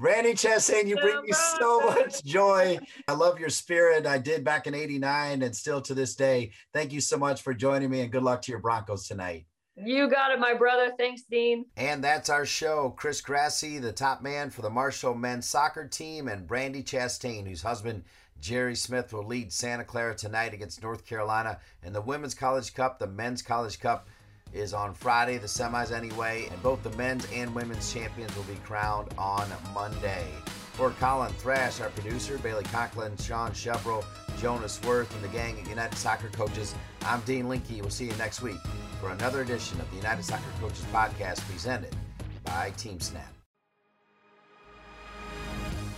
Brandi 0.00 0.32
Chastain, 0.32 0.86
you 0.86 0.96
bring 0.96 1.22
me 1.22 1.32
so 1.32 1.80
much 1.80 2.24
joy. 2.24 2.78
I 3.06 3.12
love 3.12 3.38
your 3.38 3.50
spirit. 3.50 4.06
I 4.06 4.18
did 4.18 4.42
back 4.42 4.66
in 4.66 4.74
89 4.74 5.42
and 5.42 5.54
still 5.54 5.80
to 5.82 5.94
this 5.94 6.16
day. 6.16 6.52
Thank 6.72 6.92
you 6.92 7.00
so 7.00 7.18
much 7.18 7.42
for 7.42 7.52
joining 7.52 7.90
me 7.90 8.00
and 8.00 8.10
good 8.10 8.22
luck 8.22 8.42
to 8.42 8.52
your 8.52 8.60
Broncos 8.60 9.06
tonight. 9.06 9.46
You 9.76 10.08
got 10.08 10.30
it, 10.30 10.40
my 10.40 10.54
brother. 10.54 10.92
Thanks, 10.96 11.22
Dean. 11.30 11.66
And 11.76 12.02
that's 12.02 12.30
our 12.30 12.46
show. 12.46 12.94
Chris 12.96 13.20
Grassie, 13.20 13.80
the 13.80 13.92
top 13.92 14.22
man 14.22 14.48
for 14.48 14.62
the 14.62 14.70
Marshall 14.70 15.14
men's 15.14 15.46
soccer 15.46 15.86
team, 15.86 16.28
and 16.28 16.48
Brandi 16.48 16.82
Chastain, 16.82 17.46
whose 17.46 17.62
husband 17.62 18.04
Jerry 18.40 18.76
Smith 18.76 19.12
will 19.12 19.24
lead 19.24 19.52
Santa 19.52 19.84
Clara 19.84 20.14
tonight 20.14 20.54
against 20.54 20.82
North 20.82 21.06
Carolina 21.06 21.58
in 21.82 21.92
the 21.92 22.00
Women's 22.00 22.34
College 22.34 22.74
Cup, 22.74 22.98
the 22.98 23.06
Men's 23.06 23.42
College 23.42 23.80
Cup 23.80 24.08
is 24.52 24.72
on 24.72 24.94
Friday, 24.94 25.38
the 25.38 25.46
semis 25.46 25.92
anyway, 25.92 26.48
and 26.50 26.62
both 26.62 26.82
the 26.82 26.90
men's 26.90 27.26
and 27.32 27.54
women's 27.54 27.92
champions 27.92 28.34
will 28.36 28.44
be 28.44 28.54
crowned 28.64 29.12
on 29.18 29.48
Monday. 29.74 30.24
For 30.72 30.90
Colin 30.90 31.32
Thrash, 31.34 31.80
our 31.80 31.88
producer, 31.90 32.38
Bailey 32.38 32.64
Conklin, 32.64 33.16
Sean 33.16 33.50
Chevrolet, 33.52 34.04
Jonas 34.38 34.80
Worth, 34.82 35.12
and 35.14 35.24
the 35.24 35.28
gang 35.28 35.58
at 35.58 35.68
United 35.68 35.96
Soccer 35.96 36.28
Coaches, 36.28 36.74
I'm 37.02 37.20
Dean 37.20 37.48
Linke. 37.48 37.80
We'll 37.80 37.90
see 37.90 38.04
you 38.04 38.14
next 38.16 38.42
week 38.42 38.58
for 39.00 39.10
another 39.10 39.40
edition 39.40 39.80
of 39.80 39.90
the 39.90 39.96
United 39.96 40.24
Soccer 40.24 40.44
Coaches 40.60 40.84
Podcast 40.92 41.40
presented 41.50 41.96
by 42.44 42.70
Team 42.76 43.00
Snap. 43.00 43.32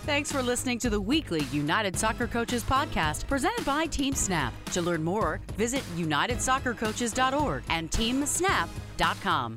Thanks 0.09 0.31
for 0.31 0.41
listening 0.41 0.79
to 0.79 0.89
the 0.89 0.99
weekly 0.99 1.43
United 1.51 1.95
Soccer 1.95 2.25
Coaches 2.25 2.63
podcast 2.63 3.27
presented 3.27 3.63
by 3.63 3.85
Team 3.85 4.15
Snap. 4.15 4.51
To 4.71 4.81
learn 4.81 5.03
more, 5.03 5.39
visit 5.55 5.83
unitedsoccercoaches.org 5.97 7.61
and 7.69 7.91
teamsnap.com. 7.91 9.55